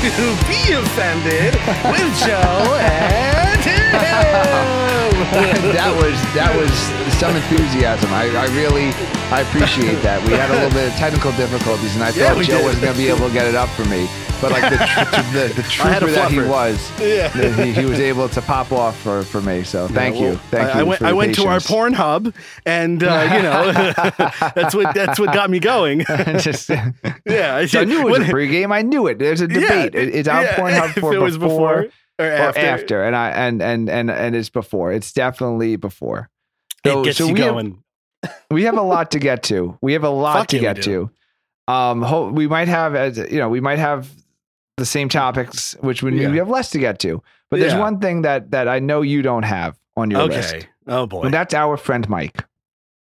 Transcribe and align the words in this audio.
to 0.00 0.36
Be 0.48 0.72
Offended 0.72 1.54
with 1.90 2.18
Joe 2.24 2.76
and 2.80 3.62
Tim. 3.62 4.91
that 5.76 5.92
was 5.96 6.14
that 6.34 6.50
was 6.56 6.70
some 7.18 7.34
enthusiasm. 7.36 8.10
I, 8.12 8.24
I 8.36 8.46
really 8.56 8.90
I 9.30 9.40
appreciate 9.42 10.02
that. 10.02 10.22
We 10.26 10.32
had 10.34 10.50
a 10.50 10.54
little 10.54 10.70
bit 10.70 10.88
of 10.88 10.94
technical 10.98 11.30
difficulties, 11.32 11.94
and 11.94 12.04
I 12.04 12.10
Yeah, 12.10 12.34
thought 12.34 12.44
Joe 12.44 12.58
did. 12.58 12.64
wasn't 12.64 12.82
going 12.84 12.94
to 12.94 12.98
be 13.00 13.08
able 13.08 13.28
to 13.28 13.32
get 13.32 13.46
it 13.46 13.54
up 13.54 13.68
for 13.70 13.84
me. 13.86 14.08
But 14.40 14.50
like 14.50 14.68
the 14.72 14.76
tr- 14.76 15.22
the, 15.32 15.52
the 15.54 15.62
I 15.84 15.88
had 15.92 16.02
a 16.02 16.06
trooper 16.06 16.10
that 16.12 16.30
he 16.32 16.40
was, 16.40 17.00
Yeah. 17.00 17.28
he, 17.64 17.72
he 17.72 17.84
was 17.84 18.00
able 18.00 18.28
to 18.30 18.42
pop 18.42 18.72
off 18.72 18.98
for, 18.98 19.22
for 19.22 19.40
me. 19.40 19.62
So 19.62 19.86
thank 19.86 20.16
you, 20.16 20.30
Well, 20.30 20.36
thank 20.50 20.68
I, 20.70 20.74
you. 20.74 20.80
I 20.80 20.82
went, 20.82 21.02
I 21.02 21.12
went 21.12 21.34
to 21.36 21.46
our 21.46 21.60
porn 21.60 21.92
hub, 21.92 22.34
and 22.66 23.04
uh, 23.04 23.30
you 23.36 23.42
know 23.42 23.72
that's 24.56 24.74
what 24.74 24.94
that's 24.96 25.20
what 25.20 25.32
got 25.32 25.48
me 25.48 25.60
going. 25.60 26.00
Just, 26.40 26.68
yeah, 26.70 27.54
I, 27.56 27.66
so 27.66 27.80
I 27.80 27.84
knew 27.84 28.00
it 28.00 28.04
was 28.10 28.18
when- 28.18 28.30
a 28.30 28.32
pregame. 28.32 28.72
I 28.72 28.82
knew 28.82 29.06
it. 29.06 29.18
There's 29.20 29.40
a 29.40 29.46
yeah, 29.46 29.60
debate. 29.60 29.94
It- 29.94 30.12
it's 30.16 30.28
our 30.28 30.42
yeah, 30.42 30.56
Pornhub 30.56 30.98
for 31.00 31.20
was 31.20 31.38
before, 31.38 31.86
or 32.18 32.26
or 32.26 32.30
after. 32.32 32.60
after. 32.60 33.02
and 33.04 33.16
I 33.16 33.30
and 33.30 33.62
and 33.62 33.88
and 33.90 34.10
and 34.10 34.36
it's 34.36 34.50
before. 34.50 34.92
It's 34.92 35.12
definitely 35.12 35.76
before. 35.76 36.28
So, 36.84 37.00
it 37.00 37.04
gets 37.04 37.18
so 37.18 37.26
you 37.28 37.34
we 37.34 37.40
have- 37.40 37.72
we 38.50 38.62
have 38.64 38.76
a 38.78 38.82
lot 38.82 39.10
to 39.12 39.18
get 39.18 39.42
to. 39.44 39.78
We 39.82 39.92
have 39.94 40.04
a 40.04 40.10
lot 40.24 40.36
Fuck 40.38 40.48
to 40.48 40.58
get 40.58 40.82
to. 40.82 41.10
Um, 41.68 42.02
ho- 42.02 42.28
we 42.30 42.46
might 42.48 42.68
have, 42.68 42.94
as 42.94 43.16
you 43.18 43.38
know, 43.38 43.48
we 43.48 43.60
might 43.60 43.78
have 43.78 44.10
the 44.76 44.84
same 44.86 45.08
topics, 45.08 45.74
which 45.80 46.02
would 46.02 46.12
mean 46.12 46.22
Yeah. 46.24 46.30
we 46.30 46.38
have 46.38 46.48
less 46.48 46.70
to 46.70 46.78
get 46.78 46.98
to. 47.00 47.22
But 47.50 47.60
there's 47.60 47.72
Yeah. 47.74 47.80
one 47.80 48.00
thing 48.00 48.22
that 48.22 48.50
that 48.50 48.68
I 48.68 48.78
know 48.78 49.02
you 49.02 49.22
don't 49.22 49.44
have 49.44 49.78
on 49.96 50.10
your 50.10 50.22
Okay. 50.22 50.36
list, 50.36 50.66
Oh 50.86 51.06
boy. 51.06 51.22
and 51.22 51.34
that's 51.34 51.54
our 51.54 51.76
friend 51.76 52.08
Mike. 52.08 52.44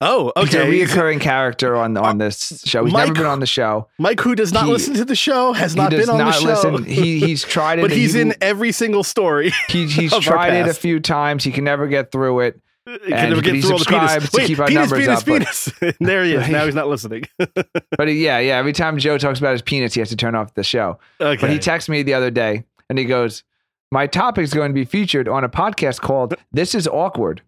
Oh, 0.02 0.32
okay. 0.36 0.72
He's 0.72 0.94
a 0.94 0.96
reoccurring 0.98 1.22
character 1.22 1.76
on 1.76 1.96
on 1.98 2.18
this 2.18 2.62
show. 2.66 2.84
He's 2.84 2.92
Mike- 2.94 3.08
never 3.08 3.14
been 3.20 3.26
on 3.28 3.40
the 3.40 3.46
show. 3.46 3.88
Mike, 4.00 4.20
who 4.20 4.36
does 4.36 4.52
not 4.52 4.66
He- 4.66 4.72
listen 4.72 4.94
to 4.96 5.06
the 5.06 5.16
show, 5.16 5.54
has 5.54 5.76
not 5.76 5.92
been 5.92 6.10
on 6.10 6.18
not 6.18 6.34
the 6.36 6.40
show. 6.42 6.70
listen. 6.70 6.86
He 6.86 7.20
he's 7.20 7.44
tried 7.56 7.80
it. 7.80 7.84
but 7.84 7.92
he's 7.92 8.14
he, 8.14 8.22
in 8.22 8.34
every 8.42 8.72
single 8.72 9.04
story. 9.04 9.52
He, 9.70 9.86
he's 9.88 10.12
tried 10.20 10.54
it 10.54 10.68
a 10.68 10.74
few 10.74 11.00
times. 11.00 11.44
He 11.44 11.52
can 11.52 11.64
never 11.64 11.88
get 11.88 12.12
through 12.12 12.42
it. 12.42 12.60
He 12.86 12.98
can 13.12 13.30
never 13.30 13.42
get 13.42 13.62
through 13.62 13.72
all 13.74 13.78
the 13.78 13.86
penis. 13.86 14.30
to 14.32 14.38
Wait, 14.38 14.48
keep 14.48 14.60
our 14.60 14.68
penis, 14.68 14.90
numbers 14.92 15.24
penis, 15.24 15.68
up, 15.68 15.74
but- 15.80 15.96
there 16.00 16.24
he 16.26 16.34
is. 16.34 16.50
Now 16.50 16.66
he's 16.66 16.76
not 16.76 16.88
listening. 16.88 17.24
But 17.38 18.08
he- 18.08 18.26
yeah, 18.26 18.40
yeah. 18.40 18.58
Every 18.58 18.74
time 18.74 18.98
Joe 18.98 19.18
talks 19.20 19.38
about 19.40 19.52
his 19.54 19.62
penis, 19.62 19.94
he 19.94 20.00
has 20.02 20.10
to 20.10 20.16
turn 20.16 20.34
off 20.36 20.54
the 20.56 20.64
show. 20.64 20.98
okay. 21.22 21.40
But 21.40 21.52
he 21.52 21.58
texted 21.60 21.90
me 21.90 22.02
the 22.04 22.16
other 22.16 22.32
day 22.32 22.64
and 22.90 22.98
he 22.98 23.06
goes, 23.06 23.44
My 23.92 24.08
topic 24.08 24.44
is 24.44 24.54
going 24.54 24.72
to 24.72 24.74
be 24.76 24.84
featured 24.84 25.28
on 25.30 25.44
a 25.44 25.50
podcast 25.50 26.02
called 26.02 26.34
This 26.52 26.74
is 26.76 26.88
Awkward. 26.88 27.42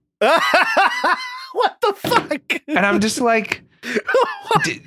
What 1.53 1.77
the 1.81 1.93
fuck? 1.93 2.61
And 2.67 2.85
I'm 2.85 2.99
just 2.99 3.21
like, 3.21 3.63
d- 4.63 4.81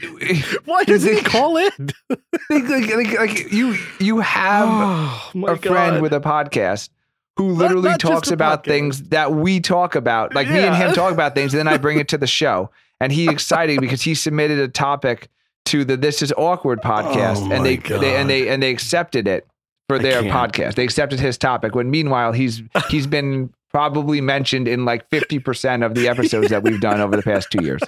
Why 0.65 0.85
doesn't 0.85 1.15
he 1.15 1.23
call 1.23 1.57
it? 1.57 1.73
like, 2.51 2.69
like, 2.69 2.95
like, 2.95 3.19
like, 3.19 3.53
you 3.53 3.77
you 4.01 4.21
have 4.21 4.69
oh 4.71 5.31
my 5.35 5.53
a 5.53 5.57
friend 5.57 6.03
with 6.03 6.13
a 6.13 6.21
podcast 6.21 6.91
who 7.37 7.51
literally 7.51 7.91
not 7.91 8.01
just 8.01 8.13
talks 8.13 8.31
about 8.31 8.63
podcast. 8.63 8.67
things 8.67 9.03
that 9.11 9.33
we 9.33 9.61
talk 9.61 9.95
about. 9.95 10.35
Like 10.35 10.49
me 10.49 10.61
and 10.61 10.75
him 10.75 10.93
talk 10.95 11.13
about 11.13 11.35
things, 11.35 11.53
and 11.53 11.59
then 11.59 11.69
I 11.69 11.77
bring 11.77 11.99
it 11.99 12.09
to 12.09 12.19
the 12.19 12.27
show. 12.41 12.71
And 13.01 13.13
he 13.13 13.29
excited 13.29 13.81
because 13.81 14.01
he 14.03 14.15
submitted 14.15 14.59
a 14.59 14.69
topic 14.69 15.29
to 15.67 15.85
the 15.85 15.99
This 15.99 16.23
Is 16.23 16.33
Awkward 16.39 16.81
podcast, 16.81 17.47
Oh 17.47 17.53
and 17.53 17.67
they, 17.67 17.77
they 17.77 18.17
and 18.17 18.31
they 18.31 18.49
and 18.49 18.63
they 18.63 18.71
accepted 18.71 19.29
it 19.29 19.47
for 19.89 19.99
their 19.99 20.23
podcast. 20.23 20.77
They 20.77 20.85
accepted 20.85 21.21
his 21.21 21.37
topic. 21.37 21.75
When 21.75 21.91
meanwhile 21.91 22.33
he's 22.33 22.63
he's 22.89 23.07
been 23.07 23.53
probably 23.71 24.21
mentioned 24.21 24.69
in 24.69 24.85
like 24.85 25.09
fifty 25.11 25.39
percent 25.39 25.83
of 25.83 25.95
the 25.95 26.09
episodes 26.09 26.51
that 26.51 26.63
we've 26.63 26.81
done 26.81 27.01
over 27.01 27.17
the 27.17 27.23
past 27.23 27.51
two 27.51 27.65
years. 27.65 27.83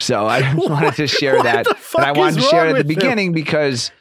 So 0.00 0.26
I 0.26 0.42
just 0.42 0.68
wanted 0.68 0.94
to 0.94 1.06
share 1.06 1.42
that, 1.42 1.66
and 1.96 2.04
I 2.04 2.12
wanted 2.12 2.40
to 2.40 2.46
share 2.48 2.66
it 2.66 2.70
at 2.70 2.72
the 2.72 2.78
with 2.78 2.90
him? 2.90 2.94
beginning 2.94 3.32
because 3.32 3.92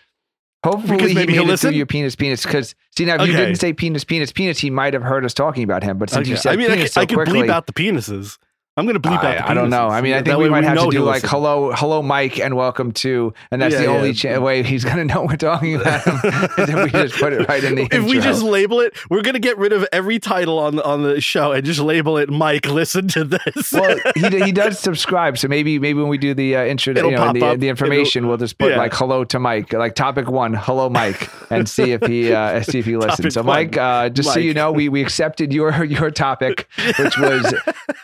hopefully 0.64 0.98
Because 0.98 1.10
he 1.10 1.16
made 1.16 1.30
it 1.30 1.44
listen? 1.44 1.70
through 1.70 1.78
your 1.78 1.86
penis 1.86 2.16
penis. 2.16 2.44
Because 2.44 2.76
see 2.98 3.06
now 3.06 3.22
if 3.22 3.28
you 3.28 3.36
didn't 3.36 3.56
say 3.56 3.72
penis 3.74 4.04
penis 4.04 4.32
penis, 4.32 4.58
he 4.60 4.70
might 4.70 4.94
have 4.94 5.04
heard 5.04 5.24
us 5.26 5.34
talking 5.34 5.64
about 5.64 5.84
him. 5.84 5.98
But 5.98 6.10
since 6.10 6.28
you 6.28 6.36
said 6.38 6.54
I 6.54 6.56
mean, 6.56 6.72
I 6.72 6.74
penis 6.76 6.84
could, 6.86 6.94
so 6.94 7.02
I 7.02 7.06
could 7.06 7.16
quickly, 7.18 7.42
bleep 7.42 7.50
out 7.50 7.68
the 7.68 7.74
penises. 7.74 8.38
I'm 8.78 8.86
going 8.86 9.00
to 9.00 9.02
bleep 9.02 9.18
out 9.18 9.26
I, 9.26 9.36
penises. 9.36 9.50
I 9.50 9.54
don't 9.54 9.70
know. 9.70 9.90
I 9.90 10.00
mean, 10.00 10.14
I 10.14 10.22
think 10.22 10.38
we 10.38 10.48
might 10.48 10.64
have 10.64 10.80
to 10.80 10.90
do 10.90 11.04
like 11.04 11.16
listen. 11.24 11.30
hello, 11.30 11.74
hello, 11.74 12.02
Mike, 12.02 12.40
and 12.40 12.56
welcome 12.56 12.94
to, 12.94 13.34
and 13.52 13.62
that's 13.62 13.74
Yeah, 13.74 13.82
the 13.82 13.88
only 13.88 14.12
yeah. 14.12 14.38
way 14.38 14.64
he's 14.64 14.86
gonna 14.86 15.04
know 15.04 15.26
we're 15.26 15.36
talking 15.36 15.76
about 15.76 16.02
him. 16.06 16.16
is 16.58 16.70
if 16.70 16.84
we 16.86 16.90
just 16.90 17.16
put 17.16 17.34
it 17.34 17.50
right 17.50 17.62
in 17.62 17.76
the 17.76 17.90
if 17.92 18.06
we 18.06 18.22
just 18.22 18.42
label 18.42 18.80
it, 18.80 18.96
we're 19.10 19.24
gonna 19.24 19.40
get 19.40 19.58
rid 19.58 19.74
of 19.74 19.86
every 19.92 20.20
title 20.20 20.58
on 20.58 20.78
the, 20.78 20.86
on 20.86 21.04
the 21.04 21.20
show 21.20 21.52
and 21.52 21.66
just 21.66 21.82
label 21.82 22.18
it 22.18 22.30
Mike. 22.30 22.66
Listen 22.66 23.10
to 23.10 23.26
this. 23.26 23.74
well, 23.74 23.98
he 24.16 24.46
he 24.46 24.52
does 24.54 24.80
subscribe, 24.80 25.38
so 25.38 25.50
maybe 25.50 25.78
maybe 25.78 26.00
when 26.00 26.08
we 26.08 26.18
do 26.18 26.34
the 26.34 26.56
uh, 26.56 26.64
intro, 26.64 26.94
It'll 26.96 27.12
you 27.12 27.18
know, 27.18 27.34
the, 27.34 27.58
the 27.58 27.68
information, 27.68 28.30
we'll 28.30 28.38
just 28.38 28.58
put 28.58 28.78
like 28.78 28.94
hello 28.94 29.26
to 29.26 29.38
Mike, 29.38 29.74
like 29.74 29.96
topic 29.96 30.30
one, 30.30 30.54
hello 30.54 30.90
Mike, 30.90 31.30
and 31.52 31.68
see 31.68 31.92
if 31.92 32.06
he 32.06 32.32
uh, 32.32 32.62
see 32.64 32.80
if 32.80 32.86
he 32.86 32.96
listens. 32.96 33.18
Topic 33.18 33.32
so, 33.34 33.44
Mike, 33.44 33.76
uh, 33.76 34.08
just 34.08 34.34
so 34.34 34.40
you 34.40 34.54
know, 34.54 34.72
we 34.72 34.88
we 34.88 35.02
accepted 35.02 35.52
your 35.52 35.84
your 35.84 36.10
topic, 36.10 36.70
which 36.98 37.18
was 37.18 37.54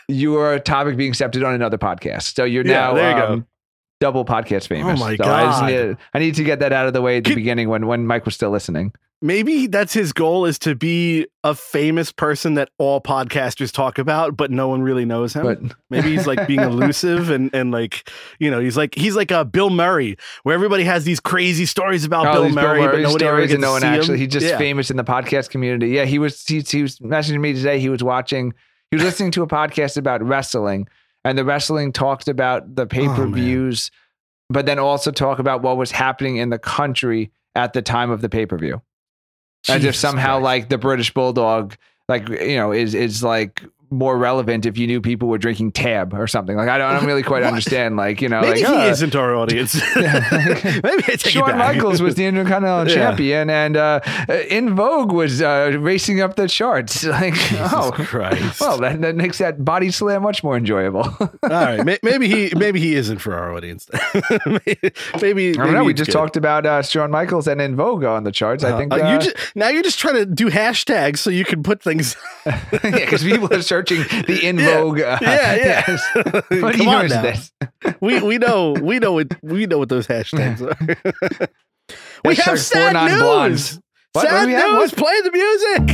your 0.08 0.57
topic 0.64 0.96
being 0.96 1.10
accepted 1.10 1.42
on 1.42 1.54
another 1.54 1.78
podcast. 1.78 2.34
So 2.34 2.44
you're 2.44 2.66
Yeah, 2.66 2.72
now 2.72 2.94
there 2.94 3.10
you 3.10 3.16
go. 3.16 3.32
um, 3.34 3.46
double 4.00 4.24
podcast 4.24 4.68
famous. 4.68 5.00
Oh 5.00 5.04
my 5.04 5.16
so 5.16 5.24
I, 5.24 5.26
God. 5.26 5.66
need, 5.70 5.96
I 6.14 6.18
need 6.18 6.34
to 6.36 6.44
get 6.44 6.60
that 6.60 6.72
out 6.72 6.86
of 6.86 6.92
the 6.92 7.02
way 7.02 7.16
at 7.18 7.24
the 7.24 7.30
Can- 7.30 7.36
beginning 7.36 7.68
when 7.68 7.86
when 7.86 8.06
Mike 8.06 8.24
was 8.24 8.34
still 8.34 8.50
listening. 8.50 8.92
Maybe 9.20 9.66
that's 9.66 9.92
his 9.92 10.12
goal 10.12 10.44
is 10.44 10.60
to 10.60 10.76
be 10.76 11.26
a 11.42 11.52
famous 11.52 12.12
person 12.12 12.54
that 12.54 12.70
all 12.78 13.00
podcasters 13.00 13.72
talk 13.72 13.98
about, 13.98 14.36
but 14.36 14.52
no 14.52 14.68
one 14.68 14.80
really 14.80 15.04
knows 15.04 15.34
him. 15.34 15.42
But 15.42 15.58
Maybe 15.90 16.12
he's 16.12 16.24
like 16.28 16.46
being 16.46 16.60
elusive 16.62 17.28
and, 17.28 17.52
and 17.52 17.72
like, 17.72 18.08
you 18.38 18.48
know, 18.48 18.60
he's 18.60 18.76
like, 18.76 18.94
he's 18.94 19.16
like 19.16 19.32
a 19.32 19.44
Bill 19.44 19.70
Murray 19.70 20.16
where 20.44 20.54
everybody 20.54 20.84
has 20.84 21.02
these 21.02 21.18
crazy 21.18 21.66
stories 21.66 22.04
about 22.04 22.28
all 22.28 22.34
Bill 22.34 22.44
these 22.44 22.54
Murray, 22.54 22.80
but 22.86 23.00
nobody 23.00 23.24
ever 23.24 23.40
gets 23.40 23.54
and 23.54 23.60
no 23.62 23.66
to 23.66 23.72
one 23.72 23.80
see 23.80 23.88
him. 23.88 23.94
actually. 23.94 24.18
He's 24.18 24.28
just 24.28 24.46
Yeah. 24.46 24.56
famous 24.56 24.88
in 24.88 24.96
the 24.96 25.02
podcast 25.02 25.50
community. 25.50 25.88
Yeah, 25.88 26.04
he 26.04 26.20
was. 26.20 26.44
He, 26.46 26.60
he 26.60 26.82
was 26.82 27.00
messaging 27.00 27.40
me 27.40 27.54
today. 27.54 27.80
He 27.80 27.88
was 27.88 28.04
watching. 28.04 28.54
He 28.90 28.96
was 28.96 29.04
listening 29.04 29.30
to 29.32 29.42
a 29.42 29.46
podcast 29.46 29.96
about 29.96 30.22
wrestling, 30.22 30.88
and 31.24 31.36
the 31.36 31.44
wrestling 31.44 31.92
talked 31.92 32.28
about 32.28 32.74
the 32.74 32.82
oh, 32.82 32.86
pay 32.86 33.06
per 33.06 33.26
views, 33.26 33.90
but 34.48 34.66
then 34.66 34.78
also 34.78 35.10
talk 35.10 35.38
about 35.38 35.62
what 35.62 35.76
was 35.76 35.90
happening 35.90 36.36
in 36.36 36.50
the 36.50 36.58
country 36.58 37.30
at 37.54 37.72
the 37.72 37.82
time 37.82 38.10
of 38.10 38.20
the 38.22 38.28
pay 38.28 38.46
per 38.46 38.56
view. 38.56 38.80
As 39.68 39.84
if 39.84 39.94
somehow 39.94 40.34
Christ. 40.34 40.44
like 40.44 40.68
the 40.70 40.78
British 40.78 41.12
Bulldog, 41.12 41.76
like 42.08 42.28
you 42.28 42.56
know, 42.56 42.72
is 42.72 42.94
is 42.94 43.22
like 43.22 43.62
more 43.90 44.18
relevant 44.18 44.66
if 44.66 44.76
you 44.78 44.86
knew 44.86 45.00
people 45.00 45.28
were 45.28 45.38
drinking 45.38 45.72
tab 45.72 46.12
or 46.14 46.26
something. 46.26 46.56
Like 46.56 46.68
I 46.68 46.78
don't, 46.78 46.90
I 46.90 46.96
don't 46.98 47.06
really 47.06 47.22
quite 47.22 47.42
understand. 47.42 47.96
Like 47.96 48.20
you 48.20 48.28
know, 48.28 48.40
Maybe 48.40 48.62
like 48.62 48.70
he 48.70 48.76
uh, 48.88 48.90
isn't 48.90 49.14
our 49.14 49.34
audience. 49.34 49.74
Maybe 49.96 50.04
I 50.06 51.00
take 51.16 51.26
it 51.26 51.30
Shawn. 51.30 51.58
Michaels 51.58 52.00
was 52.02 52.14
the 52.14 52.24
Intercontinental 52.26 52.88
Yeah. 52.88 52.94
Champion, 53.08 53.50
and 53.50 53.76
uh, 53.76 54.00
En 54.28 54.74
Vogue 54.74 55.12
was 55.12 55.40
uh, 55.42 55.76
racing 55.78 56.20
up 56.20 56.36
the 56.36 56.48
charts. 56.48 57.04
Like, 57.04 57.34
oh, 57.72 57.90
Christ. 57.94 58.60
well, 58.60 58.78
that, 58.78 59.00
that 59.00 59.16
makes 59.16 59.38
that 59.38 59.64
body 59.64 59.90
slam 59.90 60.22
much 60.22 60.44
more 60.44 60.56
enjoyable. 60.56 61.02
All 61.20 61.28
right, 61.42 61.84
may- 61.84 61.98
maybe 62.02 62.28
he 62.28 62.52
maybe 62.56 62.80
he 62.80 62.94
isn't 62.94 63.18
for 63.18 63.34
our 63.34 63.54
audience. 63.54 63.88
maybe, 64.46 64.90
maybe 65.20 65.50
I 65.58 65.64
don't 65.64 65.74
know. 65.74 65.84
We 65.84 65.94
just 65.94 66.08
good. 66.08 66.12
talked 66.12 66.36
about 66.36 66.66
uh, 66.66 66.82
Shawn 66.82 67.10
Michaels 67.10 67.46
and 67.48 67.60
En 67.60 67.74
Vogue 67.76 68.04
on 68.04 68.24
the 68.24 68.32
charts. 68.32 68.64
I 68.64 68.76
think 68.78 68.92
Uh, 68.92 68.96
uh, 68.96 69.12
you 69.12 69.18
just, 69.18 69.36
now 69.56 69.68
you're 69.68 69.82
just 69.82 69.98
trying 69.98 70.14
to 70.16 70.26
do 70.26 70.50
hashtags 70.50 71.18
so 71.18 71.30
you 71.30 71.44
can 71.44 71.62
put 71.62 71.82
things. 71.82 72.16
Yeah, 72.46 72.60
because 72.82 73.22
people 73.22 73.52
are 73.52 73.62
searching 73.78 74.02
the 74.26 74.40
In 74.48 74.58
Yeah. 74.58 74.74
Vogue. 74.80 75.00
Uh, 75.00 75.18
Yeah, 75.20 75.54
yeah. 75.54 75.84
yes. 75.88 76.02
What 76.62 76.74
Come 76.76 76.88
on 76.88 77.08
now. 77.08 77.22
this? 77.22 77.52
We 78.00 78.20
we 78.20 78.38
know 78.38 78.72
we 78.72 78.98
know 78.98 79.12
what 79.12 79.28
we 79.42 79.66
know 79.66 79.78
what 79.78 79.88
those 79.88 80.06
hashtags 80.06 80.60
are. 80.60 80.76
we 82.24 82.34
Hashtag 82.34 82.42
have 82.44 82.60
sad 82.60 83.10
news. 83.10 83.74
What? 83.74 83.84
What 84.14 84.28
Sad 84.28 84.46
we 84.46 84.54
news. 84.54 84.92
What? 84.92 84.96
Play 84.96 85.20
the 85.20 85.32
music. 85.32 85.84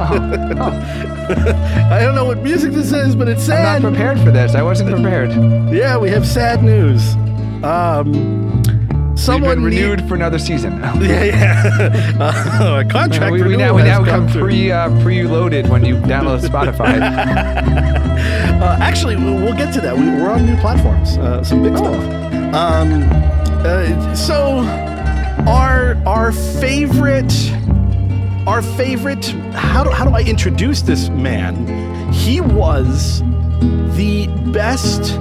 Oh, 0.00 1.88
I 1.90 2.00
don't 2.02 2.14
know 2.14 2.24
what 2.24 2.38
music 2.42 2.72
this 2.72 2.92
is, 2.92 3.14
but 3.14 3.28
it's 3.28 3.42
sad. 3.44 3.76
I'm 3.76 3.82
not 3.82 3.90
prepared 3.92 4.20
for 4.20 4.30
this. 4.30 4.54
I 4.54 4.62
wasn't 4.62 4.90
prepared. 4.90 5.30
Yeah, 5.72 5.98
we 5.98 6.08
have 6.10 6.26
sad 6.26 6.62
news. 6.62 7.14
Um, 7.64 8.62
We've 9.18 9.24
someone 9.24 9.62
been 9.62 9.70
need- 9.70 9.82
renewed 9.82 10.08
for 10.08 10.14
another 10.14 10.38
season. 10.38 10.78
Yeah, 11.00 11.24
yeah. 11.24 12.14
Uh, 12.20 12.64
our 12.74 12.84
contract 12.98 13.32
we, 13.32 13.42
we 13.42 13.48
renewal 13.50 13.58
now 13.58 13.74
we 13.74 13.82
now 13.82 14.04
come 14.04 14.28
pre 14.28 14.70
uh, 14.72 14.88
preloaded 15.02 15.68
when 15.68 15.84
you 15.84 15.96
download 15.96 16.40
Spotify. 16.40 17.00
Uh, 17.00 18.76
actually, 18.80 19.16
we'll 19.16 19.54
get 19.56 19.72
to 19.74 19.80
that. 19.80 19.96
We, 19.96 20.02
we're 20.06 20.30
on 20.30 20.46
new 20.46 20.56
platforms, 20.56 21.16
uh, 21.18 21.42
some 21.44 21.62
big 21.62 21.76
stuff. 21.76 22.02
Um, 22.54 23.02
uh, 23.64 24.14
so, 24.14 24.58
our 25.48 25.96
our 26.06 26.32
favorite, 26.60 27.32
our 28.46 28.62
favorite. 28.62 29.24
How 29.52 29.84
do 29.84 29.90
how 29.90 30.04
do 30.04 30.10
I 30.14 30.22
introduce 30.22 30.82
this 30.82 31.08
man? 31.08 31.54
He 32.12 32.40
was 32.40 33.20
the 33.96 34.26
best. 34.52 35.18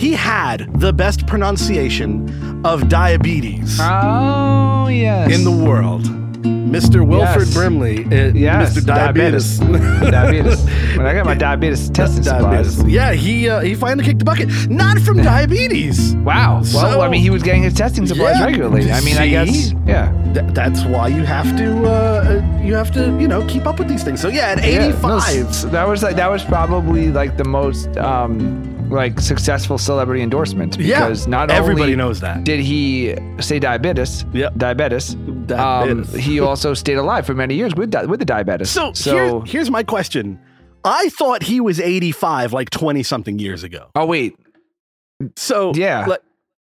He 0.00 0.12
had 0.14 0.68
the 0.80 0.92
best 0.92 1.26
pronunciation 1.26 2.51
of 2.64 2.88
diabetes 2.88 3.78
oh 3.80 4.88
yes. 4.88 5.32
in 5.32 5.44
the 5.44 5.50
world. 5.50 6.02
Mr. 6.42 7.06
Wilfred 7.06 7.48
Yes. 7.48 7.54
Brimley, 7.54 8.04
uh, 8.06 8.32
Yes, 8.32 8.74
Mr. 8.78 8.86
Diabetes. 8.86 9.58
diabetes. 10.10 10.64
When 10.96 11.04
I 11.06 11.12
got 11.12 11.26
my 11.26 11.34
diabetes 11.46 11.90
testing 11.90 12.24
Diabetes. 12.24 12.72
supplies. 12.76 12.90
Yeah, 12.92 13.12
he 13.12 13.46
uh, 13.48 13.60
he 13.60 13.74
finally 13.74 14.04
kicked 14.04 14.20
the 14.20 14.24
bucket. 14.24 14.48
Not 14.70 14.98
from 15.00 15.18
diabetes. 15.22 16.14
Wow. 16.16 16.54
Well, 16.54 16.64
So- 16.64 17.00
I 17.02 17.10
mean, 17.10 17.20
he 17.20 17.28
was 17.28 17.42
getting 17.42 17.62
his 17.62 17.74
testing 17.74 18.06
supplies 18.06 18.36
Yeah, 18.38 18.46
regularly. 18.46 18.90
I 18.90 19.02
mean, 19.02 19.18
I 19.18 19.28
guess. 19.28 19.72
Yeah. 19.86 20.10
Th- 20.32 20.46
that's 20.54 20.82
why 20.84 21.08
you 21.08 21.24
have 21.24 21.54
to 21.58 21.86
uh, 21.86 22.60
you 22.64 22.74
have 22.74 22.90
to 22.92 23.18
you 23.20 23.28
know 23.28 23.44
keep 23.46 23.66
up 23.66 23.78
with 23.78 23.88
these 23.88 24.02
things. 24.02 24.22
So 24.22 24.28
yeah, 24.28 24.52
at 24.52 24.58
Yeah, 24.64 24.86
85. 24.86 25.34
no, 25.64 25.70
that 25.72 25.84
was 25.86 26.02
like 26.02 26.16
that 26.16 26.30
was 26.30 26.42
probably 26.42 27.10
like 27.10 27.36
the 27.36 27.44
most 27.44 27.94
um 27.98 28.62
like 28.92 29.18
successful 29.20 29.78
celebrity 29.78 30.22
endorsement 30.22 30.76
yeah, 30.78 31.00
because 31.00 31.26
not 31.26 31.50
everybody 31.50 31.96
knows 31.96 32.20
that. 32.20 32.44
did 32.44 32.60
he 32.60 33.14
say 33.40 33.58
diabetes, 33.58 34.24
Yep. 34.32 34.56
diabetes, 34.56 35.14
um, 35.56 36.04
he 36.08 36.38
also 36.40 36.74
stayed 36.74 36.98
alive 36.98 37.24
for 37.26 37.34
many 37.34 37.54
years 37.54 37.74
with 37.74 37.90
di- 37.90 38.04
with 38.06 38.20
the 38.20 38.26
diabetes. 38.26 38.70
So, 38.70 38.92
so 38.92 39.40
here, 39.40 39.52
here's 39.52 39.70
my 39.70 39.82
question. 39.82 40.38
I 40.84 41.08
thought 41.10 41.42
he 41.42 41.60
was 41.60 41.80
85 41.80 42.52
like 42.52 42.70
20 42.70 43.02
something 43.02 43.38
years 43.38 43.62
ago. 43.64 43.88
oh 43.96 44.06
wait, 44.06 44.36
So 45.36 45.72
Yeah. 45.74 46.04
like, 46.06 46.20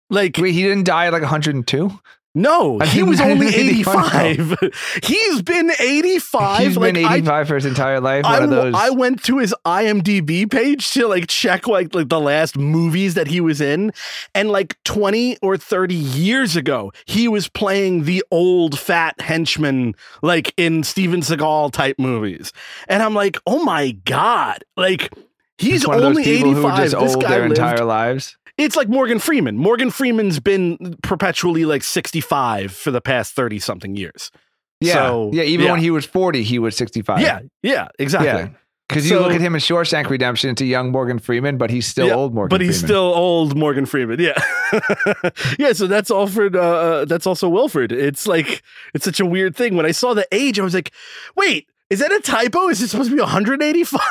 like 0.10 0.38
wait, 0.38 0.54
he 0.54 0.64
didn't 0.64 0.86
die 0.86 1.08
at 1.08 1.14
like 1.14 1.22
102. 1.24 1.92
No, 2.34 2.80
I 2.80 2.86
he 2.86 3.04
was 3.04 3.20
only 3.22 3.52
didn't 3.52 3.54
think 3.54 3.76
he 3.76 3.82
85. 3.82 4.58
He's 5.04 5.42
been 5.42 5.72
85. 5.78 6.60
He's 6.60 6.78
like 6.78 6.94
been 6.94 7.06
I 7.06 7.16
85 7.18 7.48
for 7.48 7.56
his 7.56 7.66
entire 7.66 8.00
life. 8.00 8.24
One 8.24 8.34
I, 8.34 8.44
of 8.44 8.50
those. 8.50 8.74
I 8.76 8.90
went 8.92 9.24
to 9.26 9.40
his 9.40 9.54
IMDb 9.66 10.50
page 10.50 10.92
to 10.92 11.08
like 11.08 11.28
check 11.28 11.68
like 11.68 11.94
like 11.94 12.08
the 12.10 12.22
last 12.22 12.58
movies 12.58 13.16
that 13.16 13.28
he 13.28 13.42
was 13.42 13.60
in, 13.60 13.92
and 14.34 14.50
like 14.50 14.82
twenty 14.84 15.38
or 15.42 15.58
thirty 15.58 15.96
years 15.96 16.56
ago, 16.56 16.94
he 17.06 17.28
was 17.28 17.50
playing 17.50 18.06
the 18.06 18.24
old 18.32 18.80
fat 18.80 19.20
henchman 19.20 19.96
like 20.22 20.54
in 20.56 20.84
Steven 20.84 21.20
Seagal 21.22 21.74
type 21.74 22.00
movies, 22.00 22.54
and 22.88 23.04
I'm 23.04 23.14
like, 23.14 23.38
oh 23.46 23.64
my 23.64 23.92
god, 23.92 24.64
like. 24.78 25.14
He's 25.58 25.74
He's 25.74 25.88
one 25.88 25.98
of 26.00 26.04
only 26.06 26.24
those 26.24 26.34
85. 26.34 26.56
who 26.56 26.84
just 26.90 27.00
this 27.00 27.16
guy 27.18 27.30
their 27.30 27.42
lived. 27.42 27.52
entire 27.60 27.86
lives. 27.86 28.36
It's 28.58 28.76
like 28.76 28.90
Morgan 28.90 29.20
Freeman. 29.20 29.58
Morgan 29.58 29.90
Freeman's 29.92 30.40
been 30.40 30.96
perpetually 31.04 31.66
like 31.66 31.84
65 31.84 32.72
for 32.74 32.92
the 32.92 33.02
past 33.02 33.34
30 33.34 33.60
something 33.60 33.96
years. 33.96 34.32
Yeah, 34.80 34.94
So, 34.94 35.30
yeah. 35.34 35.44
Even 35.44 35.66
yeah. 35.68 35.72
when 35.74 35.80
he 35.82 35.92
was 35.92 36.06
40, 36.06 36.44
he 36.44 36.60
was 36.60 36.76
65. 36.76 37.20
Yeah, 37.22 37.40
yeah, 37.64 37.88
exactly. 38.00 38.28
Yeah. 38.30 38.50
Because 38.90 39.08
So- 39.08 39.16
you 39.16 39.20
look 39.22 39.32
at 39.34 39.40
him 39.40 39.56
in 39.56 39.62
Shawshank 39.62 40.10
Redemption, 40.10 40.50
it's 40.50 40.62
a 40.62 40.66
young 40.66 40.92
Morgan 40.92 41.18
Freeman, 41.20 41.58
but 41.58 41.70
he's 41.70 41.88
still 41.88 42.08
Yeah, 42.08 42.16
old 42.16 42.34
Morgan 42.34 42.50
Freeman. 42.50 42.60
but 42.60 42.62
he's 42.66 42.80
Freeman. 42.82 42.88
still 42.90 43.14
old 43.14 43.56
Morgan 43.58 43.86
Freeman. 43.86 44.20
Yeah, 44.20 44.34
yeah. 45.60 45.72
So 45.74 45.88
that's 45.88 46.12
Alfred. 46.12 46.56
Uh, 46.56 46.60
uh, 46.60 47.06
that's 47.06 47.26
also 47.26 47.48
Wilford. 47.48 47.92
It's 47.94 48.28
like 48.28 48.62
it's 48.94 49.06
such 49.06 49.20
a 49.22 49.26
weird 49.26 49.56
thing. 49.56 49.76
When 49.78 49.86
I 49.86 49.92
saw 49.92 50.14
the 50.14 50.28
age, 50.32 50.60
I 50.60 50.64
was 50.64 50.74
like, 50.74 50.92
wait. 51.38 51.70
Is 51.92 52.00
that 52.00 52.12
a 52.12 52.22
typo? 52.22 52.70
Is 52.70 52.82
it 52.82 52.88
supposed 52.88 53.10
to 53.10 53.16
be 53.16 53.22
185? 53.22 54.02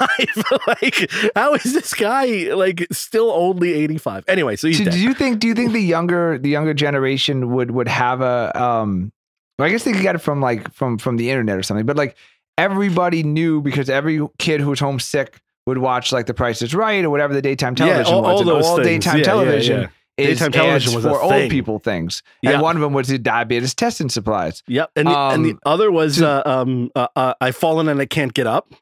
like, 0.67 1.11
how 1.35 1.55
is 1.55 1.73
this 1.73 1.95
guy 1.95 2.53
like 2.53 2.87
still 2.93 3.31
only 3.33 3.73
85? 3.73 4.25
Anyway, 4.29 4.57
so 4.57 4.71
dead. 4.71 4.93
do 4.93 5.01
you 5.01 5.15
think? 5.15 5.41
Do 5.41 5.49
you 5.49 5.55
think 5.55 5.73
the 5.73 5.81
younger 5.81 6.39
the 6.39 6.51
younger 6.51 6.75
generation 6.75 7.53
would 7.55 7.71
would 7.71 7.89
have 7.89 8.21
a 8.21 8.53
um? 8.61 9.13
Well, 9.59 9.67
I 9.67 9.71
guess 9.73 9.85
they 9.85 9.93
could 9.93 10.03
get 10.03 10.15
it 10.15 10.19
from 10.19 10.41
like 10.43 10.71
from 10.73 10.99
from 10.99 11.17
the 11.17 11.31
internet 11.31 11.57
or 11.57 11.63
something. 11.63 11.87
But 11.87 11.97
like 11.97 12.17
everybody 12.59 13.23
knew 13.23 13.63
because 13.63 13.89
every 13.89 14.21
kid 14.39 14.61
who 14.61 14.69
was 14.71 14.81
homesick 14.81 15.41
would 15.67 15.79
watch 15.79 16.13
like 16.13 16.27
The 16.27 16.35
Price 16.35 16.61
Is 16.63 16.75
Right 16.75 17.05
or 17.05 17.11
whatever 17.11 17.33
the 17.33 17.43
daytime 17.43 17.75
television 17.75 18.13
all- 18.15 18.23
was. 18.23 18.47
all 18.47 18.65
all 18.65 18.77
daytime 18.83 19.15
Yeah, 19.17 19.19
yeah, 19.21 19.25
television 19.25 19.81
yeah. 19.83 19.89
Is 20.23 20.39
Daytime 20.39 20.53
television 20.53 20.95
was 20.95 21.05
for 21.05 21.21
old 21.21 21.51
people 21.51 21.79
things. 21.79 22.23
And 22.45 22.61
one 22.63 22.77
of 22.77 22.83
them 22.83 22.93
was 22.93 23.09
the 23.09 23.19
diabetes 23.19 23.75
testing 23.75 24.09
supplies. 24.09 24.63
Yep. 24.69 24.91
And 24.97 25.09
the, 25.09 25.17
and 25.19 25.45
the 25.45 25.51
Um, 25.53 25.59
other 25.67 25.91
was 25.91 26.17
to- 26.19 26.47
uh, 26.47 26.61
um 26.61 26.91
uh, 26.95 27.09
uh, 27.17 27.35
I've 27.41 27.57
fallen 27.57 27.89
and 27.89 28.01
I 28.01 28.07
can't 28.07 28.33
get 28.35 28.47
up. 28.47 28.73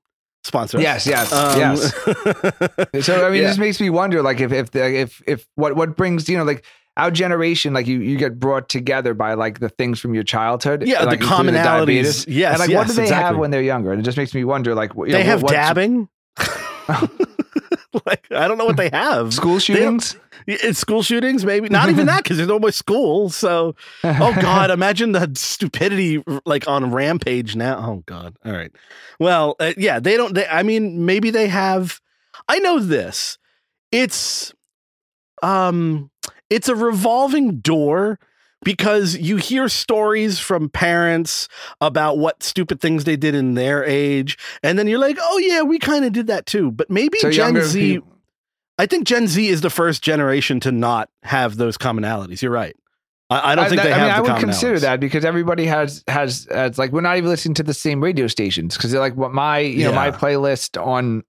Sponsor. 0.45 0.81
Yes, 0.81 1.07
yes, 1.07 1.33
Um, 1.33 1.59
yes. 1.59 1.93
So 3.05 3.27
I 3.27 3.31
mean, 3.31 3.43
Yeah. 3.43 3.47
it 3.47 3.49
just 3.49 3.59
makes 3.59 3.81
me 3.81 3.91
wonder, 3.91 4.23
like, 4.23 4.41
if 4.41 4.53
if 4.53 4.71
the, 4.71 4.87
if 5.01 5.21
if 5.27 5.47
what 5.57 5.75
what 5.77 5.97
brings 5.97 6.29
you 6.29 6.39
know, 6.39 6.45
like 6.45 6.65
our 6.97 7.11
generation, 7.11 7.75
like 7.75 7.87
you 7.87 8.01
you 8.01 8.17
get 8.17 8.39
brought 8.39 8.69
together 8.69 9.15
by 9.15 9.35
like 9.35 9.59
the 9.61 9.69
things 9.69 10.01
from 10.01 10.15
your 10.15 10.23
childhood, 10.25 10.87
Yeah, 10.87 11.01
the 11.01 11.07
like, 11.07 11.21
including 11.21 11.55
commonalities. 11.55 11.65
diabetes. 11.65 12.27
Yes, 12.29 12.53
and 12.53 12.61
like 12.61 12.77
what 12.77 12.87
do 12.87 12.93
they 12.95 13.09
have 13.09 13.37
when 13.37 13.51
they're 13.51 13.63
younger? 13.63 13.93
And 13.93 14.01
it 14.01 14.05
just 14.05 14.17
makes 14.17 14.33
me 14.33 14.45
wonder, 14.45 14.75
like, 14.75 14.95
you 14.95 15.07
they 15.07 15.19
know, 15.19 15.23
have 15.25 15.43
what's- 15.43 15.53
dabbing. 15.55 16.09
like 18.07 18.27
I 18.31 18.49
don't 18.49 18.59
know 18.59 18.65
what 18.65 18.77
they 18.77 18.91
have. 18.91 19.33
school 19.35 19.59
shootings. 19.59 20.17
It's 20.47 20.79
school 20.79 21.03
shootings, 21.03 21.45
maybe 21.45 21.69
not 21.69 21.91
even 21.91 22.07
that 22.07 22.23
because 22.23 22.39
there's 22.39 22.49
no 22.49 22.59
more 22.59 22.73
school. 22.73 23.29
So, 23.29 23.75
oh 24.03 24.37
god, 24.41 24.71
imagine 24.71 25.13
the 25.13 25.31
stupidity 25.35 26.23
like 26.47 26.67
on 26.67 26.91
Rampage 26.91 27.57
now. 27.57 27.79
Oh 27.79 28.03
god. 28.07 28.37
All 28.45 28.53
right. 28.53 28.73
Well, 29.19 29.57
uh, 29.61 29.73
yeah, 29.77 30.01
they 30.01 30.17
don't. 30.17 30.35
They, 30.35 30.47
I 30.47 30.63
mean, 30.63 31.05
maybe 31.05 31.31
they 31.31 31.49
have. 31.49 32.01
I 32.49 32.61
know 32.61 32.79
this. 32.79 33.37
It's, 33.91 34.55
um, 35.43 36.11
it's 36.51 36.69
a 36.69 36.75
revolving 36.75 37.59
door 37.61 38.19
because 38.65 39.17
you 39.17 39.37
hear 39.37 39.69
stories 39.69 40.39
from 40.39 40.69
parents 40.69 41.49
about 41.81 42.19
what 42.19 42.43
stupid 42.43 42.81
things 42.81 43.05
they 43.05 43.17
did 43.17 43.35
in 43.35 43.55
their 43.55 43.85
age, 43.85 44.37
and 44.63 44.79
then 44.79 44.87
you're 44.87 44.99
like, 44.99 45.19
oh 45.21 45.39
yeah, 45.39 45.63
we 45.63 45.79
kind 45.79 46.05
of 46.05 46.13
did 46.13 46.27
that 46.27 46.47
too. 46.47 46.71
But 46.71 46.91
maybe 46.91 47.19
So 47.21 47.31
Gen 47.31 47.61
Z. 47.63 47.81
peop- 47.81 48.05
I 48.81 48.87
think 48.87 49.07
Gen 49.07 49.27
Z 49.27 49.47
is 49.49 49.61
the 49.61 49.71
first 49.71 50.03
generation 50.03 50.61
to 50.61 50.71
not 50.73 51.09
have 51.25 51.57
those 51.57 51.77
commonalities. 51.77 52.43
You're 52.43 52.53
right. 52.53 52.77
I, 53.31 53.53
I 53.53 53.55
don't 53.57 53.65
I, 53.67 53.69
think 53.69 53.83
that- 53.83 53.89
they 53.89 53.93
I 53.93 53.99
have. 53.99 54.07
mean, 54.07 54.15
I 54.15 54.17
the 54.29 54.33
would 54.35 54.41
consider 54.41 54.79
that 54.81 55.01
because 55.01 55.25
everybody 55.25 55.67
has 55.67 56.03
has 56.09 56.47
uh, 56.51 56.61
it's 56.61 56.79
like 56.79 56.93
we're 56.93 57.01
not 57.01 57.17
even 57.17 57.29
listening 57.29 57.55
to 57.55 57.63
the 57.63 57.75
same 57.75 58.03
radio 58.03 58.27
stations 58.27 58.77
because 58.77 58.91
they're 58.91 59.01
like 59.01 59.17
what 59.17 59.33
my 59.33 59.59
you 59.59 59.85
know 59.85 59.93
my 59.93 60.11
playlist 60.11 60.81
on 60.85 61.25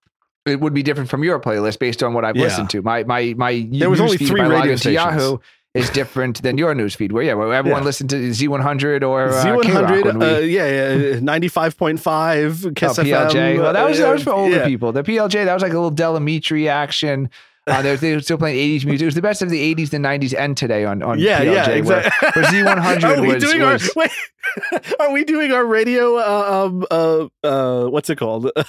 it 0.46 0.62
would 0.62 0.74
be 0.74 0.82
different 0.82 1.10
from 1.10 1.24
your 1.24 1.40
playlist 1.40 1.78
based 1.80 2.02
on 2.02 2.14
what 2.14 2.24
I've 2.24 2.36
Yeah. 2.38 2.44
listened 2.44 2.70
to. 2.72 2.82
My 2.82 3.04
my 3.04 3.34
my 3.38 3.68
There 3.70 3.90
was 3.90 4.00
only 4.00 4.18
three 4.18 4.40
I 4.42 4.48
radio 4.48 4.76
stations. 4.78 4.94
Yahoo 4.96 5.38
is 5.74 5.90
different 5.92 6.42
than 6.42 6.58
your 6.58 6.74
newsfeed. 6.74 7.12
Where 7.12 7.24
yeah, 7.24 7.34
where 7.36 7.54
everyone 7.54 7.82
Yeah. 7.82 7.86
listened 7.86 8.10
to 8.10 8.16
Z100 8.30 9.04
or 9.08 9.30
uh, 9.30 9.44
Z100, 9.44 10.20
we, 10.20 10.26
uh, 10.26 10.38
yeah, 10.40 10.96
yeah, 10.96 11.20
ninety-five 11.20 11.78
point 11.78 12.00
five, 12.00 12.66
oh, 12.66 12.72
Kiss 12.72 12.98
PLJ. 12.98 13.30
FM. 13.32 13.62
well, 13.62 13.74
that 13.74 13.88
was 13.88 14.00
that 14.00 14.12
was 14.12 14.24
for 14.24 14.32
uh, 14.32 14.38
older 14.38 14.56
yeah. 14.58 14.66
people. 14.66 14.92
The 14.92 15.04
PLJ 15.04 15.46
that 15.46 15.54
was 15.54 15.62
like 15.62 15.72
a 15.72 15.76
little 15.76 15.92
Del 15.92 16.18
Amitri 16.20 16.68
action. 16.68 17.30
Uh, 17.68 17.82
they, 17.82 17.96
they 17.98 18.14
were 18.16 18.20
still 18.22 18.38
playing 18.38 18.80
80s 18.80 18.86
music. 18.86 19.02
It 19.04 19.06
was 19.06 19.16
the 19.16 19.22
best 19.22 19.42
of 19.42 19.50
the 19.50 19.76
80s, 19.76 19.90
the 19.92 19.98
90s, 19.98 20.34
and 20.38 20.58
today 20.58 20.86
on, 20.86 21.04
on 21.04 21.20
Yeah, 21.20 21.42
PLJ. 21.42 21.54
yeah, 21.54 21.70
exactly. 21.70 22.42
Where, 22.42 22.52
Z100 22.52 23.04
are 23.18 23.22
we 23.22 23.28
was, 23.34 23.44
doing 23.44 23.62
was 23.62 23.90
our? 23.90 23.94
Wait, 23.96 24.12
are 25.00 25.12
we 25.12 25.24
doing 25.24 25.52
our 25.52 25.66
radio? 25.66 26.18
Uh, 26.18 26.66
um, 26.66 26.86
uh, 26.90 27.28
uh, 27.46 27.88
what's 27.90 28.10
it 28.10 28.16
called? 28.18 28.50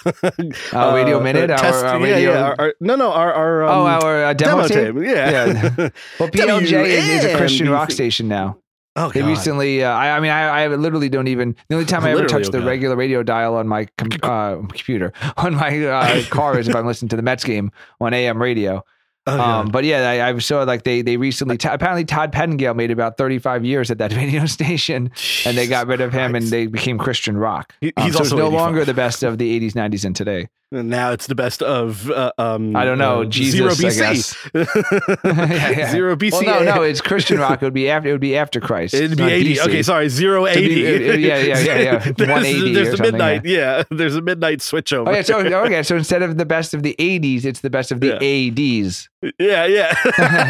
Uh, 0.72 0.92
Radio 0.94 1.20
Minute? 1.20 1.50
Our- 1.50 1.58
test- 1.58 1.84
our 1.84 1.98
yeah, 1.98 2.14
radio- 2.14 2.32
yeah. 2.32 2.42
Our, 2.42 2.56
our, 2.58 2.74
no, 2.80 2.96
no. 2.96 3.10
Our, 3.12 3.32
our 3.32 3.62
um, 3.64 3.70
oh, 3.70 3.86
our 3.86 4.24
uh, 4.24 4.32
demo, 4.34 4.68
tape? 4.68 4.94
Yeah. 4.96 5.30
Yeah. 5.30 5.88
Well, 6.18 6.28
PLJ 6.28 6.84
is, 6.86 7.08
is 7.08 7.24
a 7.24 7.36
Christian 7.36 7.70
rock 7.70 7.90
station 7.90 8.28
now. 8.28 8.58
Oh, 8.96 9.10
They 9.10 9.20
God. 9.20 9.28
recently, 9.28 9.82
uh, 9.84 9.90
I, 9.90 10.16
I 10.16 10.20
mean, 10.20 10.30
I, 10.30 10.64
I 10.64 10.66
literally 10.68 11.08
don't 11.08 11.28
even. 11.28 11.56
The 11.68 11.74
only 11.76 11.86
time 11.86 12.04
I 12.04 12.10
ever 12.12 12.26
touch 12.26 12.48
oh 12.48 12.50
the 12.50 12.60
regular 12.62 12.96
radio 12.96 13.22
dial 13.22 13.54
on 13.56 13.68
my 13.68 13.86
com- 13.98 14.10
uh, 14.22 14.56
computer 14.68 15.12
on 15.36 15.54
my 15.54 15.84
uh, 15.86 16.22
car 16.30 16.58
is 16.58 16.68
if 16.68 16.74
I'm 16.76 16.86
listening 16.86 17.08
to 17.10 17.16
the 17.16 17.22
Mets 17.22 17.44
game 17.44 17.70
on 18.00 18.12
AM 18.14 18.40
radio. 18.40 18.84
Oh, 19.26 19.38
Um, 19.38 19.68
but 19.68 19.84
yeah, 19.84 20.08
I, 20.08 20.30
I 20.30 20.38
saw 20.38 20.62
like 20.62 20.84
they 20.84 21.02
they 21.02 21.18
recently 21.18 21.58
t- 21.58 21.68
apparently 21.68 22.06
Todd 22.06 22.32
Pettengill 22.32 22.72
made 22.74 22.90
about 22.90 23.18
35 23.18 23.64
years 23.66 23.90
at 23.90 23.98
that 23.98 24.12
radio 24.16 24.46
station, 24.46 25.10
and 25.44 25.56
they 25.58 25.66
got 25.66 25.86
rid 25.86 26.00
of 26.00 26.10
him, 26.12 26.34
and 26.34 26.46
they 26.46 26.66
became 26.66 26.96
Christian 26.98 27.36
rock. 27.36 27.72
He- 27.82 27.92
Um, 27.98 28.04
he's 28.06 28.14
so 28.14 28.22
it's 28.22 28.32
also 28.32 28.42
no 28.42 28.48
longer 28.48 28.84
the 28.86 28.94
best 28.94 29.22
of 29.22 29.36
the 29.38 29.60
80s, 29.60 29.72
90s, 29.74 30.04
and 30.06 30.16
today. 30.16 30.48
Now 30.72 31.10
it's 31.10 31.26
the 31.26 31.34
best 31.34 31.62
of 31.62 32.08
uh, 32.12 32.30
um 32.38 32.76
I 32.76 32.84
don't 32.84 32.98
know, 32.98 33.22
uh, 33.22 33.24
Jesus, 33.24 33.54
zero 33.56 33.70
BC. 33.72 34.36
Yeah, 34.54 35.72
yeah. 35.76 35.90
zero 35.90 36.14
BC. 36.14 36.32
Well, 36.46 36.64
no, 36.64 36.76
no, 36.76 36.82
it's 36.82 37.00
Christian 37.00 37.40
rock. 37.40 37.60
It 37.60 37.66
would 37.66 37.74
be 37.74 37.90
after. 37.90 38.08
It 38.08 38.12
would 38.12 38.20
be 38.20 38.36
after 38.36 38.60
Christ. 38.60 38.94
It'd 38.94 39.16
be 39.16 39.22
not 39.24 39.32
80. 39.32 39.54
BC. 39.56 39.64
Okay, 39.66 39.82
sorry, 39.82 40.08
zero 40.08 40.46
To 40.46 40.54
be- 40.54 40.86
eighty. 40.86 41.22
yeah, 41.22 41.38
yeah, 41.38 41.58
yeah, 41.58 41.78
yeah. 41.78 41.98
there's, 42.16 42.28
180 42.28 42.72
There's 42.74 42.88
or 42.88 42.96
the 42.98 43.02
midnight. 43.02 43.44
Yeah. 43.44 43.82
there's 43.90 44.14
a 44.14 44.22
midnight 44.22 44.62
switch 44.62 44.92
over. 44.92 45.10
Oh 45.10 45.14
yeah, 45.14 45.22
so 45.22 45.38
okay, 45.40 45.82
so 45.82 45.96
instead 45.96 46.22
of 46.22 46.36
the 46.38 46.46
best 46.46 46.72
of 46.72 46.84
the 46.84 46.94
80s, 47.00 47.44
it's 47.44 47.60
the 47.62 47.70
best 47.70 47.90
of 47.90 47.98
the 47.98 48.16
Yeah. 48.20 48.84
ADs. 48.86 49.08
yeah, 49.40 49.66
yeah. 49.66 49.92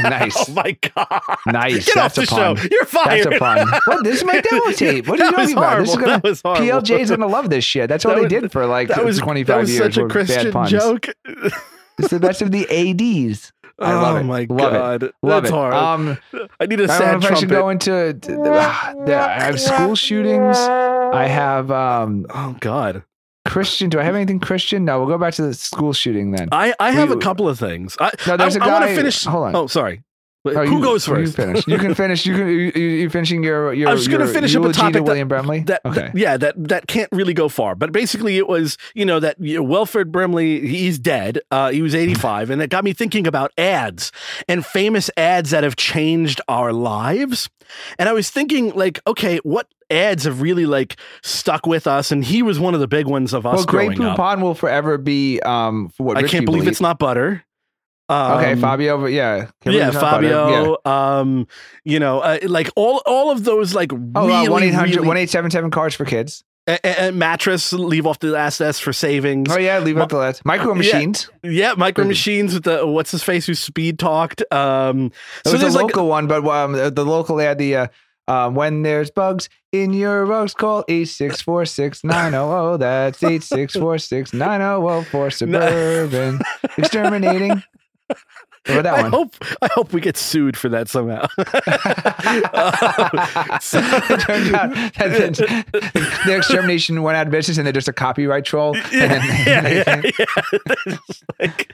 Nice. 0.02 0.36
Oh 0.50 0.52
my 0.52 0.76
god. 0.94 1.22
Nice. 1.46 1.86
Get 1.86 1.96
off 1.96 2.14
That's 2.14 2.16
the 2.16 2.22
a 2.22 2.26
pun. 2.26 2.56
show. 2.56 2.68
You're 2.70 2.84
fired. 2.84 3.24
That's 3.24 3.36
a 3.36 3.38
pun. 3.38 3.68
What? 3.86 4.04
This 4.04 4.16
is 4.18 4.24
my 4.24 4.40
demo 4.40 4.70
tape. 4.72 5.08
What 5.08 5.18
are 5.18 5.24
you 5.24 5.30
talking 5.32 5.56
about? 5.56 5.78
This 5.80 5.90
is 5.90 5.96
gonna 5.96 6.06
That 6.12 6.22
was 6.22 6.40
horrible. 6.42 6.66
PLJ's 6.66 7.10
gonna 7.10 7.26
love 7.26 7.48
this 7.50 7.64
shit. 7.64 7.88
That's 7.88 8.04
all 8.04 8.10
That 8.12 8.28
they 8.28 8.36
was- 8.36 8.42
did 8.42 8.52
for 8.52 8.66
like 8.66 8.88
that 8.88 9.02
was 9.04 9.18
25 9.18 9.46
that 9.46 9.60
was 9.60 9.70
years. 9.74 9.96
Were 10.14 10.24
bad 10.24 10.26
Christian 10.26 10.52
puns. 10.52 10.70
joke. 10.70 11.08
It's 11.98 12.08
the 12.10 12.20
best 12.20 12.42
of 12.42 12.50
the 12.50 12.64
ADs. 12.68 13.52
I 13.78 13.94
love 13.94 14.16
oh 14.16 14.18
it. 14.18 14.24
my 14.24 14.46
Love 14.50 14.74
it. 14.74 14.76
god, 14.76 15.02
Love 15.22 15.42
that's 15.44 15.52
it. 15.52 15.54
hard. 15.54 15.72
Um, 15.74 16.18
I 16.60 16.66
need 16.66 16.80
a 16.80 16.84
I 16.84 16.86
don't 16.86 16.98
sad 16.98 17.12
know 17.20 17.26
if 17.28 17.32
I 17.32 17.34
should 17.40 17.48
go 17.48 17.68
into. 17.70 18.18
ah, 18.46 18.94
I 18.94 19.40
have 19.42 19.58
school 19.60 19.94
shootings. 19.94 20.56
I 20.58 21.26
have 21.26 21.70
um, 21.70 22.26
oh 22.28 22.56
god, 22.60 23.04
Christian. 23.48 23.88
Do 23.88 23.98
I 23.98 24.02
have 24.02 24.14
anything 24.14 24.38
Christian? 24.38 24.84
No. 24.84 24.98
We'll 24.98 25.08
go 25.08 25.16
back 25.18 25.32
to 25.34 25.42
the 25.42 25.54
school 25.54 25.94
shooting 25.94 26.32
then. 26.32 26.48
I 26.52 26.74
I 26.78 26.90
have 26.90 27.08
We- 27.08 27.16
a 27.16 27.18
couple 27.18 27.48
of 27.48 27.58
things. 27.58 27.96
I 28.00 28.10
No, 28.26 28.36
there's 28.36 28.56
I, 28.56 28.64
a 28.66 28.68
I 28.68 28.72
want 28.80 28.90
to 28.90 28.94
finish. 28.96 29.24
hold 29.24 29.44
on. 29.46 29.56
Oh, 29.56 29.66
sorry. 29.66 30.02
Oh, 30.42 30.64
Who 30.64 30.78
you- 30.78 30.82
goes 30.82 31.06
You 31.06 31.14
first? 31.16 31.36
finish. 31.36 31.66
You 31.66 31.76
can 31.76 31.94
finish. 31.94 32.24
You 32.24 32.34
can. 32.34 32.48
You, 32.48 32.72
you 32.74 32.82
you 32.82 33.10
finishing 33.10 33.42
your 33.44 33.74
your. 33.74 33.90
I 33.90 33.92
was 33.92 34.08
going 34.08 34.26
to 34.26 34.32
finish 34.32 34.54
up 34.54 34.60
a 34.60 34.62
eulogy 34.62 34.78
to 34.78 34.80
topic 34.80 35.04
William 35.04 35.28
Brimley. 35.28 35.60
That, 35.60 35.82
okay. 35.84 36.00
that- 36.00 36.16
yeah, 36.16 36.36
that 36.38 36.54
that 36.68 36.86
can't 36.86 37.10
really 37.12 37.34
go 37.34 37.50
far. 37.50 37.74
But 37.74 37.92
basically, 37.92 38.38
it 38.38 38.48
was 38.48 38.78
you 38.94 39.04
know 39.04 39.20
that 39.20 39.36
you 39.38 39.56
know, 39.56 39.62
Wilford 39.62 40.10
Brimley 40.10 40.66
he's 40.66 40.98
dead. 40.98 41.40
Uh, 41.50 41.70
he 41.70 41.82
was 41.82 41.94
eighty 41.94 42.14
five, 42.14 42.48
and 42.48 42.62
it 42.62 42.70
got 42.70 42.84
me 42.84 42.94
thinking 42.94 43.26
about 43.26 43.52
ads 43.58 44.12
and 44.48 44.64
famous 44.64 45.10
ads 45.16 45.50
that 45.50 45.62
have 45.62 45.76
changed 45.76 46.40
our 46.48 46.72
lives. 46.72 47.50
And 47.98 48.08
I 48.08 48.12
was 48.12 48.30
thinking, 48.30 48.70
like, 48.70 48.98
okay, 49.06 49.38
what 49.44 49.68
ads 49.90 50.24
have 50.24 50.40
really 50.40 50.64
like 50.66 50.96
stuck 51.22 51.66
with 51.66 51.86
us? 51.86 52.10
And 52.10 52.24
he 52.24 52.42
was 52.42 52.58
one 52.58 52.72
of 52.72 52.80
the 52.80 52.88
big 52.88 53.06
ones 53.06 53.34
of 53.34 53.44
us 53.46 53.66
well, 53.70 53.90
up. 53.90 54.16
Poupon 54.16 54.40
will 54.40 54.54
forever 54.54 54.96
be 54.96 55.38
um 55.42 55.90
for 55.90 56.04
what 56.04 56.16
I 56.16 56.22
rich 56.22 56.30
can't 56.30 56.46
believe 56.46 56.66
it's 56.66 56.80
not 56.80 56.98
butter. 56.98 57.44
Um, 58.10 58.38
okay, 58.38 58.54
Fabio. 58.56 58.98
but 59.00 59.12
Yeah, 59.12 59.36
Can't 59.38 59.52
believe 59.64 59.78
yeah, 59.80 59.86
it's 59.88 59.94
not 59.94 60.02
butter. 60.20 60.28
Fabio. 60.30 60.76
Yeah. 60.84 61.18
Um, 61.18 61.46
you 61.84 61.98
know, 62.00 62.20
uh, 62.20 62.38
like 62.46 62.68
all 62.76 63.02
all 63.06 63.30
of 63.30 63.44
those 63.44 63.74
like 63.74 63.92
Oh, 63.92 64.26
really, 64.26 64.48
one 64.48 64.62
eight 64.62 64.74
hundred 64.74 65.04
one 65.06 65.16
eight 65.16 65.30
seven 65.30 65.50
seven 65.50 65.70
cards 65.70 65.94
for 65.94 66.04
kids. 66.04 66.42
a- 66.66 66.78
a- 66.84 67.08
a 67.08 67.12
mattress. 67.12 67.72
Leave 67.72 68.06
off 68.06 68.18
the 68.18 68.28
last 68.28 68.60
S 68.60 68.78
for 68.78 68.92
savings. 68.92 69.48
Oh 69.50 69.58
yeah, 69.58 69.78
leave 69.78 69.96
Ma- 69.96 70.02
out 70.02 70.08
the 70.10 70.16
last 70.18 70.44
micro 70.44 70.72
Yeah. 70.72 70.78
machines. 70.78 71.30
Yeah, 71.42 71.74
micro 71.76 72.04
machines 72.04 72.52
with 72.54 72.64
the 72.64 72.86
what's 72.86 73.10
his 73.12 73.22
face 73.22 73.46
who 73.46 73.54
speed 73.54 73.98
talked. 73.98 74.42
Um, 74.52 75.10
so 75.44 75.52
was 75.52 75.60
a 75.60 75.64
there's 75.64 75.74
like 75.74 75.84
local 75.84 76.08
one, 76.08 76.26
but 76.26 76.44
um, 76.46 76.72
the 76.72 76.90
the 76.90 77.04
local 77.04 77.40
ad, 77.40 77.58
the 77.58 77.76
uh, 77.76 77.86
um, 78.28 78.54
when 78.54 78.82
there's 78.82 79.10
bugs 79.10 79.48
in 79.72 79.92
your 79.92 80.24
rugs, 80.26 80.52
call 80.54 80.84
eight 80.88 81.06
six 81.08 81.40
four 81.40 81.64
six 81.64 82.04
nine 82.04 82.32
zero 82.32 82.48
zero. 82.50 82.76
That's 82.76 83.22
eight 83.24 83.42
six 83.42 83.74
four 83.74 83.98
six 83.98 84.32
nine 84.32 84.60
zero 84.60 84.80
zero 84.80 85.02
for 85.10 85.30
suburban 85.38 86.40
exterminating. 86.76 87.62
About 88.66 88.82
that 88.82 88.94
I 88.94 89.02
one? 89.02 89.10
hope 89.10 89.34
I 89.62 89.68
hope 89.72 89.94
we 89.94 90.02
get 90.02 90.18
sued 90.18 90.54
for 90.54 90.68
that 90.68 90.86
somehow. 90.88 91.26
Uh, 91.38 93.58
so- 93.60 93.80
it 93.82 94.20
turns 94.20 94.52
out 94.52 94.70
that 94.92 96.20
the 96.26 96.36
extermination 96.36 97.02
went 97.02 97.16
out 97.16 97.26
of 97.26 97.30
business 97.32 97.56
and 97.56 97.66
they're 97.66 97.72
just 97.72 97.88
a 97.88 97.92
copyright 97.92 98.44
troll. 98.44 98.76
yeah, 98.92 99.24
yeah, 99.46 100.02
yeah. 100.18 100.96
Like- 101.40 101.72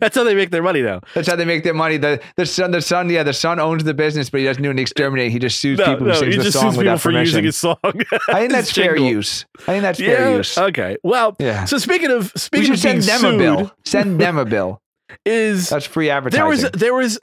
that's 0.00 0.16
how 0.16 0.24
they 0.24 0.34
make 0.34 0.50
their 0.50 0.62
money 0.62 0.82
now. 0.82 1.00
That's 1.14 1.28
how 1.28 1.36
they 1.36 1.44
make 1.44 1.62
their 1.62 1.74
money. 1.74 1.98
The 1.98 2.20
the 2.36 2.46
son, 2.46 2.72
the 2.72 2.82
son, 2.82 3.08
yeah, 3.10 3.22
the 3.22 3.32
son 3.32 3.60
owns 3.60 3.84
the 3.84 3.94
business, 3.94 4.28
but 4.28 4.40
he 4.40 4.46
doesn't 4.46 4.62
do 4.62 4.70
an 4.70 4.78
exterminate. 4.78 5.30
He 5.30 5.38
just 5.38 5.60
sues 5.60 5.78
No, 5.78 5.84
people 5.86 6.06
no, 6.08 6.14
who 6.14 6.18
sings 6.18 6.36
the 6.36 6.42
just 6.44 6.58
song 6.58 6.76
without 6.76 7.00
for 7.00 7.10
permission. 7.10 7.26
using 7.26 7.44
his 7.44 7.56
song. 7.56 7.76
I 7.84 8.40
think 8.40 8.52
that's 8.58 8.72
fair 8.72 8.94
jingle. 8.96 9.06
use. 9.12 9.46
I 9.60 9.64
think 9.66 9.82
that's 9.82 9.98
fair 10.00 10.36
use. 10.36 10.58
Okay. 10.58 10.96
Well, 11.04 11.36
Yeah. 11.38 11.64
so 11.64 11.78
speaking 11.78 12.10
of 12.10 12.32
speaking 12.34 12.74
should 12.74 12.76
of 12.76 12.82
being 12.82 13.02
send 13.02 13.22
them 13.22 13.34
a 13.34 13.38
bill. 13.38 13.72
Send 13.84 14.20
them 14.20 14.36
a 14.38 14.44
bill. 14.44 14.80
Is 15.24 15.68
That's 15.68 15.86
free 15.86 16.10
advertising. 16.10 16.38
there 16.40 16.48
was 16.48 16.70
there 16.72 16.94
was 16.94 17.18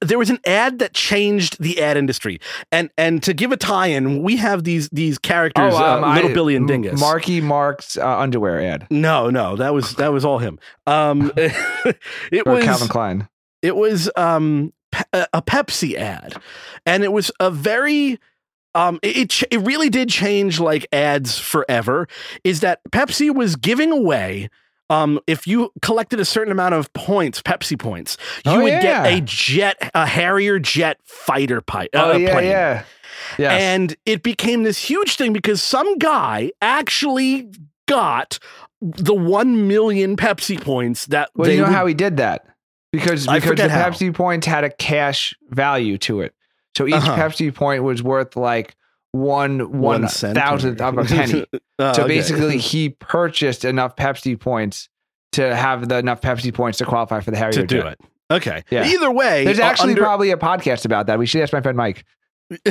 there 0.00 0.18
was 0.18 0.30
an 0.30 0.38
ad 0.46 0.78
that 0.78 0.94
changed 0.94 1.62
the 1.62 1.82
ad 1.82 1.96
industry. 1.98 2.40
And 2.72 2.90
and 2.96 3.22
to 3.24 3.34
give 3.34 3.52
a 3.52 3.56
tie-in 3.56 4.22
we 4.22 4.36
have 4.36 4.64
these 4.64 4.88
these 4.90 5.18
characters 5.18 5.74
um, 5.74 6.04
uh, 6.04 6.14
little 6.14 6.30
I- 6.30 6.34
billy 6.34 6.56
and 6.56 6.66
dingus. 6.66 6.98
Marky 6.98 7.40
Mark's 7.40 7.96
uh, 7.98 8.18
underwear 8.18 8.60
ad. 8.60 8.86
No 8.90 9.28
no 9.30 9.56
that 9.56 9.74
was 9.74 9.94
that 9.96 10.12
was 10.12 10.24
all 10.24 10.38
him. 10.38 10.58
Um 10.86 11.30
it 11.36 12.42
or 12.46 12.54
was 12.54 12.64
Calvin 12.64 12.88
Klein. 12.88 13.28
it 13.62 13.76
was 13.76 14.10
um 14.16 14.72
pe- 14.92 15.04
a 15.12 15.26
a 15.34 15.42
pepsi 15.42 15.94
ad. 15.96 16.40
And 16.86 17.04
it 17.04 17.12
was 17.12 17.30
a 17.38 17.50
very 17.50 18.18
um 18.74 18.98
it 19.02 19.16
it, 19.18 19.30
ch- 19.30 19.44
it 19.50 19.58
really 19.60 19.90
did 19.90 20.08
change 20.08 20.60
like 20.60 20.86
ads 20.92 21.38
forever 21.38 22.08
is 22.42 22.60
that 22.60 22.80
pepsi 22.90 23.34
was 23.34 23.54
giving 23.56 23.92
away 23.92 24.48
um, 24.90 25.20
if 25.26 25.46
you 25.46 25.72
collected 25.82 26.18
a 26.20 26.24
certain 26.24 26.50
amount 26.52 26.74
of 26.74 26.92
points, 26.92 27.42
Pepsi 27.42 27.78
points, 27.78 28.16
you 28.44 28.52
Oh, 28.52 28.62
would 28.62 28.72
yeah. 28.72 28.80
get 29.04 29.06
a 29.18 29.20
jet, 29.22 29.90
a 29.94 30.06
Harrier 30.06 30.58
jet 30.58 30.98
fighter 31.04 31.60
pipe. 31.60 31.90
Oh 31.94 32.12
uh, 32.12 32.16
yeah, 32.16 32.32
plane. 32.32 32.50
yeah, 32.50 32.84
yes. 33.38 33.62
And 33.62 33.96
it 34.06 34.22
became 34.22 34.62
this 34.62 34.78
huge 34.78 35.16
thing 35.16 35.32
because 35.32 35.62
some 35.62 35.98
guy 35.98 36.52
actually 36.62 37.50
got 37.86 38.38
the 38.80 39.14
1 39.14 39.66
million 39.66 40.16
Pepsi 40.16 40.60
points 40.60 41.06
that 41.06 41.30
well, 41.34 41.50
you 41.50 41.58
know 41.58 41.64
would- 41.64 41.72
how 41.74 41.86
he 41.86 41.94
did 41.94 42.16
that 42.18 42.46
because 42.92 43.26
because 43.26 43.56
the 43.58 43.68
how. 43.68 43.90
Pepsi 43.90 44.14
points 44.14 44.46
had 44.46 44.64
a 44.64 44.70
cash 44.70 45.34
value 45.50 45.98
to 45.98 46.20
it. 46.20 46.32
So 46.76 46.86
each 46.86 46.94
Uh-huh. 46.94 47.16
Pepsi 47.16 47.52
point 47.54 47.82
was 47.82 48.02
worth 48.02 48.36
like 48.36 48.76
one 49.12 49.78
one 49.80 50.08
cent 50.08 50.36
thousandth 50.36 50.80
of 50.80 50.98
a 50.98 51.04
penny. 51.04 51.46
Oh, 51.80 51.92
so 51.92 52.02
okay. 52.02 52.08
basically, 52.16 52.58
he 52.72 52.88
purchased 52.88 53.64
enough 53.64 53.94
Pepsi 53.94 54.38
points 54.38 54.88
to 55.32 55.54
have 55.54 55.88
the 55.88 55.98
enough 55.98 56.20
Pepsi 56.20 56.52
points 56.52 56.78
to 56.78 56.84
qualify 56.84 57.20
for 57.20 57.30
the 57.30 57.36
Harrier 57.36 57.52
to 57.52 57.66
do 57.66 57.82
jet. 57.82 57.92
it. 57.92 58.00
Okay. 58.32 58.64
Yeah. 58.68 58.84
Either 58.84 59.10
way, 59.12 59.44
There's 59.44 59.60
uh, 59.60 59.62
actually 59.62 59.90
under- 59.90 60.02
probably 60.02 60.32
a 60.32 60.36
podcast 60.36 60.84
about 60.84 61.06
that. 61.06 61.20
We 61.20 61.26
should 61.26 61.40
ask 61.40 61.52
my 61.52 61.60
friend 61.60 61.76
Mike. 61.76 62.04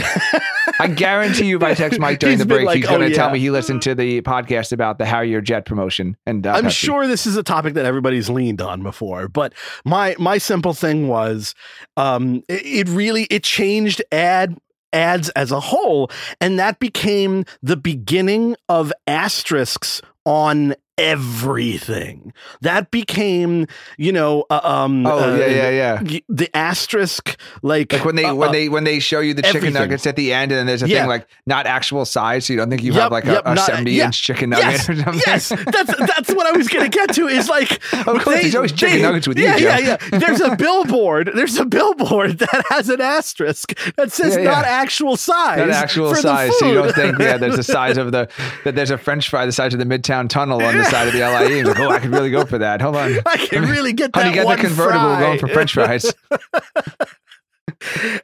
I 0.80 0.88
guarantee 0.88 1.46
you, 1.46 1.58
if 1.58 1.64
I 1.64 1.74
text 1.74 2.00
Mike 2.00 2.20
during 2.20 2.34
He's 2.34 2.40
the 2.40 2.46
break, 2.48 2.66
like, 2.66 2.78
he's 2.78 2.86
"Oh, 2.88 2.98
going 2.98 3.10
to 3.10 3.16
tell 3.16 3.28
yeah." 3.28 3.34
me 3.34 3.40
he 3.40 3.50
listened 3.50 3.82
to 3.84 3.96
the 3.96 4.22
podcast 4.24 4.72
about 4.72 4.98
the 4.98 5.06
Harrier 5.06 5.40
jet 5.40 5.66
promotion. 5.66 6.18
And 6.26 6.46
uh, 6.46 6.52
I'm 6.54 6.66
Pepsi. 6.66 6.72
sure 6.72 7.08
this 7.08 7.26
is 7.26 7.38
a 7.38 7.44
topic 7.44 7.76
that 7.76 7.86
everybody's 7.86 8.30
leaned 8.30 8.62
on 8.62 8.84
before, 8.84 9.28
but 9.28 9.54
my 9.86 10.16
my 10.20 10.38
simple 10.38 10.74
thing 10.74 11.08
was, 11.08 11.56
um, 11.96 12.44
it, 12.50 12.88
it 12.88 12.90
really 12.90 13.24
it 13.26 13.44
changed 13.44 14.02
ad 14.12 14.58
ads 14.94 15.30
as 15.30 15.52
a 15.52 15.60
whole, 15.60 16.10
and 16.40 16.60
that 16.60 16.80
became 16.80 17.46
the 17.62 17.78
beginning 17.78 18.56
of 18.70 18.92
asterisks 19.06 20.02
on 20.26 20.76
everything. 20.98 22.34
That 22.62 22.92
became, 22.92 23.68
you 23.98 24.12
know, 24.12 24.46
uh, 24.50 24.60
um, 24.64 25.06
Oh 25.06 25.34
uh, 25.34 25.38
yeah, 25.38 25.46
yeah, 25.70 26.02
yeah. 26.02 26.20
The 26.30 26.50
asterisk, 26.56 27.40
like 27.62 27.94
Like 27.94 28.06
when 28.06 28.16
they 28.16 28.26
uh, 28.26 28.34
when 28.36 28.50
uh, 28.50 28.52
they 28.52 28.70
when 28.70 28.84
they 28.84 29.00
show 29.00 29.20
you 29.20 29.34
the 29.34 29.42
chicken 29.44 29.74
nuggets 29.74 30.06
at 30.08 30.16
the 30.16 30.34
end, 30.34 30.52
and 30.52 30.60
then 30.60 30.66
there's 30.68 30.84
a 30.84 30.88
Yeah. 30.90 31.02
thing 31.02 31.10
like 31.10 31.28
not 31.46 31.66
actual 31.66 32.06
size, 32.06 32.46
so 32.46 32.54
you 32.54 32.58
don't 32.60 32.70
think 32.70 32.84
you 32.84 32.94
Yep, 32.94 33.02
have 33.02 33.12
like 33.12 33.26
a, 33.26 33.34
yep, 33.34 33.42
a 33.46 33.56
not- 33.56 33.66
70 33.66 33.92
yeah. 33.92 34.06
inch 34.06 34.22
chicken 34.22 34.50
nugget 34.52 34.66
Yes, 34.66 34.90
or 34.90 34.96
something. 34.96 35.22
yes, 35.28 35.50
that's 35.50 35.98
that's 35.98 36.34
what 36.34 36.46
I 36.48 36.58
was 36.58 36.68
gonna 36.68 36.90
get 36.90 37.14
to. 37.16 37.28
Is 37.28 37.50
like, 37.50 37.74
Of 37.94 38.06
course, 38.24 38.42
there's 38.42 38.56
always 38.56 38.72
chicken 38.72 39.02
nuggets 39.02 39.28
with 39.28 39.38
you, 39.38 39.46
yeah, 39.46 39.58
Joe. 39.58 39.66
yeah, 39.68 39.98
yeah. 40.12 40.20
There's 40.20 40.42
a 40.42 40.56
billboard. 40.56 41.32
There's 41.34 41.58
a 41.58 41.66
billboard 41.66 42.40
that 42.40 42.64
has 42.70 42.90
an 42.90 43.02
asterisk 43.02 43.78
that 43.96 44.12
says 44.12 44.36
Yeah, 44.36 44.42
yeah. 44.44 44.52
not 44.52 44.66
actual 44.66 45.18
size. 45.18 45.60
Not 45.60 45.70
actual 45.70 46.16
size, 46.16 46.58
so 46.60 46.68
you 46.68 46.74
don't 46.76 46.94
think 46.94 47.20
yeah, 47.20 47.38
there's 47.38 47.56
the 47.58 47.64
size 47.64 47.98
of 47.98 48.12
the 48.12 48.30
that 48.64 48.76
there's 48.76 48.92
a 48.92 48.98
French 48.98 49.30
fry 49.30 49.46
the 49.46 49.52
size 49.52 49.74
of 49.74 49.80
the 49.80 49.86
Midtown 49.86 50.30
Tunnel 50.30 50.62
on 50.64 50.78
the 50.78 50.84
side 50.90 51.08
of 51.08 51.14
the 51.14 51.20
LIE. 51.20 51.64
Like, 51.64 51.80
oh, 51.80 51.90
I 51.90 52.00
could 52.00 52.12
really 52.12 52.32
go 52.32 52.46
for 52.46 52.58
that. 52.58 52.82
Hold 52.82 52.96
on, 52.96 53.18
I 53.26 53.38
can 53.38 53.64
really 53.64 53.94
get 53.94 54.14
that 54.14 54.24
honey, 54.24 54.36
get 54.36 54.48
the 54.48 54.56
convertible 54.56 55.00
fry. 55.00 55.20
going 55.20 55.40
for 55.40 55.48
French 55.48 55.74
fries. 55.74 56.14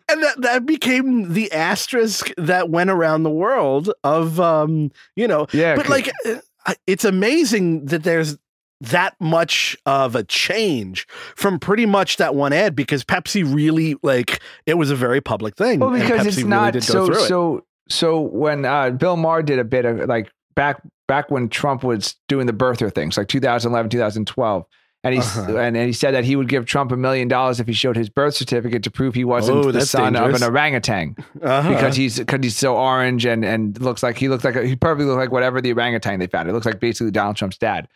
and 0.09 0.23
that 0.23 0.35
that 0.39 0.65
became 0.65 1.33
the 1.33 1.51
asterisk 1.51 2.31
that 2.37 2.69
went 2.69 2.89
around 2.89 3.23
the 3.23 3.29
world 3.29 3.91
of 4.03 4.39
um 4.39 4.91
you 5.15 5.27
know 5.27 5.45
Yeah, 5.53 5.75
but 5.75 5.89
like 5.89 6.11
uh, 6.25 6.73
it's 6.87 7.05
amazing 7.05 7.85
that 7.85 8.03
there's 8.03 8.37
that 8.81 9.15
much 9.19 9.77
of 9.85 10.15
a 10.15 10.23
change 10.23 11.07
from 11.35 11.57
pretty 11.59 11.85
much 11.85 12.17
that 12.17 12.35
one 12.35 12.51
ad 12.51 12.75
because 12.75 13.03
Pepsi 13.03 13.43
really 13.43 13.95
like 14.03 14.41
it 14.65 14.73
was 14.75 14.91
a 14.91 14.95
very 14.95 15.21
public 15.21 15.55
thing. 15.55 15.79
Well, 15.79 15.91
because 15.91 16.25
it's 16.25 16.37
not 16.37 16.73
go 16.73 16.79
so 16.79 17.13
so 17.13 17.65
so 17.89 18.19
when 18.19 18.65
uh, 18.65 18.91
Bill 18.91 19.17
Maher 19.17 19.43
did 19.43 19.59
a 19.59 19.63
bit 19.63 19.85
of 19.85 20.07
like 20.07 20.31
back 20.55 20.81
back 21.13 21.25
when 21.31 21.47
Trump 21.49 21.83
was 21.83 22.15
doing 22.27 22.45
the 22.47 22.53
birther 22.63 22.89
things 22.93 23.17
like 23.17 23.27
2011 23.27 23.89
2012 23.89 24.65
and 25.05 25.13
he 25.15 25.19
Uh-huh. 25.19 25.57
and, 25.57 25.75
and 25.77 25.85
he 25.87 25.93
said 25.93 26.11
that 26.15 26.23
he 26.23 26.35
would 26.37 26.47
give 26.47 26.65
Trump 26.65 26.91
a 26.91 26.97
million 26.97 27.27
dollars 27.27 27.59
if 27.59 27.67
he 27.67 27.73
showed 27.73 27.97
his 27.97 28.09
birth 28.09 28.35
certificate 28.35 28.83
to 28.83 28.91
prove 28.91 29.13
he 29.15 29.25
wasn't 29.25 29.57
Oh, 29.57 29.71
the 29.71 29.85
son 29.85 30.13
dangerous. 30.13 30.37
of 30.41 30.47
an 30.47 30.49
orangutan 30.53 31.15
Uh-huh. 31.41 31.69
because 31.73 31.95
he's 31.95 32.19
because 32.19 32.39
he's 32.41 32.57
so 32.57 32.75
orange 32.77 33.25
and 33.25 33.43
and 33.45 33.79
looks 33.81 34.01
like 34.01 34.17
he 34.17 34.27
looks 34.29 34.43
like 34.43 34.55
a, 34.55 34.65
he 34.65 34.75
perfectly 34.75 35.05
looked 35.05 35.19
like 35.19 35.31
whatever 35.31 35.61
the 35.61 35.73
orangutan 35.73 36.19
they 36.19 36.27
found. 36.27 36.49
It 36.49 36.53
looks 36.53 36.65
like 36.65 36.79
basically 36.79 37.11
Donald 37.11 37.35
Trump's 37.35 37.57
dad. 37.57 37.87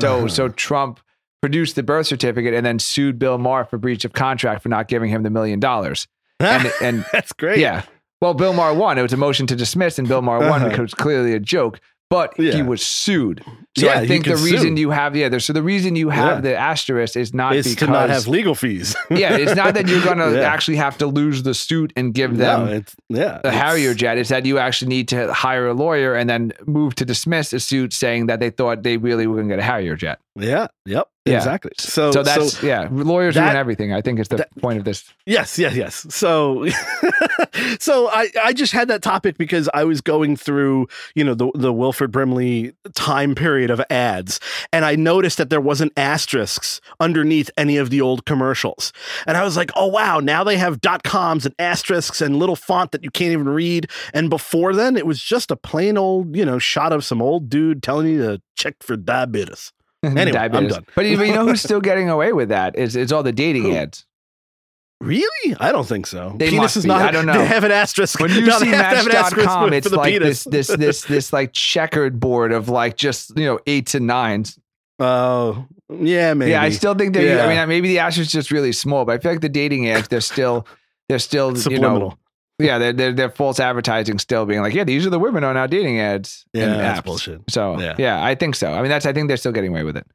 So 0.00 0.18
Uh-huh. 0.18 0.28
so 0.28 0.48
Trump 0.50 1.00
produced 1.42 1.74
the 1.76 1.82
birth 1.82 2.06
certificate 2.06 2.52
and 2.54 2.64
then 2.66 2.78
sued 2.78 3.18
Bill 3.18 3.38
Maher 3.38 3.64
for 3.64 3.78
breach 3.78 4.04
of 4.04 4.12
contract 4.12 4.62
for 4.62 4.68
not 4.68 4.88
giving 4.88 5.08
him 5.10 5.22
the 5.22 5.30
million 5.30 5.60
dollars. 5.60 6.06
And 6.40 6.70
and 6.86 7.04
that's 7.12 7.32
great. 7.32 7.58
yeah. 7.58 7.82
Well, 8.22 8.34
Bill 8.34 8.52
Maher 8.52 8.74
won. 8.74 8.98
It 8.98 9.02
was 9.02 9.14
a 9.14 9.16
motion 9.16 9.46
to 9.46 9.56
dismiss, 9.56 9.98
and 9.98 10.06
Bill 10.06 10.20
Maher 10.20 10.40
won 10.40 10.48
Uh-huh. 10.60 10.64
because 10.68 10.78
it 10.78 10.82
was 10.82 10.94
clearly 10.94 11.32
a 11.32 11.40
joke. 11.40 11.80
But 12.10 12.34
he 12.36 12.60
was 12.62 12.82
sued. 12.84 13.42
So 13.78 13.86
Yeah, 13.86 14.00
I 14.00 14.06
think 14.06 14.24
the 14.24 14.34
reason 14.36 14.74
sue. 14.76 14.80
you 14.80 14.90
have 14.90 15.14
yeah, 15.14 15.28
there's, 15.28 15.44
so 15.44 15.52
the 15.52 15.62
reason 15.62 15.94
you 15.94 16.08
have 16.08 16.38
Yeah. 16.38 16.40
the 16.50 16.56
asterisk 16.56 17.16
is 17.16 17.32
not 17.32 17.54
is 17.54 17.68
because 17.68 17.86
to 17.86 17.92
not 17.92 18.10
have 18.10 18.26
legal 18.26 18.56
fees. 18.56 18.96
yeah, 19.10 19.36
it's 19.36 19.54
not 19.54 19.74
that 19.74 19.86
you're 19.86 20.02
gonna 20.04 20.32
Yeah. 20.34 20.40
actually 20.40 20.76
have 20.78 20.98
to 20.98 21.06
lose 21.06 21.44
the 21.44 21.54
suit 21.54 21.92
and 21.94 22.12
give 22.12 22.36
them 22.36 22.66
no, 22.66 22.72
it's 22.72 22.96
yeah. 23.08 23.38
the 23.44 23.48
it's- 23.50 23.54
Harrier 23.54 23.94
jet. 23.94 24.18
It's 24.18 24.28
that 24.30 24.44
you 24.44 24.58
actually 24.58 24.88
need 24.88 25.06
to 25.08 25.32
hire 25.32 25.68
a 25.68 25.72
lawyer 25.72 26.16
and 26.16 26.28
then 26.28 26.52
move 26.66 26.96
to 26.96 27.04
dismiss 27.04 27.52
a 27.52 27.60
suit 27.60 27.92
saying 27.92 28.26
that 28.26 28.40
they 28.40 28.50
thought 28.50 28.82
they 28.82 28.96
really 28.96 29.28
were 29.28 29.36
going 29.36 29.48
to 29.48 29.52
get 29.54 29.60
a 29.60 29.62
Harrier 29.62 29.94
jet. 29.94 30.18
Yeah. 30.34 30.66
Yep. 30.86 31.08
Yeah. 31.26 31.36
Exactly. 31.36 31.72
So, 31.78 32.12
So 32.12 32.22
that's 32.22 32.62
yeah, 32.62 32.88
lawyers 32.90 33.34
that- 33.34 33.44
ruin 33.44 33.56
everything. 33.56 33.92
I 33.92 34.00
think 34.00 34.18
is 34.18 34.28
the 34.28 34.36
that- 34.38 34.56
point 34.58 34.78
of 34.78 34.84
this. 34.86 35.04
Yes, 35.26 35.58
yes, 35.58 35.74
yes. 35.76 36.06
So, 36.08 36.66
so 37.78 38.08
I, 38.08 38.28
I 38.42 38.52
just 38.52 38.72
had 38.72 38.88
that 38.88 39.02
topic 39.02 39.36
because 39.38 39.68
I 39.74 39.84
was 39.84 40.00
going 40.00 40.36
through, 40.36 40.88
you 41.14 41.22
know, 41.24 41.34
the 41.34 41.50
the 41.54 41.72
Wilford 41.72 42.10
Brimley 42.10 42.72
time 42.94 43.34
period 43.34 43.70
of 43.70 43.82
ads, 43.90 44.40
and 44.72 44.84
I 44.84 44.96
noticed 44.96 45.38
that 45.38 45.50
there 45.50 45.60
wasn't 45.60 45.92
asterisks 45.96 46.80
underneath 47.00 47.50
any 47.56 47.76
of 47.76 47.90
the 47.90 48.00
old 48.00 48.24
commercials, 48.24 48.92
and 49.26 49.36
I 49.36 49.44
was 49.44 49.56
like, 49.56 49.70
oh 49.76 49.86
wow, 49.88 50.20
now 50.20 50.42
they 50.42 50.56
have 50.56 50.80
dot 50.80 51.02
coms 51.02 51.44
and 51.44 51.54
asterisks 51.58 52.20
and 52.20 52.36
little 52.38 52.56
font 52.56 52.92
that 52.92 53.04
you 53.04 53.10
can't 53.10 53.32
even 53.32 53.48
read. 53.48 53.90
And 54.14 54.30
before 54.30 54.74
then, 54.74 54.96
it 54.96 55.06
was 55.06 55.22
just 55.22 55.50
a 55.50 55.56
plain 55.56 55.98
old, 55.98 56.34
you 56.36 56.44
know, 56.44 56.58
shot 56.58 56.92
of 56.92 57.04
some 57.04 57.20
old 57.20 57.48
dude 57.50 57.82
telling 57.82 58.08
you 58.08 58.22
to 58.22 58.42
check 58.56 58.76
for 58.80 58.96
diabetes. 58.96 59.72
Anyway, 60.16 60.38
I'm 60.38 60.66
done. 60.68 60.86
But 60.94 61.04
you, 61.06 61.16
but 61.18 61.26
you 61.26 61.34
know 61.34 61.46
who's 61.46 61.60
still 61.62 61.80
getting 61.90 62.08
away 62.08 62.32
with 62.32 62.48
that? 62.48 62.76
Is 62.76 62.96
it's 62.96 63.12
all 63.12 63.22
the 63.22 63.32
dating 63.32 63.64
Who? 63.64 63.74
ads. 63.74 64.06
Really? 65.00 65.56
I 65.58 65.72
don't 65.72 65.86
think 65.86 66.06
so. 66.06 66.34
They 66.36 66.50
penis 66.50 66.76
is 66.76 66.84
not. 66.84 67.00
I 67.02 67.10
don't 67.10 67.24
know. 67.26 67.32
They 67.32 67.46
have 67.46 67.64
an 67.64 67.70
asterisk. 67.72 68.20
When 68.20 68.30
you 68.30 68.42
No, 68.42 68.58
see 68.58 68.66
have 68.68 68.90
to 68.90 68.96
have 68.96 69.06
an 69.06 69.14
asterisk 69.14 69.46
Match.com, 69.46 69.72
it's 69.72 69.90
like 69.90 70.12
penis. 70.12 70.44
this 70.44 70.68
this 70.68 70.76
this 70.78 71.04
this 71.04 71.32
like 71.32 71.52
checkered 71.52 72.20
board 72.20 72.52
of 72.52 72.68
like 72.68 72.96
just 72.96 73.36
you 73.38 73.44
know 73.46 73.58
eights 73.66 73.94
and 73.94 74.06
nines. 74.06 74.58
Oh, 74.98 75.66
yeah, 75.90 76.34
maybe. 76.34 76.50
Yeah, 76.50 76.60
I 76.62 76.68
still 76.68 76.94
think 76.94 77.14
that. 77.14 77.24
Yeah. 77.24 77.46
I 77.46 77.54
mean, 77.56 77.68
maybe 77.68 77.88
the 77.88 78.00
asterisk 78.00 78.28
is 78.28 78.32
just 78.32 78.50
really 78.50 78.72
small, 78.72 79.06
but 79.06 79.12
I 79.14 79.18
feel 79.18 79.32
like 79.32 79.40
the 79.40 79.48
dating 79.48 79.88
ads 79.88 80.08
they're 80.08 80.20
still 80.20 80.66
they're 81.08 81.18
still 81.18 81.56
you 81.56 81.78
know 81.78 82.18
yeah 82.60 82.78
they're, 82.78 82.92
they're 82.92 83.12
they're 83.12 83.30
false 83.30 83.58
advertising 83.60 84.18
still 84.18 84.46
being 84.46 84.60
like 84.60 84.74
yeah 84.74 84.84
these 84.84 85.06
are 85.06 85.10
the 85.10 85.18
women 85.18 85.44
on 85.44 85.56
our 85.56 85.66
dating 85.68 85.98
ads. 86.00 86.44
yeah, 86.52 86.64
and 86.64 86.72
that's 86.80 87.00
apps. 87.00 87.04
bullshit. 87.04 87.40
So 87.48 87.78
Yeah. 87.80 87.94
yeah. 87.98 88.24
I 88.24 88.34
think 88.34 88.54
so. 88.56 88.72
I 88.72 88.80
mean, 88.82 88.90
that's 88.90 89.06
I 89.06 89.12
think 89.12 89.28
they're 89.28 89.36
still 89.36 89.52
getting 89.52 89.70
away 89.70 89.84
with 89.84 89.96
it. 89.96 90.06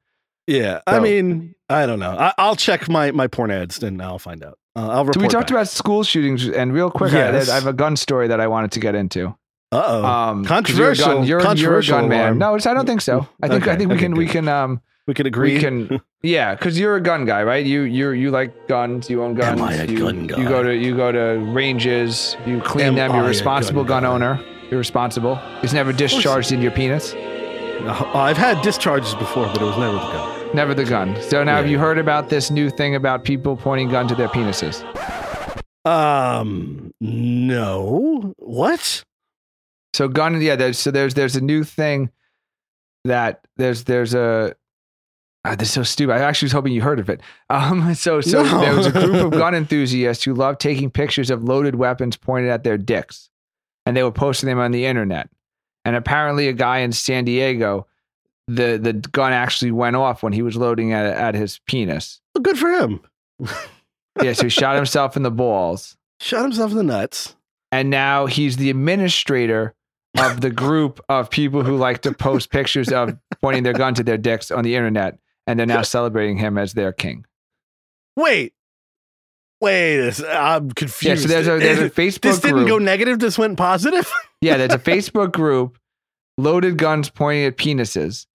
Yeah, 0.47 0.81
I 0.85 0.99
mean, 0.99 1.55
I 1.69 1.87
don't 1.87 1.97
know. 1.99 2.11
I, 2.11 2.31
I'll 2.37 2.55
check 2.55 2.87
my 2.87 3.09
my 3.11 3.25
porn 3.27 3.49
ads 3.51 3.81
and 3.81 3.99
I'll 4.01 4.19
find 4.19 4.43
out. 4.43 4.59
Uh, 4.75 4.87
I'll 4.89 5.05
report. 5.05 5.15
So 5.15 5.21
we 5.21 5.27
talked 5.27 5.47
back. 5.47 5.51
about 5.51 5.67
school 5.69 6.03
shootings, 6.03 6.47
and 6.47 6.71
real 6.73 6.91
quick, 6.91 7.13
I- 7.13 7.31
Yes. 7.31 7.49
I, 7.49 7.55
have 7.55 7.65
a 7.65 7.73
gun 7.73 7.95
story 7.95 8.27
that 8.27 8.39
I 8.39 8.47
wanted 8.47 8.71
to 8.73 8.79
get 8.79 8.93
into. 8.93 9.35
Uh-oh. 9.71 10.05
Um, 10.05 10.45
Controversial- 10.45 11.07
You're 11.07 11.15
a 11.15 11.15
gun, 11.15 11.27
you're, 11.27 11.39
controversial 11.41 11.93
you're 11.95 11.99
a 11.99 12.01
gun 12.03 12.09
man. 12.09 12.19
alarm. 12.19 12.37
No, 12.37 12.55
it's, 12.55 12.65
I 12.67 12.73
don't 12.75 12.85
think 12.85 13.01
so. 13.01 13.27
I 13.41 13.47
think 13.47 13.67
I 13.67 13.75
think 13.75 13.89
we 13.89 13.95
okay, 13.95 14.03
can 14.05 14.13
we 14.15 14.27
can 14.27 14.47
um 14.47 14.81
we 15.07 15.13
can 15.15 15.25
agree. 15.25 15.55
we 15.55 15.59
can 15.59 16.01
yeah 16.25 16.55
because 16.55 16.79
you're 16.79 16.95
a 16.95 17.01
gun 17.01 17.25
guy, 17.25 17.43
right? 17.43 17.65
You 17.65 17.81
you 17.81 18.11
you 18.11 18.31
like 18.31 18.67
guns. 18.67 19.09
You 19.09 19.23
own 19.23 19.35
guns. 19.35 19.59
Am 19.59 19.65
I 19.65 19.73
a 19.73 19.85
you, 19.85 19.99
gun 19.99 20.27
guy? 20.27 20.37
You 20.37 20.47
go 20.47 20.63
to 20.63 20.75
you 20.75 20.95
go 20.95 21.11
to 21.11 21.39
ranges. 21.53 22.35
You 22.45 22.61
clean 22.61 22.87
Am 22.87 22.95
them. 22.95 23.11
You're 23.11 23.21
a 23.21 23.25
a 23.25 23.29
responsible 23.29 23.83
gun 23.83 24.03
gun, 24.03 24.11
owner. 24.11 24.45
You're 24.69 24.79
responsible. 24.79 25.39
It's 25.61 25.73
never 25.73 25.93
discharged 25.93 26.51
in 26.51 26.61
your 26.61 26.71
penis. 26.71 27.13
I've 27.83 28.37
had 28.37 28.61
discharges 28.61 29.13
before, 29.15 29.45
but 29.47 29.61
it 29.61 29.65
was 29.65 29.77
never 29.77 29.93
the 29.93 29.99
gun. 29.99 30.55
Never 30.55 30.73
the 30.73 30.85
gun. 30.85 31.21
So 31.21 31.43
now, 31.43 31.57
have 31.57 31.67
you 31.67 31.77
heard 31.77 31.97
about 31.97 32.29
this 32.29 32.49
new 32.49 32.69
thing 32.69 32.95
about 32.95 33.23
people 33.23 33.55
pointing 33.57 33.89
gun 33.89 34.07
to 34.07 34.15
their 34.15 34.29
penises? 34.29 34.83
Um, 35.85 36.91
no. 36.99 38.33
What? 38.37 39.03
So 39.93 40.07
gun, 40.07 40.41
yeah. 40.41 40.55
There's 40.55 40.79
so 40.79 40.91
there's 40.91 41.13
there's 41.13 41.35
a 41.35 41.41
new 41.41 41.63
thing 41.63 42.09
that 43.03 43.45
there's 43.57 43.83
there's 43.83 44.13
a. 44.13 44.55
ah, 45.45 45.55
this 45.55 45.69
is 45.69 45.73
so 45.73 45.83
stupid. 45.83 46.13
I 46.13 46.19
actually 46.19 46.47
was 46.47 46.51
hoping 46.53 46.73
you 46.73 46.81
heard 46.81 46.99
of 46.99 47.09
it. 47.09 47.21
Um, 47.49 47.93
so 47.95 48.19
so 48.21 48.43
No. 48.43 48.59
there 48.61 48.75
was 48.75 48.87
a 48.87 48.91
group 48.91 49.15
of 49.15 49.31
gun 49.39 49.55
enthusiasts 49.55 50.23
who 50.23 50.33
loved 50.33 50.59
taking 50.59 50.89
pictures 50.91 51.29
of 51.29 51.43
loaded 51.43 51.75
weapons 51.75 52.17
pointed 52.17 52.49
at 52.51 52.63
their 52.63 52.77
dicks, 52.77 53.29
and 53.85 53.95
they 53.95 54.03
were 54.03 54.11
posting 54.11 54.47
them 54.49 54.59
on 54.59 54.71
the 54.71 54.85
internet. 54.85 55.29
And 55.85 55.95
apparently, 55.95 56.47
a 56.47 56.53
guy 56.53 56.79
in 56.79 56.91
San 56.91 57.25
Diego, 57.25 57.87
the 58.47 58.77
the 58.81 58.93
gun 58.93 59.33
actually 59.33 59.71
went 59.71 59.95
off 59.95 60.23
when 60.23 60.33
he 60.33 60.41
was 60.41 60.55
loading 60.57 60.93
at 60.93 61.05
at 61.05 61.35
his 61.35 61.59
penis. 61.67 62.21
Well, 62.33 62.41
good 62.41 62.57
for 62.57 62.69
him. 62.69 63.01
Yeah, 64.23 64.31
so 64.31 64.43
he 64.43 64.49
shot 64.49 64.77
himself 64.77 65.17
in 65.17 65.23
the 65.23 65.29
balls. 65.31 65.97
Shot 66.21 66.43
himself 66.43 66.71
in 66.71 66.77
the 66.77 66.83
nuts. 66.83 67.35
and 67.73 67.89
now 67.89 68.27
he's 68.27 68.55
the 68.55 68.69
administrator 68.69 69.73
of 70.17 70.39
the 70.39 70.49
group 70.49 71.01
of 71.09 71.29
people 71.29 71.63
who 71.65 71.75
like 71.75 72.01
to 72.03 72.13
post 72.13 72.49
pictures 72.49 72.93
of 72.93 73.17
pointing 73.41 73.63
their 73.63 73.73
gun 73.73 73.93
to 73.95 74.03
their 74.03 74.17
dicks 74.17 74.51
on 74.51 74.63
the 74.63 74.73
internet, 74.77 75.19
and 75.47 75.59
they're 75.59 75.65
now 75.65 75.81
celebrating 75.81 76.37
him 76.37 76.57
as 76.57 76.73
their 76.73 76.91
king. 76.91 77.25
Wait. 78.15 78.53
Wait, 79.61 79.99
a 80.19 80.37
I'm 80.37 80.69
confused. 80.71 81.27
Yeah, 81.29 81.41
so 81.41 81.41
there's 81.43 81.47
a 81.47 81.57
there's 81.59 81.79
a 81.79 81.89
Facebook 82.01 82.21
this 82.21 82.39
didn't 82.39 82.57
group. 82.57 82.67
go 82.67 82.77
negative. 82.77 83.19
This 83.19 83.37
went 83.37 83.57
positive. 83.57 84.11
yeah, 84.41 84.57
there's 84.57 84.73
a 84.73 84.77
Facebook 84.77 85.31
group, 85.31 85.79
loaded 86.37 86.77
guns 86.77 87.09
pointing 87.09 87.45
at 87.45 87.57
penises, 87.57 88.27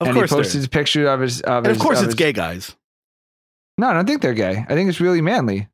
Of 0.00 0.08
and 0.08 0.16
course, 0.16 0.30
he 0.30 0.36
posted 0.36 0.64
a 0.64 0.68
picture 0.68 1.08
of 1.08 1.20
his 1.20 1.40
of 1.40 1.64
and 1.64 1.68
his. 1.68 1.76
of 1.78 1.82
course, 1.82 1.98
it's 1.98 2.06
his- 2.06 2.14
gay 2.14 2.32
guys. 2.32 2.76
No, 3.78 3.88
I 3.88 3.92
don't 3.94 4.06
think 4.06 4.20
they're 4.22 4.34
gay. 4.34 4.64
I 4.68 4.74
think 4.74 4.88
it's 4.90 5.00
really 5.00 5.20
manly. 5.22 5.68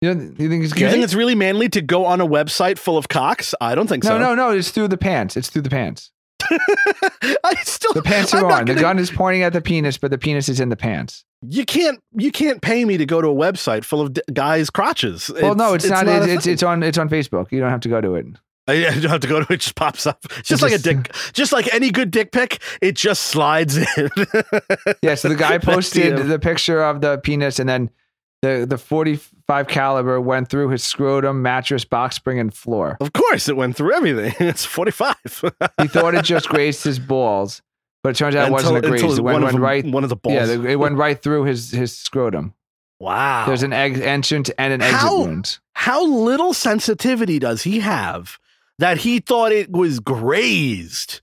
You 0.00 0.14
know, 0.14 0.22
you 0.38 0.48
think 0.48 0.64
it's 0.64 0.72
Do 0.74 0.80
you 0.84 0.90
think 0.90 1.04
it's 1.04 1.14
really 1.14 1.34
manly 1.34 1.68
to 1.70 1.82
go 1.82 2.06
on 2.06 2.20
a 2.20 2.26
website 2.26 2.78
full 2.78 2.96
of 2.96 3.08
cocks? 3.08 3.54
I 3.60 3.74
don't 3.74 3.86
think 3.88 4.04
no, 4.04 4.10
so. 4.10 4.18
No, 4.18 4.34
no, 4.34 4.50
no. 4.50 4.56
It's 4.56 4.70
through 4.70 4.88
the 4.88 4.96
pants. 4.96 5.36
It's 5.36 5.48
through 5.50 5.62
the 5.62 5.70
pants. 5.70 6.12
I 7.44 7.54
still 7.62 7.92
The 7.92 8.02
pants 8.02 8.34
are 8.34 8.44
on. 8.44 8.64
The 8.66 8.72
gonna- 8.74 8.80
gun 8.80 8.98
is 8.98 9.10
pointing 9.10 9.42
at 9.42 9.52
the 9.52 9.60
penis, 9.60 9.98
but 9.98 10.10
the 10.10 10.18
penis 10.18 10.48
is 10.48 10.60
in 10.60 10.68
the 10.68 10.76
pants. 10.76 11.24
You 11.42 11.64
can't. 11.64 12.00
You 12.12 12.30
can't 12.30 12.60
pay 12.60 12.84
me 12.84 12.98
to 12.98 13.06
go 13.06 13.22
to 13.22 13.28
a 13.28 13.34
website 13.34 13.84
full 13.84 14.02
of 14.02 14.12
d- 14.12 14.22
guys' 14.32 14.68
crotches. 14.68 15.30
Well, 15.40 15.54
no, 15.54 15.72
it's, 15.74 15.86
not. 15.86 16.06
a 16.06 16.22
it's, 16.24 16.26
it's 16.32 16.46
it's 16.46 16.62
on 16.62 16.82
it's 16.82 16.98
on 16.98 17.08
Facebook. 17.08 17.50
You 17.50 17.60
don't 17.60 17.70
have 17.70 17.80
to 17.80 17.88
go 17.88 18.00
to 18.00 18.14
it. 18.16 18.26
I, 18.68 18.86
I 18.86 18.90
don't 19.00 19.10
have 19.10 19.20
to 19.22 19.26
go 19.28 19.40
to 19.42 19.50
it. 19.50 19.54
It 19.54 19.60
just 19.60 19.74
pops 19.74 20.06
up. 20.06 20.18
It's 20.38 20.48
just 20.48 20.62
like 20.62 20.72
a 20.72 20.78
dick. 20.78 21.14
Just 21.32 21.52
like 21.52 21.72
any 21.72 21.90
good 21.90 22.10
dick 22.10 22.30
pic, 22.32 22.60
it 22.82 22.94
just 22.94 23.22
slides 23.24 23.78
in. 23.78 24.10
Yeah, 25.02 25.14
so 25.14 25.28
the 25.30 25.34
guy 25.36 25.56
posted 25.62 26.14
uh, 26.14 26.22
the 26.24 26.38
picture 26.38 26.82
of 26.82 27.00
the 27.00 27.16
penis, 27.18 27.58
and 27.58 27.68
then 27.68 27.90
the 28.42 28.66
the 28.68 28.78
45 28.78 29.68
caliber 29.68 30.20
went 30.20 30.48
through 30.48 30.70
his 30.70 30.82
scrotum, 30.82 31.42
mattress, 31.42 31.84
box 31.84 32.16
spring, 32.16 32.38
and 32.38 32.52
floor. 32.54 32.96
Of 33.00 33.12
course, 33.12 33.48
it 33.48 33.56
went 33.56 33.76
through 33.76 33.94
everything. 33.94 34.34
It's 34.48 34.64
forty-five. 34.64 35.44
He 35.80 35.88
thought 35.88 36.14
it 36.14 36.24
just 36.24 36.48
grazed 36.54 36.84
his 36.84 36.98
balls, 36.98 37.60
but 38.02 38.10
it 38.10 38.16
turns 38.16 38.34
out 38.34 38.48
it 38.48 38.52
wasn't 38.52 38.78
a 38.78 38.88
graze. 38.88 39.02
It 39.18 39.22
went, 39.22 39.42
went 39.44 39.58
right. 39.58 39.84
one 39.84 40.04
of 40.04 40.10
the 40.10 40.16
balls. 40.16 40.34
Yeah, 40.34 40.46
the, 40.46 40.66
it 40.68 40.78
went 40.78 40.96
right 40.96 41.20
through 41.20 41.44
his 41.44 41.70
his 41.70 41.96
scrotum. 41.96 42.54
wow. 42.98 43.44
There's 43.46 43.62
an 43.62 43.72
egg 43.72 43.98
entrance 44.00 44.50
and 44.58 44.72
an 44.72 44.80
exit 44.82 45.00
How- 45.00 45.18
wound. 45.18 45.58
How 45.74 46.04
little 46.04 46.52
sensitivity 46.52 47.38
does 47.38 47.62
he 47.62 47.80
have 47.80 48.38
that 48.78 48.98
he 48.98 49.18
thought 49.18 49.50
it 49.52 49.70
was 49.70 49.98
grazed? 49.98 51.20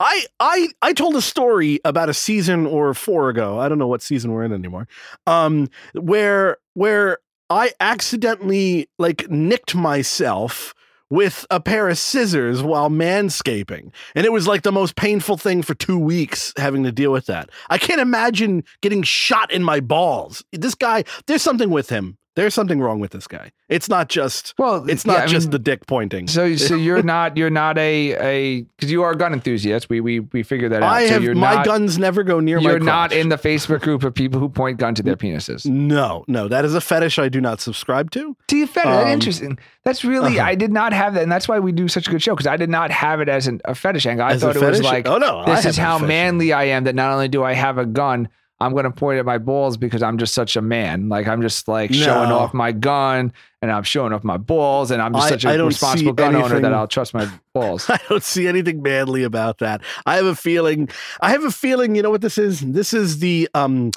I 0.00 0.26
I 0.38 0.68
I 0.82 0.92
told 0.92 1.16
a 1.16 1.22
story 1.22 1.80
about 1.84 2.08
a 2.08 2.14
season 2.14 2.66
or 2.66 2.94
four 2.94 3.28
ago. 3.28 3.58
I 3.58 3.68
don't 3.68 3.78
know 3.78 3.86
what 3.86 4.02
season 4.02 4.32
we're 4.32 4.44
in 4.44 4.52
anymore. 4.52 4.86
Um, 5.26 5.68
where 5.94 6.58
where 6.74 7.18
I 7.50 7.72
accidentally 7.80 8.88
like 8.98 9.28
nicked 9.30 9.74
myself 9.74 10.74
with 11.10 11.46
a 11.50 11.58
pair 11.58 11.88
of 11.88 11.96
scissors 11.96 12.62
while 12.62 12.90
manscaping. 12.90 13.92
And 14.14 14.26
it 14.26 14.32
was 14.32 14.46
like 14.46 14.62
the 14.62 14.72
most 14.72 14.94
painful 14.94 15.38
thing 15.38 15.62
for 15.62 15.74
two 15.74 15.98
weeks 15.98 16.52
having 16.58 16.84
to 16.84 16.92
deal 16.92 17.12
with 17.12 17.26
that. 17.26 17.48
I 17.70 17.78
can't 17.78 18.00
imagine 18.00 18.62
getting 18.82 19.02
shot 19.02 19.50
in 19.50 19.62
my 19.62 19.80
balls. 19.80 20.44
This 20.52 20.74
guy, 20.74 21.04
there's 21.26 21.42
something 21.42 21.70
with 21.70 21.88
him. 21.88 22.17
There's 22.38 22.54
something 22.54 22.80
wrong 22.80 23.00
with 23.00 23.10
this 23.10 23.26
guy. 23.26 23.50
It's 23.68 23.88
not 23.88 24.08
just 24.08 24.54
Well, 24.58 24.88
it's 24.88 25.04
not 25.04 25.22
I 25.22 25.26
just 25.26 25.46
mean, 25.46 25.50
the 25.50 25.58
dick 25.58 25.88
pointing. 25.88 26.28
So, 26.28 26.54
so 26.54 26.76
you're 26.86 27.02
not 27.02 27.36
you're 27.36 27.50
not 27.50 27.76
a 27.78 28.12
a 28.12 28.62
because 28.62 28.92
you 28.92 29.02
are 29.02 29.10
a 29.10 29.16
gun 29.16 29.32
enthusiast. 29.32 29.90
We 29.90 30.00
we 30.00 30.20
we 30.20 30.44
figured 30.44 30.70
that 30.70 30.84
out. 30.84 30.92
I 30.92 31.08
so 31.08 31.14
have 31.14 31.24
you're 31.24 31.34
my 31.34 31.56
not, 31.56 31.66
guns 31.66 31.98
never 31.98 32.22
go 32.22 32.38
near 32.38 32.60
my 32.60 32.70
You're 32.70 32.78
not 32.78 33.10
in 33.10 33.28
the 33.28 33.38
Facebook 33.38 33.80
group 33.80 34.04
of 34.04 34.14
people 34.14 34.38
who 34.38 34.48
point 34.48 34.78
gun 34.78 34.94
to 34.94 35.02
their 35.02 35.16
penises. 35.16 35.66
No, 35.66 36.24
no, 36.28 36.46
that 36.46 36.64
is 36.64 36.76
a 36.76 36.80
fetish 36.80 37.18
I 37.18 37.28
do 37.28 37.40
not 37.40 37.60
subscribe 37.60 38.12
to. 38.12 38.36
See, 38.48 38.66
fetish. 38.66 38.86
Um, 38.86 38.94
that's 38.94 39.10
interesting. 39.10 39.58
That's 39.82 40.04
really. 40.04 40.38
uh-huh. 40.38 40.46
I 40.46 40.54
did 40.54 40.72
not 40.72 40.92
have 40.92 41.14
that, 41.14 41.24
and 41.24 41.32
that's 41.32 41.48
why 41.48 41.58
we 41.58 41.72
do 41.72 41.88
such 41.88 42.06
a 42.06 42.10
good 42.12 42.22
show 42.22 42.36
because 42.36 42.46
I 42.46 42.56
did 42.56 42.70
not 42.70 42.92
have 42.92 43.20
it 43.20 43.28
as 43.28 43.48
an, 43.48 43.60
a 43.64 43.74
fetish 43.74 44.06
angle. 44.06 44.24
I 44.24 44.34
As 44.34 44.42
thought 44.42 44.54
it 44.54 44.62
was 44.62 44.80
like, 44.80 45.08
oh 45.08 45.18
no, 45.18 45.44
this 45.44 45.64
is 45.64 45.76
how 45.76 45.98
manly 45.98 46.52
I 46.52 46.66
am. 46.66 46.84
That 46.84 46.94
not 46.94 47.12
only 47.12 47.26
do 47.26 47.42
I 47.42 47.54
have 47.54 47.78
a 47.78 47.84
gun, 47.86 48.28
I'm 48.60 48.72
going 48.72 48.84
to 48.84 48.90
point 48.90 49.18
at 49.20 49.24
my 49.24 49.38
balls 49.38 49.76
because 49.76 50.02
I'm 50.02 50.18
just 50.18 50.34
such 50.34 50.56
a 50.56 50.60
man. 50.62 51.08
Like 51.08 51.28
I'm 51.28 51.42
just 51.42 51.68
like 51.68 51.92
showing 51.94 52.32
off 52.32 52.52
my 52.52 52.72
gun, 52.72 53.32
and 53.62 53.70
I'm 53.70 53.84
showing 53.84 54.12
off 54.12 54.24
my 54.24 54.36
balls, 54.36 54.90
and 54.90 55.00
I'm 55.00 55.12
just 55.12 55.26
I- 55.26 55.30
such 55.30 55.44
a 55.44 55.64
responsible 55.64 56.12
gun 56.12 56.34
owner 56.34 56.60
that 56.60 56.74
I'll 56.74 56.88
trust 56.88 57.14
my 57.14 57.30
balls. 57.54 57.88
I 57.88 58.00
don't 58.08 58.22
see 58.22 58.48
anything 58.48 58.82
manly 58.82 59.22
about 59.22 59.58
that. 59.58 59.82
I 60.06 60.16
have 60.16 60.26
a 60.26 60.34
feeling. 60.34 60.88
I 61.20 61.30
have 61.30 61.44
a 61.44 61.52
feeling. 61.52 61.94
You 61.94 62.02
know 62.02 62.10
what 62.10 62.20
this 62.20 62.36
is? 62.38 62.60
This 62.60 62.92
is 62.92 63.20
the 63.20 63.48
um, 63.54 63.92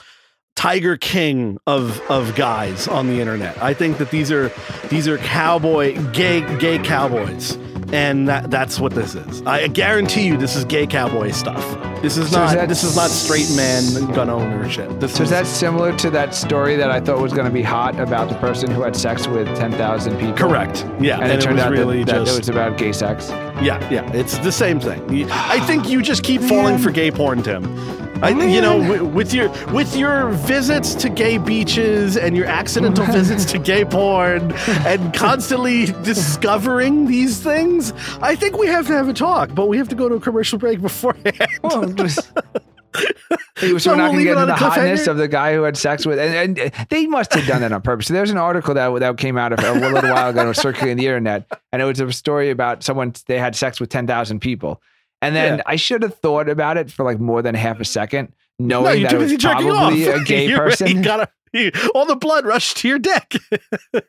Tiger 0.56 0.96
King 0.96 1.58
of 1.66 2.00
of 2.12 2.36
guys 2.36 2.88
on 2.88 3.08
the 3.08 3.20
internet. 3.20 3.58
I 3.64 3.74
think 3.74 3.98
that 3.98 4.12
these 4.12 4.32
are 4.32 4.52
these 4.90 5.08
are 5.08 5.18
cowboy 5.18 5.98
gay 6.12 6.42
gay 6.60 6.78
cowboys, 6.78 7.58
and 7.94 8.28
that 8.28 8.50
that's 8.52 8.80
what 8.80 8.94
this 8.94 9.16
is. 9.16 9.42
I 9.46 9.68
guarantee 9.68 10.26
you, 10.28 10.38
this 10.38 10.56
is 10.56 10.66
gay 10.66 10.88
cowboy 10.88 11.32
stuff. 11.32 11.64
This 12.02 12.18
is 12.18 12.32
So 12.32 12.40
not. 12.40 12.50
is 12.50 12.56
that- 12.56 12.70
this 12.70 12.84
is 12.84 12.96
not 12.96 13.10
straight 13.12 13.50
man 13.56 13.84
gun 14.14 14.30
ownership. 14.30 14.90
This 15.00 15.14
So 15.14 15.24
is 15.24 15.28
is 15.28 15.30
that 15.32 15.46
similar 15.48 15.96
to 15.98 16.10
that 16.12 16.34
story 16.34 16.76
that 16.76 16.90
I 16.90 17.00
thought 17.00 17.20
was 17.20 17.32
going 17.34 17.46
to 17.46 17.52
be 17.54 17.62
hot 17.62 18.00
about 18.00 18.30
the 18.30 18.36
person 18.36 18.72
who 18.72 18.82
had 18.82 18.96
sex 18.96 19.28
with 19.28 19.48
ten 19.56 19.72
thousand 19.74 20.18
people? 20.18 20.34
correct. 20.34 20.86
Yeah, 21.00 21.20
And, 21.20 21.32
it 21.32 21.42
turned 21.42 21.56
was 21.58 21.66
out 21.66 21.72
really 21.72 22.04
that, 22.04 22.14
that 22.14 22.26
just 22.26 22.38
it 22.38 22.40
was 22.42 22.50
about 22.50 22.78
gay 22.78 22.92
sex. 22.92 23.30
Yeah, 23.62 23.78
yeah, 23.92 24.12
it's 24.14 24.38
the 24.40 24.52
same 24.52 24.80
thing. 24.80 25.30
I 25.32 25.60
think 25.68 25.88
you 25.90 26.02
just 26.02 26.24
keep 26.24 26.42
falling 26.54 26.78
for 26.80 26.90
gay 26.92 27.12
porn, 27.12 27.44
Tim. 27.44 27.64
I, 28.22 28.34
think 28.34 28.54
you 28.54 28.62
know, 28.62 29.06
with, 29.06 29.34
your 29.34 29.50
with 29.74 29.96
your 29.96 30.30
visits 30.30 30.94
to 30.96 31.10
gay 31.10 31.38
beaches 31.38 32.18
and 32.18 32.38
your 32.38 32.46
accidental 32.46 33.06
visits 33.06 33.46
to 33.46 33.60
gay 33.60 33.84
porn 33.84 34.52
and 34.86 35.14
constantly 35.16 35.88
discovering 36.04 37.08
these 37.08 37.40
things, 37.42 37.94
I 38.22 38.36
think 38.36 38.58
we 38.58 38.68
have 38.68 38.88
to 38.88 38.94
have 38.94 39.10
a 39.10 39.14
talk. 39.14 39.56
But 39.56 39.68
we 39.68 39.78
have 39.78 39.90
to 39.90 39.96
go 39.96 40.08
to 40.08 40.16
a 40.16 40.20
commercial 40.20 40.60
break 40.60 40.82
beforehand. 40.82 41.48
Well, 41.64 41.96
so, 42.08 43.78
So 43.78 43.92
we're 43.92 43.98
not 43.98 44.14
we'll 44.14 44.14
going 44.14 44.18
to 44.18 44.24
get 44.24 44.38
into 44.38 44.46
the 44.48 44.56
hotness 44.56 45.08
of 45.08 45.18
the 45.18 45.28
guy 45.28 45.54
who 45.54 45.64
had 45.64 45.78
sex 45.78 46.06
with, 46.06 46.20
and, 46.20 46.58
and 46.58 46.72
they 46.90 47.08
must 47.08 47.34
have 47.34 47.48
done 47.48 47.62
that 47.62 47.72
on 47.72 47.82
purpose. 47.82 48.08
There's 48.08 48.32
an 48.32 48.38
article 48.38 48.74
that 48.74 49.00
that 49.00 49.18
came 49.18 49.38
out 49.38 49.54
a, 49.54 49.72
a 49.72 49.74
little 49.74 50.10
while 50.10 50.30
ago, 50.30 50.52
circulating 50.54 50.98
the 50.98 51.06
internet, 51.06 51.46
and 51.72 51.82
it 51.82 51.86
was 51.86 52.00
a 52.00 52.12
story 52.12 52.50
about 52.50 52.84
someone 52.84 53.14
they 53.28 53.40
had 53.40 53.56
sex 53.56 53.80
with 53.80 53.90
ten 53.90 54.08
thousand 54.08 54.42
people, 54.42 54.82
and 55.22 55.36
then 55.36 55.58
Yeah. 55.58 55.64
I 55.66 55.76
should 55.76 56.04
have 56.04 56.16
thought 56.16 56.50
about 56.50 56.78
it 56.78 56.92
for 56.92 57.04
like 57.06 57.20
more 57.20 57.42
than 57.42 57.56
half 57.56 57.80
a 57.80 57.86
second, 57.86 58.34
knowing 58.60 59.04
no, 59.04 59.10
that 59.10 59.14
it 59.14 59.18
was 59.20 59.36
probably 59.38 60.08
a 60.08 60.24
gay 60.24 60.48
You're- 60.50 60.58
person. 60.60 61.02
Gotta, 61.02 61.30
you- 61.54 61.72
all 61.96 62.06
the 62.06 62.16
blood 62.16 62.46
rushed 62.46 62.78
to 62.78 62.88
your 62.88 63.00
dick. 63.00 63.36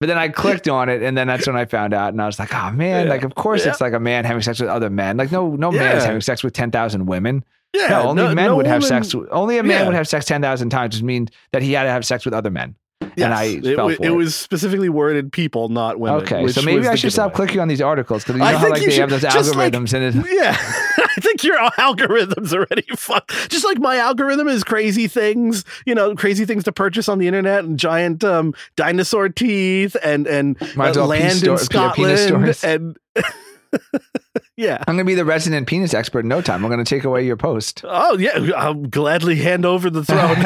But 0.00 0.06
then 0.06 0.16
I 0.18 0.28
clicked 0.28 0.68
on 0.68 0.88
it, 0.88 1.02
and 1.02 1.18
then 1.18 1.26
that's 1.26 1.44
when 1.48 1.56
I 1.56 1.64
found 1.64 1.92
out, 1.92 2.12
and 2.12 2.22
I 2.22 2.26
was 2.26 2.38
like, 2.38 2.54
"Oh 2.54 2.70
man! 2.70 3.06
Yeah. 3.06 3.12
Like, 3.12 3.24
of 3.24 3.34
course 3.34 3.64
Yeah. 3.64 3.72
it's 3.72 3.80
like 3.80 3.94
a 3.94 3.98
man 3.98 4.24
having 4.24 4.42
sex 4.42 4.60
with 4.60 4.68
other 4.68 4.90
men. 4.90 5.16
Like, 5.16 5.32
no, 5.32 5.56
no 5.56 5.72
man's 5.72 6.02
Yeah. 6.02 6.06
having 6.06 6.20
sex 6.20 6.44
with 6.44 6.52
ten 6.52 6.70
thousand 6.70 7.06
women. 7.06 7.44
yeah, 7.74 7.88
no, 7.88 8.02
only 8.10 8.22
men 8.32 8.46
no 8.46 8.56
would 8.56 8.66
have 8.68 8.84
sex. 8.84 9.12
Only 9.32 9.58
a 9.58 9.64
man 9.64 9.86
would 9.86 9.96
have 9.96 10.06
sex 10.06 10.24
ten 10.24 10.40
thousand 10.40 10.70
times, 10.70 10.94
which 10.94 11.02
means 11.02 11.30
that 11.52 11.62
he 11.62 11.72
had 11.72 11.82
to 11.82 11.90
have 11.90 12.06
sex 12.06 12.24
with 12.24 12.32
other 12.32 12.48
men. 12.50 12.76
Yes, 13.00 13.24
and 13.24 13.34
I 13.34 13.44
it, 13.44 13.64
it 13.64 14.00
it. 14.06 14.10
was 14.10 14.34
specifically 14.34 14.88
worded 14.88 15.32
people, 15.32 15.68
not 15.68 16.00
women. 16.00 16.22
Okay, 16.22 16.46
so 16.48 16.62
maybe 16.62 16.86
I 16.88 16.96
should 16.96 17.12
stop 17.12 17.32
clicking 17.32 17.60
on 17.60 17.68
these 17.68 17.80
articles 17.80 18.22
because 18.24 18.34
you 18.34 18.40
know 18.40 18.44
I 18.46 18.54
how 18.54 18.70
like 18.70 18.82
you 18.82 18.90
they 18.90 18.96
have 18.96 19.10
those 19.10 19.22
just 19.22 19.54
like- 19.54 19.72
algorithms 19.72 19.92
and 19.94 20.26
it, 20.26 20.26
Yeah, 20.32 20.56
I 20.98 21.20
think 21.20 21.44
your 21.44 21.58
algorithm's 21.78 22.52
are 22.52 22.58
already 22.58 22.86
fucked. 22.96 23.50
Just 23.50 23.64
like 23.64 23.78
my 23.78 23.96
algorithm 23.96 24.48
is 24.48 24.64
crazy 24.64 25.06
things, 25.06 25.64
you 25.86 25.94
know, 25.94 26.14
crazy 26.16 26.44
things 26.44 26.64
to 26.64 26.72
purchase 26.72 27.08
on 27.08 27.18
the 27.18 27.26
internet 27.28 27.64
and 27.64 27.78
giant 27.78 28.24
um, 28.24 28.52
dinosaur 28.76 29.28
teeth 29.28 29.96
and 30.02 30.26
and 30.26 30.56
uh, 30.76 31.06
land 31.06 31.42
in 31.44 31.58
Scotland 31.58 32.18
penis 32.30 32.64
and 32.64 32.96
yeah. 34.56 34.78
I'm 34.86 34.94
gonna 34.94 35.04
be 35.04 35.14
the 35.14 35.24
resident 35.24 35.66
penis 35.66 35.94
expert 35.94 36.20
in 36.20 36.28
no 36.28 36.40
time. 36.40 36.64
I'm 36.64 36.70
gonna 36.70 36.84
take 36.84 37.04
away 37.04 37.24
your 37.24 37.36
post. 37.36 37.82
Oh 37.84 38.18
yeah, 38.18 38.38
I'll 38.56 38.74
gladly 38.74 39.36
hand 39.36 39.64
over 39.64 39.90
the 39.90 40.04
throne. 40.04 40.38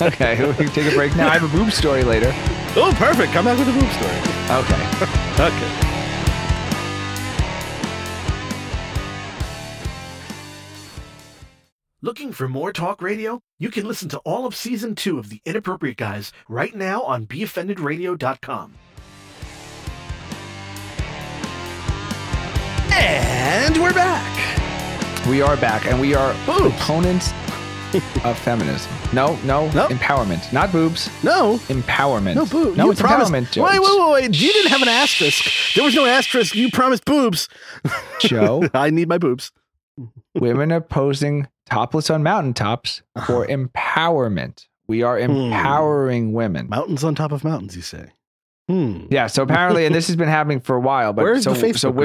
okay, 0.12 0.46
we 0.46 0.54
can 0.54 0.68
take 0.68 0.92
a 0.92 0.94
break 0.96 1.14
now. 1.16 1.28
I 1.28 1.38
have 1.38 1.54
a 1.54 1.56
boob 1.56 1.72
story 1.72 2.02
later. 2.02 2.32
oh, 2.76 2.92
perfect. 2.96 3.32
Come 3.32 3.44
back 3.44 3.58
with 3.58 3.68
a 3.68 3.72
boob 3.72 3.90
story. 3.92 4.16
Okay. 4.58 5.16
Okay. 5.40 5.90
Looking 12.02 12.32
for 12.32 12.48
more 12.48 12.72
talk 12.72 13.02
radio? 13.02 13.40
You 13.58 13.70
can 13.70 13.86
listen 13.86 14.08
to 14.10 14.18
all 14.18 14.46
of 14.46 14.54
season 14.54 14.94
two 14.94 15.18
of 15.18 15.28
The 15.28 15.42
Inappropriate 15.44 15.98
Guys 15.98 16.32
right 16.48 16.74
now 16.74 17.02
on 17.02 17.26
BeOffendedRadio.com. 17.26 18.74
And 22.92 23.76
we're 23.78 23.92
back. 23.94 25.26
We 25.28 25.42
are 25.42 25.56
back, 25.56 25.86
and 25.86 26.00
we 26.00 26.14
are 26.14 26.32
Boobs. 26.46 26.74
proponents 26.76 27.32
of 28.24 28.38
feminism. 28.38 28.90
No, 29.12 29.36
no, 29.44 29.70
No. 29.72 29.88
empowerment, 29.88 30.52
not 30.52 30.72
boobs. 30.72 31.08
No, 31.22 31.58
Empowerment. 31.68 32.34
no 32.36 32.46
boob. 32.46 32.76
No, 32.76 32.86
you 32.86 32.90
it's 32.92 33.00
promised. 33.00 33.32
empowerment. 33.32 33.50
Joe. 33.52 33.64
Wait, 33.64 33.78
wait, 33.80 34.00
wait, 34.00 34.12
wait. 34.30 34.40
You 34.40 34.52
didn't 34.52 34.70
have 34.70 34.82
an 34.82 34.88
asterisk. 34.88 35.74
There 35.74 35.84
was 35.84 35.94
no 35.94 36.04
asterisk. 36.06 36.54
You 36.54 36.70
promised 36.70 37.04
boobs. 37.04 37.48
Joe, 38.20 38.68
I 38.74 38.90
need 38.90 39.08
my 39.08 39.18
boobs. 39.18 39.52
women 40.34 40.72
are 40.72 40.80
posing 40.80 41.46
topless 41.66 42.10
on 42.10 42.22
mountaintops 42.22 43.02
for 43.26 43.46
empowerment. 43.46 44.66
We 44.88 45.02
are 45.02 45.18
empowering 45.18 46.32
women. 46.32 46.68
Mountains 46.68 47.04
on 47.04 47.14
top 47.14 47.30
of 47.32 47.44
mountains, 47.44 47.76
you 47.76 47.82
say? 47.82 48.06
Hmm. 48.68 49.06
Yeah. 49.10 49.26
So 49.28 49.42
apparently, 49.42 49.84
and 49.86 49.94
this 49.94 50.06
has 50.08 50.16
been 50.16 50.28
happening 50.28 50.60
for 50.60 50.74
a 50.76 50.80
while, 50.80 51.12
but 51.12 51.24
Where's 51.24 51.44
so, 51.44 51.52
the 51.52 51.60
Facebook 51.66 51.78
so 51.78 51.92
group? 51.92 52.00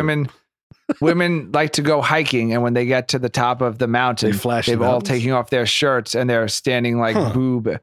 Women 1.01 1.51
like 1.51 1.73
to 1.73 1.81
go 1.81 2.01
hiking, 2.01 2.53
and 2.53 2.61
when 2.63 2.73
they 2.73 2.85
get 2.85 3.07
to 3.09 3.19
the 3.19 3.29
top 3.29 3.61
of 3.61 3.77
the 3.79 3.87
mountain, 3.87 4.31
They 4.31 4.37
flash 4.37 4.65
the 4.65 4.73
they've 4.73 4.81
all 4.81 5.01
taking 5.01 5.31
off 5.31 5.49
their 5.49 5.65
shirts 5.65 6.15
and 6.15 6.29
they're 6.29 6.47
standing 6.47 6.99
like 6.99 7.15
Huh. 7.15 7.31
boob 7.33 7.79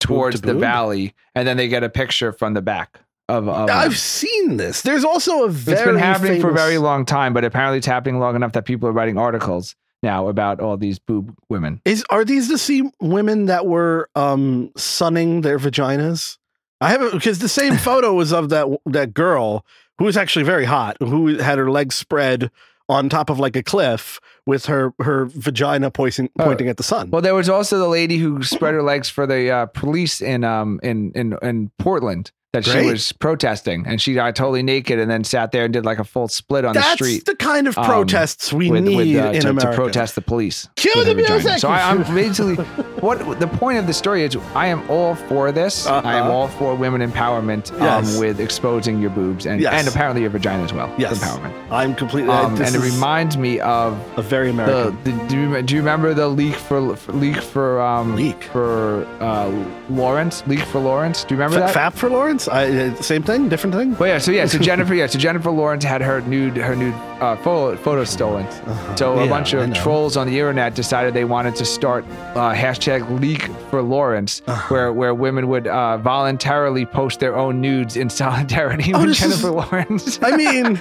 towards 0.00 0.40
the 0.40 0.52
boob? 0.54 0.60
valley, 0.60 1.14
and 1.34 1.46
then 1.46 1.56
they 1.56 1.68
get 1.68 1.82
a 1.84 1.88
picture 1.90 2.32
from 2.32 2.54
the 2.54 2.62
back 2.62 3.00
of. 3.28 3.48
of. 3.48 3.68
I've 3.70 3.98
seen 3.98 4.56
this. 4.56 4.82
There's 4.82 5.04
also 5.04 5.44
a 5.44 5.48
very 5.48 5.76
it's 5.78 5.84
been 5.84 5.96
happening 5.96 6.40
for 6.40 6.50
a 6.50 6.54
very 6.54 6.78
long 6.78 7.04
time, 7.04 7.32
but 7.32 7.44
apparently 7.44 7.78
it's 7.78 7.86
happening 7.86 8.18
long 8.18 8.34
enough 8.36 8.52
that 8.52 8.64
people 8.64 8.88
are 8.88 8.92
writing 8.92 9.18
articles 9.18 9.76
now 10.02 10.28
about 10.28 10.60
all 10.60 10.76
these 10.78 10.98
boob 10.98 11.34
women. 11.50 11.80
Is 11.84 12.04
are 12.10 12.24
these 12.24 12.48
the 12.48 12.56
same 12.58 12.90
women 13.00 13.46
that 13.46 13.66
were 13.66 14.08
um 14.14 14.72
sunning 14.76 15.42
their 15.42 15.58
vaginas? 15.58 16.38
I 16.80 16.88
haven't 16.88 17.12
because 17.12 17.40
the 17.40 17.48
same 17.48 17.76
photo 17.76 18.14
was 18.14 18.32
of 18.32 18.48
that 18.48 18.66
that 18.86 19.12
girl 19.12 19.66
who 20.00 20.06
was 20.06 20.16
actually 20.16 20.44
very 20.44 20.64
hot, 20.64 20.96
who 20.98 21.36
had 21.36 21.58
her 21.58 21.70
legs 21.70 21.94
spread 21.94 22.50
on 22.88 23.08
top 23.08 23.30
of 23.30 23.38
like 23.38 23.54
a 23.54 23.62
cliff 23.62 24.18
with 24.46 24.66
her 24.66 24.92
her 25.00 25.26
vagina 25.26 25.92
pointing 25.92 26.28
Oh. 26.40 26.44
pointing 26.44 26.68
at 26.68 26.76
the 26.78 26.82
sun. 26.82 27.10
Well, 27.10 27.22
there 27.22 27.36
was 27.36 27.48
also 27.48 27.78
the 27.78 27.86
lady 27.86 28.16
who 28.16 28.42
spread 28.42 28.74
her 28.74 28.82
legs 28.82 29.08
for 29.08 29.26
the 29.28 29.48
uh, 29.50 29.66
police 29.66 30.20
in 30.20 30.42
um 30.42 30.80
in 30.82 31.12
in 31.14 31.36
in 31.42 31.70
Portland 31.78 32.32
that 32.52 32.64
Great. 32.64 32.84
she 32.84 32.90
was 32.90 33.12
protesting, 33.12 33.84
and 33.86 34.00
she 34.02 34.12
got 34.14 34.34
totally 34.34 34.62
naked 34.64 34.98
and 34.98 35.08
then 35.08 35.22
sat 35.22 35.52
there 35.52 35.64
and 35.64 35.72
did 35.72 35.84
like 35.84 36.00
a 36.00 36.04
full 36.04 36.26
split 36.26 36.64
on 36.64 36.74
That's 36.74 36.88
the 36.90 36.94
street 36.96 37.24
That's 37.24 37.38
the 37.38 37.44
kind 37.44 37.68
of 37.68 37.78
um, 37.78 37.84
protests 37.84 38.52
we 38.52 38.70
with, 38.72 38.82
need 38.82 38.96
with 39.14 39.24
uh, 39.24 39.30
in 39.30 39.42
to, 39.42 39.50
America. 39.50 39.70
to 39.70 39.76
protest 39.76 40.14
the 40.16 40.20
police. 40.20 40.68
Cue 40.74 40.92
the 41.04 41.14
vagina. 41.14 41.34
music! 41.34 41.58
So 41.60 41.68
I, 41.68 41.90
I'm 41.90 42.02
basically 42.14 42.56
what 43.00 43.38
the 43.38 43.46
point 43.46 43.78
of 43.78 43.86
the 43.86 43.92
story 43.94 44.24
is. 44.24 44.34
I 44.54 44.66
am 44.66 44.82
all 44.90 45.14
for 45.14 45.52
this. 45.52 45.86
I 45.86 45.98
am 45.98 46.24
Uh-huh. 46.24 46.32
all 46.32 46.48
for 46.48 46.74
women 46.74 47.08
empowerment 47.08 47.70
Yes. 47.78 48.14
um, 48.14 48.20
with 48.20 48.40
exposing 48.40 49.00
your 49.00 49.10
boobs 49.10 49.46
and 49.46 49.60
Yes. 49.60 49.72
and 49.74 49.86
apparently 49.86 50.22
your 50.22 50.30
vagina 50.30 50.64
as 50.64 50.72
well. 50.72 50.92
Yes. 50.98 51.22
empowerment. 51.22 51.54
I'm 51.70 51.94
completely. 51.94 52.30
Um, 52.32 52.60
and 52.60 52.74
it 52.74 52.80
reminds 52.80 53.36
me 53.36 53.60
of 53.60 53.96
a 54.18 54.22
very 54.22 54.50
the, 54.50 54.62
American. 54.64 55.04
the 55.04 55.26
do, 55.28 55.40
you, 55.40 55.62
do 55.62 55.74
you 55.76 55.80
remember 55.80 56.14
the 56.14 56.26
leak 56.26 56.56
for, 56.56 56.96
for 56.96 57.12
leak 57.12 57.36
for 57.40 57.80
um 57.80 58.16
Leak? 58.16 58.42
for 58.44 59.06
uh 59.20 59.48
Lawrence 59.88 60.42
leak 60.48 60.60
for 60.60 60.80
Lawrence? 60.80 61.22
Do 61.24 61.34
you 61.36 61.40
remember 61.40 61.62
F- 61.64 61.74
that? 61.74 61.92
Fap 61.92 61.96
for 61.96 62.10
Lawrence? 62.10 62.39
I, 62.48 62.68
uh, 62.88 62.94
same 63.02 63.22
thing, 63.22 63.48
different 63.48 63.74
thing. 63.74 63.96
Well, 63.96 64.08
yeah. 64.08 64.18
So 64.18 64.30
yeah. 64.32 64.46
So 64.46 64.58
Jennifer, 64.58 64.94
yeah. 64.94 65.06
So 65.06 65.18
Jennifer 65.18 65.50
Lawrence 65.50 65.84
had 65.84 66.00
her 66.02 66.20
nude 66.22 66.56
her 66.56 66.74
nude 66.76 66.94
uh, 67.20 67.36
photo 67.36 67.76
photo 67.76 68.04
stolen. 68.04 68.46
So 68.50 69.12
a 69.12 69.12
Uh-huh. 69.12 69.24
Yeah, 69.24 69.28
bunch 69.28 69.52
of 69.52 69.72
trolls 69.74 70.16
on 70.16 70.26
the 70.26 70.38
internet 70.38 70.74
decided 70.74 71.14
they 71.14 71.24
wanted 71.24 71.56
to 71.56 71.64
start 71.64 72.04
uh, 72.34 72.52
hashtag 72.54 73.20
leak 73.20 73.48
for 73.70 73.82
Lawrence, 73.82 74.42
Uh-huh. 74.46 74.68
where 74.74 74.92
where 74.92 75.14
women 75.14 75.48
would 75.48 75.66
uh, 75.66 75.98
voluntarily 75.98 76.86
post 76.86 77.20
their 77.20 77.36
own 77.36 77.60
nudes 77.60 77.96
in 77.96 78.08
solidarity 78.22 78.92
Oh, 78.94 79.00
with 79.00 79.08
this 79.08 79.22
is- 79.22 79.40
Jennifer 79.42 79.50
Lawrence. 79.50 80.18
I 80.22 80.36
mean, 80.36 80.74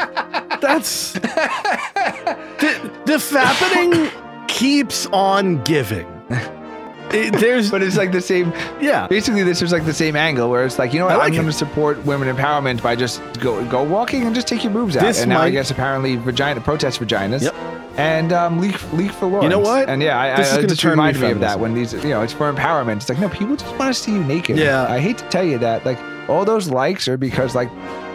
that's 0.62 1.13
the, 1.13 2.91
the 3.06 3.17
fappening 3.17 4.10
keeps 4.48 5.06
on 5.08 5.63
giving. 5.63 6.06
It- 7.13 7.34
there's, 7.39 7.72
but 7.72 7.82
it's 7.82 7.98
like 7.98 8.12
the 8.12 8.22
same. 8.22 8.52
yeah, 8.80 9.08
Basically, 9.08 9.43
this 9.43 9.62
is 9.62 9.72
like 9.72 9.86
the 9.86 9.93
same 9.93 10.15
angle 10.15 10.50
where 10.50 10.65
it's 10.65 10.78
like, 10.80 10.93
you 10.93 11.00
know 11.00 11.06
what, 11.06 11.15
I 11.15 11.17
like 11.17 11.30
I'm 11.30 11.36
going 11.36 11.45
to 11.48 11.52
support 11.54 12.04
women 12.06 12.34
empowerment 12.36 12.82
by 12.84 12.95
just 12.95 13.22
go 13.39 13.63
go 13.65 13.84
walking 13.84 14.24
and 14.26 14.36
just 14.36 14.48
take 14.48 14.63
your 14.63 14.74
boobs 14.74 14.95
out. 14.95 15.04
This 15.04 15.22
and 15.22 15.30
now 15.30 15.41
I 15.41 15.50
guess 15.50 15.72
apparently 15.72 16.15
vagina 16.17 16.62
protest 16.62 17.00
vaginas. 17.00 17.41
Yep. 17.41 17.56
And 17.98 18.32
um, 18.32 18.60
leak 18.60 18.76
leak 18.93 19.12
for 19.12 19.26
Lawrence. 19.26 19.43
You 19.43 19.50
know 19.50 19.60
what? 19.60 19.89
And 19.89 20.02
yeah, 20.02 20.17
I, 20.19 20.36
This 20.38 20.48
is 20.48 20.54
I, 20.54 20.56
gonna 20.58 20.67
just 20.69 20.82
turn 20.82 20.89
me 20.91 20.93
reminded 20.93 21.22
me 21.22 21.32
of 21.32 21.39
that 21.41 21.60
when 21.60 21.74
these, 21.74 21.91
you 21.93 22.10
know, 22.10 22.22
it's 22.22 22.32
for 22.32 22.52
empowerment. 22.54 22.98
It's 22.98 23.10
like 23.10 23.19
no, 23.19 23.28
people 23.28 23.56
just 23.58 23.76
want 23.78 23.93
to 23.93 24.00
see 24.02 24.13
you 24.13 24.24
naked. 24.24 24.58
Yeah. 24.58 24.86
I 24.88 25.00
hate 25.00 25.17
to 25.17 25.26
tell 25.30 25.43
you 25.43 25.58
that, 25.58 25.86
like 25.86 26.00
all 26.30 26.45
those 26.45 26.69
likes 26.69 27.08
are 27.10 27.17
because 27.17 27.56
like 27.56 27.69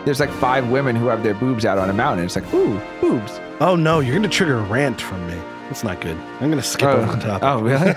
there's 0.07 0.21
like 0.21 0.31
five 0.31 0.69
women 0.71 0.97
who 0.97 1.09
have 1.09 1.23
their 1.23 1.35
boobs 1.35 1.67
out 1.67 1.77
on 1.79 1.91
a 1.91 1.93
mountain. 1.93 2.25
It's 2.25 2.37
like 2.37 2.55
ooh 2.55 2.81
boobs. 3.01 3.41
Oh 3.61 3.77
no, 3.77 4.01
you're 4.01 4.15
gonna 4.15 4.29
trigger 4.29 4.59
a 4.59 4.63
rant 4.63 5.01
from 5.01 5.27
me. 5.27 5.39
That's 5.65 5.83
not 5.83 6.01
good. 6.01 6.17
I'm 6.41 6.51
gonna 6.51 6.63
skip 6.63 6.89
Oh, 6.89 7.01
over 7.01 7.17
the 7.17 7.23
top. 7.23 7.43
oh, 7.43 7.61
really? 7.61 7.95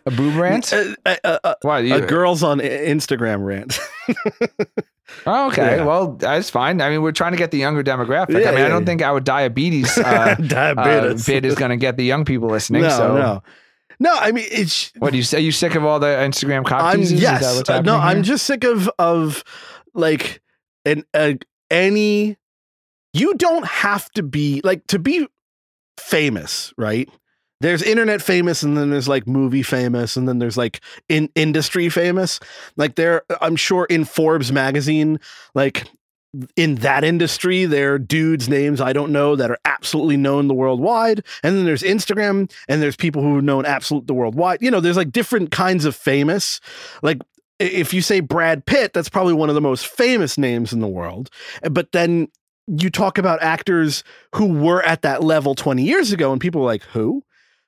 A 0.06 0.10
boob 0.10 0.36
rant? 0.36 0.72
Uh, 0.72 0.94
uh, 1.04 1.38
uh, 1.44 1.54
Why? 1.62 1.80
You, 1.80 1.96
a 1.96 2.00
girls 2.06 2.42
on 2.42 2.60
Instagram 2.60 3.44
rant. 3.44 3.78
Oh, 5.26 5.48
okay. 5.48 5.76
Yeah. 5.76 5.84
Well, 5.84 6.12
that's 6.14 6.48
fine. 6.48 6.80
I 6.80 6.88
mean, 6.88 7.02
we're 7.02 7.12
trying 7.12 7.32
to 7.32 7.38
get 7.38 7.50
the 7.50 7.58
younger 7.58 7.82
demographic. 7.84 8.40
Yeah, 8.40 8.48
I 8.48 8.50
mean, 8.52 8.60
yeah, 8.60 8.66
I 8.66 8.68
don't 8.68 8.82
yeah. 8.82 8.86
think 8.86 9.02
our 9.02 9.20
diabetes 9.20 9.98
uh, 9.98 10.36
Diabetes. 10.36 11.28
uh, 11.28 11.32
bit 11.32 11.44
is 11.44 11.54
going 11.54 11.70
to 11.70 11.76
get 11.76 11.98
the 11.98 12.04
young 12.04 12.24
people 12.24 12.48
listening. 12.48 12.82
no, 12.82 12.88
so, 12.88 13.14
no, 13.16 13.42
no. 14.00 14.16
I 14.16 14.32
mean, 14.32 14.46
it's. 14.50 14.90
what 14.98 15.10
do 15.10 15.18
you 15.18 15.22
say? 15.22 15.36
Are 15.36 15.40
you 15.40 15.52
sick 15.52 15.74
of 15.74 15.84
all 15.84 16.00
the 16.00 16.06
Instagram 16.06 16.64
cock 16.64 16.82
I'm? 16.82 17.02
Is 17.02 17.10
that 17.10 17.18
yes. 17.20 17.56
what's 17.56 17.68
uh, 17.68 17.82
no, 17.82 17.98
happening 17.98 18.08
I'm 18.08 18.16
here? 18.18 18.24
just 18.24 18.46
sick 18.46 18.64
of 18.64 18.88
of 18.98 19.44
like 19.92 20.40
an 20.86 21.04
uh, 21.12 21.34
any. 21.70 22.38
You 23.12 23.34
don't 23.34 23.66
have 23.66 24.10
to 24.12 24.22
be 24.22 24.62
like 24.64 24.86
to 24.86 24.98
be 24.98 25.26
famous, 26.02 26.72
right? 26.76 27.08
There's 27.60 27.82
internet 27.82 28.20
famous, 28.20 28.62
and 28.64 28.76
then 28.76 28.90
there's 28.90 29.08
like 29.08 29.26
movie 29.26 29.62
famous, 29.62 30.16
and 30.16 30.26
then 30.26 30.40
there's 30.40 30.56
like 30.56 30.80
in 31.08 31.30
industry 31.36 31.88
famous. 31.88 32.40
Like 32.76 32.96
there, 32.96 33.22
I'm 33.40 33.54
sure 33.56 33.84
in 33.84 34.04
Forbes 34.04 34.50
magazine, 34.50 35.20
like 35.54 35.86
in 36.56 36.76
that 36.76 37.04
industry, 37.04 37.64
there 37.64 37.94
are 37.94 37.98
dudes' 37.98 38.48
names 38.48 38.80
I 38.80 38.92
don't 38.92 39.12
know 39.12 39.36
that 39.36 39.50
are 39.50 39.58
absolutely 39.64 40.16
known 40.16 40.48
the 40.48 40.54
worldwide. 40.54 41.24
And 41.42 41.56
then 41.56 41.64
there's 41.64 41.82
Instagram, 41.82 42.50
and 42.68 42.82
there's 42.82 42.96
people 42.96 43.22
who 43.22 43.38
are 43.38 43.42
known 43.42 43.64
absolute 43.64 44.06
the 44.06 44.14
worldwide. 44.14 44.60
You 44.60 44.70
know, 44.70 44.80
there's 44.80 44.96
like 44.96 45.12
different 45.12 45.52
kinds 45.52 45.84
of 45.84 45.94
famous. 45.94 46.60
Like 47.02 47.18
if 47.60 47.94
you 47.94 48.02
say 48.02 48.20
Brad 48.20 48.66
Pitt, 48.66 48.92
that's 48.92 49.08
probably 49.08 49.34
one 49.34 49.48
of 49.48 49.54
the 49.54 49.60
most 49.60 49.86
famous 49.86 50.36
names 50.36 50.72
in 50.72 50.80
the 50.80 50.88
world. 50.88 51.30
But 51.70 51.92
then 51.92 52.28
you 52.66 52.90
talk 52.90 53.18
about 53.18 53.42
actors 53.42 54.04
who 54.34 54.46
were 54.52 54.82
at 54.82 55.02
that 55.02 55.22
level 55.22 55.54
20 55.54 55.82
years 55.82 56.12
ago, 56.12 56.32
and 56.32 56.40
people 56.40 56.62
are 56.62 56.66
like, 56.66 56.82
who? 56.84 57.22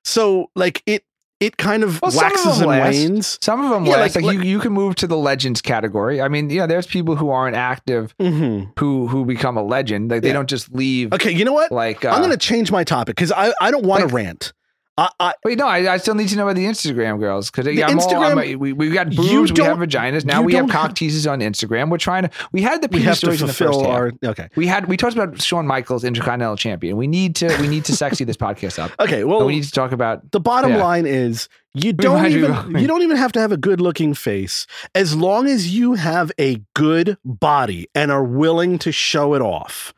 So 0.04 0.50
like 0.54 0.82
it 0.86 1.04
it 1.40 1.56
kind 1.56 1.82
of 1.82 2.00
Well, 2.00 2.10
some 2.12 2.26
of 2.26 2.32
waxes 2.32 2.58
and 2.60 2.68
last. 2.68 2.94
wanes. 2.94 3.38
Some 3.42 3.62
of 3.64 3.70
them 3.70 3.84
Yeah, 3.84 3.96
last. 3.96 4.14
like- 4.16 4.24
Like, 4.24 4.36
you, 4.36 4.42
you 4.44 4.58
can 4.60 4.72
move 4.72 4.94
to 4.96 5.06
the 5.06 5.16
legends 5.16 5.60
category. 5.60 6.22
I 6.22 6.28
mean, 6.28 6.48
yeah, 6.48 6.64
there's 6.66 6.86
people 6.86 7.16
who 7.16 7.28
aren't 7.30 7.56
active 7.56 8.14
hmm 8.20 8.64
who 8.78 9.08
who 9.08 9.24
become 9.24 9.56
a 9.56 9.62
legend. 9.62 10.10
Like 10.10 10.22
they 10.22 10.28
Yeah. 10.28 10.34
don't 10.34 10.48
just 10.48 10.72
leave. 10.72 11.12
Okay, 11.12 11.32
you 11.32 11.44
know 11.44 11.52
what? 11.52 11.72
Like 11.72 12.04
uh, 12.04 12.10
I'm 12.10 12.18
going 12.20 12.30
to 12.30 12.36
change 12.36 12.70
my 12.70 12.84
topic 12.84 13.16
because 13.16 13.32
I, 13.32 13.52
I 13.60 13.70
don't 13.70 13.84
want 13.84 14.00
to 14.00 14.06
like- 14.06 14.14
rant. 14.14 14.52
I, 14.96 15.10
I, 15.18 15.34
Wait, 15.44 15.58
no, 15.58 15.66
I, 15.66 15.94
I 15.94 15.96
still 15.96 16.14
need 16.14 16.28
to 16.28 16.36
know 16.36 16.44
about 16.44 16.54
the 16.54 16.66
Instagram 16.66 17.18
girls 17.18 17.50
because 17.50 17.64
The 17.66 17.82
I'm 17.82 17.98
all, 17.98 18.06
Instagram- 18.08 18.56
we 18.58 18.72
we 18.72 18.90
got 18.90 19.08
boobs, 19.10 19.52
we 19.52 19.62
have 19.64 19.78
vaginas. 19.78 20.24
Now 20.24 20.40
we 20.40 20.54
have 20.54 20.68
cock 20.68 20.82
have- 20.88 20.94
teases 20.94 21.26
on 21.26 21.40
Instagram. 21.40 21.90
We're 21.90 21.98
trying 21.98 22.22
to. 22.24 22.30
We 22.52 22.62
had 22.62 22.80
the 22.80 22.88
penis 22.88 23.06
to 23.20 23.26
stories 23.26 23.40
in 23.40 23.48
the 23.48 23.52
first 23.52 23.72
fulfill 23.72 23.90
half. 23.90 24.00
our. 24.00 24.12
Okay. 24.30 24.48
We 24.54 24.68
had 24.68 24.86
we 24.86 24.96
talked 24.96 25.14
about 25.16 25.42
Shawn 25.42 25.66
Michaels, 25.66 26.04
Intercontinental 26.04 26.56
Champion. 26.56 26.96
We 26.96 27.08
need 27.08 27.34
to 27.36 27.56
we 27.60 27.66
need 27.66 27.84
to 27.86 27.96
sexy 27.96 28.22
this 28.24 28.36
podcast 28.36 28.78
up. 28.78 28.92
Okay. 29.00 29.24
Well, 29.24 29.38
And 29.38 29.46
we 29.48 29.56
need 29.56 29.64
to 29.64 29.72
talk 29.72 29.90
about 29.90 30.30
the 30.30 30.38
bottom 30.40 30.70
yeah. 30.70 30.84
line 30.84 31.06
is 31.06 31.48
you 31.74 31.92
don't 31.92 32.24
even 32.26 32.76
you 32.80 32.86
don't 32.86 33.02
even 33.02 33.16
have 33.16 33.32
to 33.32 33.40
have 33.40 33.50
a 33.50 33.56
good 33.56 33.80
looking 33.80 34.14
face 34.14 34.64
as 34.94 35.16
long 35.16 35.48
as 35.48 35.74
you 35.74 35.94
have 35.94 36.30
a 36.38 36.62
good 36.74 37.18
body 37.24 37.88
and 37.96 38.12
are 38.12 38.22
willing 38.22 38.78
to 38.78 38.92
show 38.92 39.34
it 39.34 39.42
off. 39.42 39.92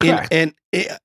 And, 0.00 0.10
Correct. 0.10 0.32
and 0.32 0.54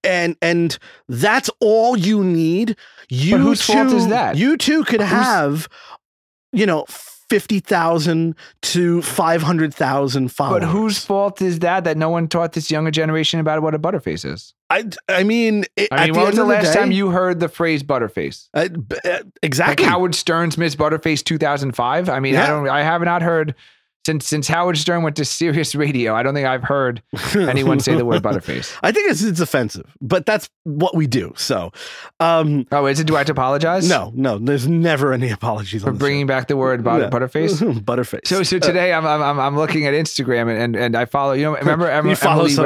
and 0.03 0.35
and 0.41 0.77
that's 1.07 1.49
all 1.61 1.95
you 1.97 2.23
need. 2.23 2.75
You 3.09 3.35
But 3.37 3.41
whose 3.41 3.65
too, 3.65 3.73
fault 3.73 3.93
is 3.93 4.07
that? 4.07 4.35
You 4.35 4.57
too 4.57 4.83
could 4.83 4.99
Whose- 5.01 5.09
have, 5.09 5.67
you 6.51 6.65
know, 6.65 6.85
fifty 7.29 7.59
thousand 7.59 8.35
to 8.63 9.01
five 9.03 9.41
hundred 9.43 9.73
thousand 9.73 10.29
followers. 10.33 10.61
But 10.61 10.69
whose 10.69 11.05
fault 11.05 11.41
is 11.41 11.59
that 11.59 11.83
that 11.85 11.95
no 11.97 12.09
one 12.09 12.27
taught 12.27 12.53
this 12.53 12.69
younger 12.71 12.91
generation 12.91 13.39
about 13.39 13.61
what 13.61 13.73
a 13.75 13.79
butterface 13.79 14.25
is? 14.25 14.53
I, 14.71 14.85
I 15.07 15.23
mean, 15.23 15.65
it, 15.77 15.87
I 15.91 16.07
mean, 16.07 16.09
at 16.09 16.15
when 16.15 16.21
the 16.23 16.25
was 16.25 16.35
the 16.37 16.45
last 16.45 16.73
day, 16.73 16.79
time 16.79 16.91
you 16.91 17.09
heard 17.09 17.39
the 17.39 17.47
phrase 17.49 17.83
butterface? 17.83 18.49
uh, 18.53 18.67
b- 18.69 18.97
uh, 19.05 19.09
Like 19.09 19.23
exactly. 19.43 19.85
Howard 19.85 20.13
Stern's 20.15 20.57
Miss 20.57 20.75
Butterface 20.75 21.23
2005. 21.23 22.09
I 22.09 22.19
mean, 22.19 22.33
Yeah. 22.33 22.43
I 22.43 22.47
don't, 22.47 22.67
I 22.69 22.83
have 22.83 23.01
not 23.03 23.21
heard 23.21 23.55
since 24.09 24.25
since 24.27 24.47
Howard 24.47 24.77
Stern 24.77 25.03
went 25.03 25.15
to 25.17 25.25
Sirius 25.25 25.75
Radio. 25.75 26.15
I 26.15 26.23
don't 26.23 26.33
think 26.33 26.47
I've 26.47 26.63
heard 26.63 27.03
anyone 27.35 27.79
say 27.79 27.95
the 27.95 28.05
word 28.05 28.23
butterface. 28.23 28.75
I 28.81 28.91
think 28.91 29.11
it's, 29.11 29.21
it's 29.21 29.39
offensive, 29.39 29.95
but 30.01 30.25
that's 30.25 30.49
what 30.63 30.95
we 30.95 31.05
do. 31.05 31.31
So, 31.37 31.71
um, 32.19 32.65
Oh, 32.71 32.87
is 32.87 32.99
it? 32.99 33.05
Do 33.05 33.15
I 33.15 33.19
have 33.19 33.27
to 33.27 33.33
apologize? 33.33 33.87
no, 33.87 34.11
no, 34.15 34.39
there's 34.39 34.67
never 34.67 35.13
any 35.13 35.29
apologies 35.29 35.83
for 35.83 35.91
bringing 35.91 36.25
back 36.25 36.47
the 36.47 36.57
word 36.57 36.79
show. 36.79 36.83
butter, 36.85 37.03
Yeah. 37.03 37.09
butterface. 37.09 37.79
Butterface. 37.89 38.27
So, 38.27 38.41
so 38.43 38.57
today 38.59 38.93
I'm, 38.93 39.05
I'm 39.05 39.39
I'm 39.39 39.55
looking 39.55 39.85
at 39.85 39.93
Instagram 39.93 40.49
and 40.49 40.59
and, 40.59 40.75
and 40.75 40.95
I 40.95 41.05
follow. 41.05 41.33
You 41.33 41.43
know, 41.43 41.55
remember 41.57 41.85
Em- 41.87 42.05
You 42.07 42.11
Emily 42.13 42.15
some- 42.15 42.49
some? 42.49 42.65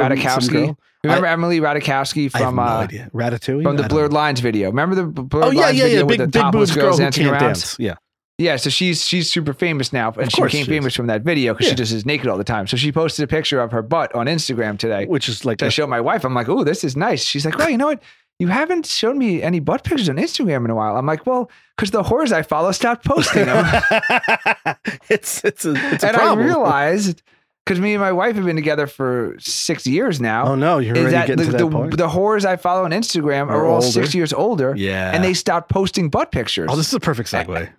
Remember 1.04 1.26
Emily 1.26 1.60
I 1.60 1.68
have 1.68 2.44
from 2.48 2.56
no 2.56 2.62
uh. 2.62 2.86
Ratatouille 3.12 3.62
from 3.62 3.76
the 3.76 3.82
Blurred. 3.84 4.12
Lines 4.14 4.40
video? 4.40 4.70
Remember 4.70 4.94
the 4.94 5.04
Blurred 5.04 5.44
Oh 5.44 5.50
yeah, 5.50 5.60
Lines 5.66 5.76
yeah, 5.76 5.84
video 5.84 5.98
yeah. 5.98 6.02
with 6.04 6.08
Big 6.08 6.18
the 6.20 6.26
big 6.28 6.42
topless 6.42 6.70
boobs 6.70 6.74
girl 6.80 6.96
dancing 6.96 7.24
can't 7.24 7.32
around? 7.34 7.42
dance. 7.42 7.76
Yeah. 7.78 7.94
Yeah, 8.38 8.56
so 8.56 8.68
she's 8.68 9.06
she's 9.06 9.30
super 9.32 9.52
famous 9.52 9.92
now, 9.92 10.12
and 10.18 10.30
she 10.32 10.42
became 10.42 10.64
she 10.64 10.70
famous 10.70 10.94
from 10.94 11.06
that 11.06 11.22
video 11.22 11.52
because 11.54 11.66
Yeah. 11.66 11.72
she 11.72 11.76
just 11.76 11.92
is 11.92 12.04
naked 12.04 12.26
all 12.26 12.36
the 12.36 12.42
time. 12.42 12.66
So 12.66 12.76
she 12.76 12.90
posted 12.90 13.22
a 13.22 13.28
picture 13.28 13.60
of 13.60 13.70
her 13.70 13.80
butt 13.82 14.12
on 14.14 14.26
Instagram 14.26 14.76
today. 14.76 15.06
Which 15.06 15.28
is 15.28 15.44
like 15.44 15.60
So 15.60 15.66
I 15.66 15.68
showed 15.68 15.88
my 15.88 16.00
wife. 16.00 16.24
I'm 16.24 16.34
like, 16.34 16.48
"Oh, 16.48 16.64
this 16.64 16.82
is 16.82 16.96
nice." 16.96 17.22
She's 17.24 17.44
like, 17.44 17.56
"Well, 17.56 17.70
you 17.70 17.76
know 17.78 17.86
what? 17.86 18.02
You 18.40 18.48
haven't 18.48 18.86
shown 18.86 19.16
me 19.18 19.40
any 19.40 19.60
butt 19.60 19.84
pictures 19.84 20.08
on 20.08 20.16
Instagram 20.16 20.64
in 20.64 20.70
a 20.70 20.74
while." 20.74 20.96
I'm 20.96 21.06
like, 21.06 21.24
"Well, 21.26 21.48
because 21.76 21.92
the 21.92 22.02
whores 22.02 22.32
I 22.32 22.42
follow 22.42 22.72
stopped 22.72 23.04
posting 23.04 23.46
them." 23.46 23.64
it's 25.08 25.44
it's 25.44 25.64
a 25.64 25.74
it's 25.92 26.02
a 26.02 26.08
and 26.08 26.16
problem. 26.16 26.40
I 26.40 26.44
realized 26.44 27.22
because 27.64 27.80
me 27.80 27.94
and 27.94 28.00
my 28.00 28.10
wife 28.10 28.34
have 28.34 28.44
been 28.44 28.56
together 28.56 28.88
for 28.88 29.36
six 29.38 29.86
years 29.86 30.20
now. 30.20 30.48
oh 30.48 30.54
no, 30.56 30.78
you're 30.78 30.96
already 30.96 31.12
that 31.12 31.28
getting 31.28 31.46
the, 31.46 31.52
to 31.52 31.58
that 31.58 31.58
the, 31.64 31.70
point. 31.70 31.96
the 31.96 32.08
whores 32.08 32.44
I 32.44 32.56
follow 32.56 32.84
on 32.84 32.90
Instagram 32.90 33.46
are, 33.46 33.58
Are 33.60 33.66
all 33.66 33.74
older. 33.76 33.86
six 33.86 34.12
years 34.12 34.32
older, 34.32 34.74
yeah, 34.76 35.12
and 35.14 35.22
they 35.22 35.34
stopped 35.34 35.70
posting 35.70 36.08
butt 36.10 36.32
pictures. 36.32 36.68
Oh, 36.72 36.74
this 36.74 36.88
is 36.88 36.94
a 36.94 37.00
perfect 37.00 37.30
segue. 37.30 37.70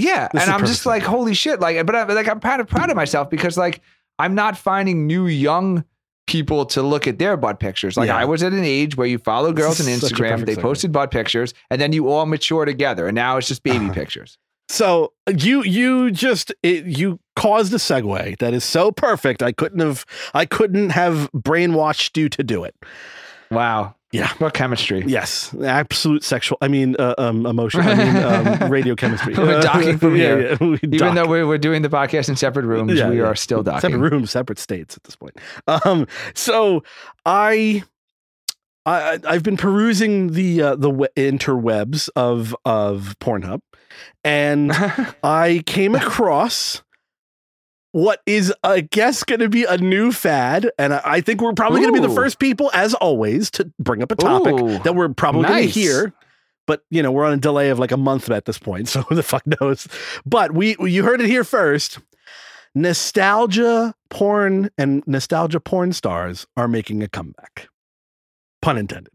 Yeah, 0.00 0.28
This 0.32 0.42
and 0.42 0.50
I'm 0.50 0.66
just 0.66 0.86
like, 0.86 1.02
holy 1.02 1.34
shit! 1.34 1.60
Like, 1.60 1.84
but 1.86 1.94
I'm 1.94 2.08
like, 2.08 2.28
I'm 2.28 2.40
kind 2.40 2.60
of 2.60 2.66
proud 2.68 2.90
of 2.90 2.96
myself 2.96 3.30
because 3.30 3.56
like 3.56 3.80
I'm 4.18 4.34
not 4.34 4.56
finding 4.56 5.06
new 5.06 5.26
young 5.26 5.84
people 6.26 6.64
to 6.66 6.82
look 6.82 7.06
at 7.08 7.18
their 7.18 7.36
butt 7.36 7.58
pictures. 7.58 7.96
Like 7.96 8.06
Yeah. 8.06 8.16
I 8.16 8.24
was 8.24 8.42
at 8.42 8.52
an 8.52 8.62
age 8.64 8.96
where 8.96 9.06
you 9.06 9.18
follow 9.18 9.52
girls 9.52 9.80
on 9.80 9.86
This 9.86 9.96
is 10.02 10.08
such 10.10 10.12
a 10.12 10.22
Instagram, 10.22 10.46
they 10.46 10.54
posted 10.56 10.92
butt 10.92 11.10
pictures, 11.10 11.54
and 11.70 11.80
then 11.80 11.92
you 11.92 12.08
all 12.08 12.24
mature 12.26 12.64
together, 12.64 13.08
and 13.08 13.14
now 13.14 13.36
it's 13.36 13.48
just 13.48 13.62
baby 13.64 13.86
Uh-huh. 13.86 13.94
pictures. 13.94 14.38
So 14.68 15.12
you 15.36 15.64
you 15.64 16.12
just 16.12 16.52
it, 16.62 16.84
you 16.86 17.18
caused 17.34 17.72
a 17.74 17.78
segue 17.78 18.38
that 18.38 18.54
is 18.54 18.62
so 18.62 18.92
perfect. 18.92 19.42
I 19.42 19.50
couldn't 19.50 19.80
have 19.80 20.06
I 20.32 20.46
couldn't 20.46 20.90
have 20.90 21.28
brainwashed 21.32 22.16
you 22.16 22.28
to 22.28 22.44
do 22.44 22.62
it. 22.62 22.76
Wow. 23.50 23.96
Yeah. 24.12 24.32
What 24.38 24.54
chemistry? 24.54 25.04
Yes, 25.06 25.54
absolute 25.62 26.24
sexual. 26.24 26.58
I 26.60 26.66
mean, 26.66 26.96
uh, 26.98 27.14
um, 27.16 27.46
emotion. 27.46 27.80
I 27.82 27.94
mean, 27.94 28.16
um, 28.62 28.70
radio 28.70 28.96
chemistry. 28.96 29.34
We're 29.34 29.60
docking 29.60 29.98
from 29.98 30.16
yeah, 30.16 30.22
here. 30.22 30.48
Yeah, 30.50 30.56
we 30.60 30.74
Even 30.82 30.98
dock. 30.98 31.14
though 31.14 31.28
we're, 31.28 31.46
we're 31.46 31.58
doing 31.58 31.82
the 31.82 31.88
podcast 31.88 32.28
in 32.28 32.34
separate 32.34 32.64
rooms, 32.64 32.92
Yeah, 32.94 33.08
we 33.08 33.18
yeah. 33.18 33.24
are 33.26 33.36
still 33.36 33.62
docking. 33.62 33.80
separate 33.92 34.10
rooms, 34.10 34.32
separate 34.32 34.58
states 34.58 34.96
at 34.96 35.04
this 35.04 35.14
point. 35.14 35.36
Um, 35.68 36.08
so 36.34 36.82
I, 37.24 37.84
I, 38.84 39.20
I've 39.28 39.44
been 39.44 39.56
perusing 39.56 40.32
the 40.32 40.62
uh, 40.62 40.74
the 40.76 40.90
interwebs 41.16 42.08
of 42.16 42.56
of 42.64 43.14
Pornhub, 43.20 43.60
and 44.24 44.72
I 45.22 45.62
came 45.66 45.94
across 45.94 46.82
what 47.92 48.20
is, 48.26 48.52
I 48.62 48.80
guess, 48.80 49.24
going 49.24 49.40
to 49.40 49.48
be 49.48 49.64
a 49.64 49.76
new 49.76 50.12
fad, 50.12 50.70
and 50.78 50.94
I, 50.94 51.20
think 51.20 51.40
we're 51.40 51.52
probably 51.52 51.80
going 51.80 51.92
to 51.92 52.00
be 52.00 52.06
the 52.06 52.14
first 52.14 52.38
people, 52.38 52.70
as 52.72 52.94
always, 52.94 53.50
to 53.52 53.70
bring 53.78 54.02
up 54.02 54.12
a 54.12 54.16
topic 54.16 54.54
Ooh, 54.54 54.78
that 54.80 54.94
we're 54.94 55.08
probably 55.08 55.42
going 55.42 55.62
to 55.64 55.68
hear. 55.68 56.12
But 56.66 56.84
you 56.90 57.02
know, 57.02 57.10
we're 57.10 57.24
on 57.24 57.32
a 57.32 57.36
delay 57.36 57.70
of 57.70 57.80
like 57.80 57.90
a 57.90 57.96
month 57.96 58.30
at 58.30 58.44
this 58.44 58.58
point, 58.58 58.88
so 58.88 59.02
who 59.02 59.14
the 59.14 59.22
fuck 59.22 59.42
knows? 59.60 59.88
But 60.24 60.52
we, 60.52 60.76
you 60.80 61.02
heard 61.02 61.20
it 61.20 61.26
here 61.26 61.44
first. 61.44 61.98
Nostalgia 62.72 63.94
porn 64.10 64.70
and 64.78 65.02
nostalgia 65.06 65.58
porn 65.58 65.92
stars 65.92 66.46
are 66.56 66.68
making 66.68 67.02
a 67.02 67.08
comeback. 67.08 67.68
Pun 68.62 68.78
intended. 68.78 69.12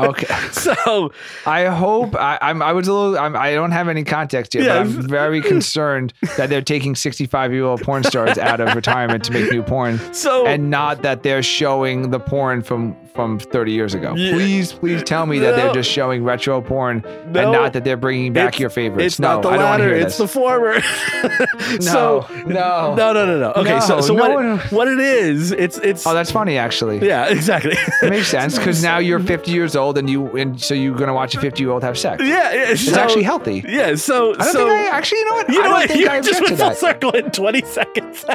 Okay. 0.00 0.26
So 0.52 1.12
I 1.46 1.66
hope 1.66 2.14
I, 2.14 2.38
I'm. 2.42 2.60
I 2.62 2.72
was 2.72 2.86
a 2.88 2.92
little. 2.92 3.18
I'm, 3.18 3.34
I 3.36 3.52
don't 3.52 3.70
have 3.72 3.88
any 3.88 4.04
context 4.04 4.54
yet, 4.54 4.64
Yeah. 4.64 4.72
but 4.74 4.80
I'm 4.80 5.02
very 5.08 5.40
concerned 5.54 6.12
that 6.36 6.50
they're 6.50 6.60
taking 6.62 6.94
65 6.94 7.52
year 7.52 7.64
old 7.64 7.80
porn 7.82 8.04
stars 8.04 8.36
out 8.38 8.60
of 8.60 8.74
retirement 8.74 9.24
to 9.24 9.32
make 9.32 9.50
new 9.50 9.62
porn, 9.62 9.98
so 10.12 10.46
and 10.46 10.70
not 10.70 11.02
that 11.02 11.22
they're 11.22 11.42
showing 11.42 12.10
the 12.10 12.20
porn 12.20 12.62
from 12.62 12.96
from 13.14 13.38
30 13.40 13.72
years 13.72 13.92
ago. 13.94 14.14
Yeah. 14.14 14.32
Please, 14.32 14.72
please 14.72 15.02
tell 15.02 15.26
me 15.26 15.40
that 15.40 15.56
they're 15.56 15.72
just 15.72 15.90
showing 15.90 16.22
retro 16.22 16.60
porn 16.60 17.02
no, 17.32 17.40
and 17.42 17.52
not 17.52 17.72
that 17.72 17.82
they're 17.84 17.96
bringing 17.96 18.32
back 18.32 18.48
It's- 18.48 18.60
your 18.60 18.70
favorites. 18.70 19.04
it's 19.04 19.18
no, 19.18 19.34
not 19.34 19.42
the 19.42 19.48
I 19.48 19.56
don't 19.56 19.64
want 19.64 19.82
to 19.82 19.88
latter. 19.88 20.06
It's 20.06 20.16
the 20.16 20.28
former. 20.28 20.74
no, 20.74 21.78
so 21.80 22.26
no, 22.46 22.94
no, 22.94 23.12
no, 23.12 23.26
no, 23.26 23.38
no. 23.40 23.52
Okay, 23.56 23.80
so 23.80 23.96
No, 23.96 24.00
so 24.00 24.14
no 24.14 24.28
what 24.56 24.72
what 24.72 24.88
it 24.88 25.00
is? 25.00 25.50
It's 25.52 25.78
it's 25.78 26.06
Oh, 26.06 26.14
that's 26.14 26.30
funny 26.30 26.56
actually. 26.58 27.04
yeah, 27.06 27.26
exactly. 27.28 27.74
It 28.02 28.10
makes 28.10 28.28
sense 28.28 28.56
because 28.58 28.82
now 28.82 28.98
you're 29.00 29.18
50 29.20 29.50
years 29.50 29.74
old 29.74 29.98
and 29.98 30.08
you 30.08 30.28
and 30.36 30.60
so 30.60 30.72
you're 30.74 30.94
gonna 30.96 31.12
watch 31.14 31.34
a 31.34 31.40
50 31.40 31.62
year 31.62 31.72
old 31.72 31.82
have 31.82 31.98
sex. 31.98 32.22
yeah, 32.22 32.52
yeah, 32.52 32.70
It's 32.70 32.84
so- 32.86 32.98
actually 33.00 33.24
healthy. 33.24 33.64
Yeah, 33.66 33.94
so 33.96 34.34
I 34.34 34.36
don't 34.36 34.52
so 34.52 34.68
think 34.68 34.70
I 34.70 34.96
actually. 34.96 35.18
You 35.20 35.24
know 35.28 35.34
what? 35.34 35.48
you 35.48 35.54
I 35.54 35.56
know 35.56 35.62
don't 35.64 35.72
what? 35.72 35.88
think 35.88 36.00
You 36.00 36.08
I 36.08 36.20
just 36.20 36.40
went 36.42 36.58
full 36.58 36.74
circle 36.74 37.10
in 37.10 37.30
twenty 37.32 37.62
seconds. 37.64 38.24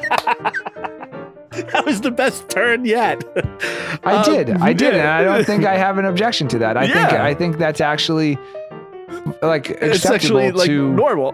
that 1.51 1.83
was 1.85 2.01
the 2.01 2.11
best 2.11 2.49
turn 2.49 2.83
yet. 2.85 3.23
I 4.03 4.15
Um, 4.17 4.25
did. 4.25 4.49
I 4.57 4.73
did, 4.73 4.93
and. 4.93 5.07
I 5.07 5.23
don't 5.23 5.45
think 5.45 5.63
I 5.65 5.77
have 5.85 5.97
an 5.97 6.05
objection 6.05 6.47
to 6.49 6.57
that. 6.59 6.75
I 6.77 6.87
think 6.87 7.13
I 7.13 7.33
think 7.33 7.57
that's 7.57 7.79
actually 7.81 8.37
like 9.41 9.69
It's 9.69 9.97
acceptable 10.03 10.39
actually 10.39 10.51
like 10.51 10.67
to 10.67 10.91
normal. 10.93 11.33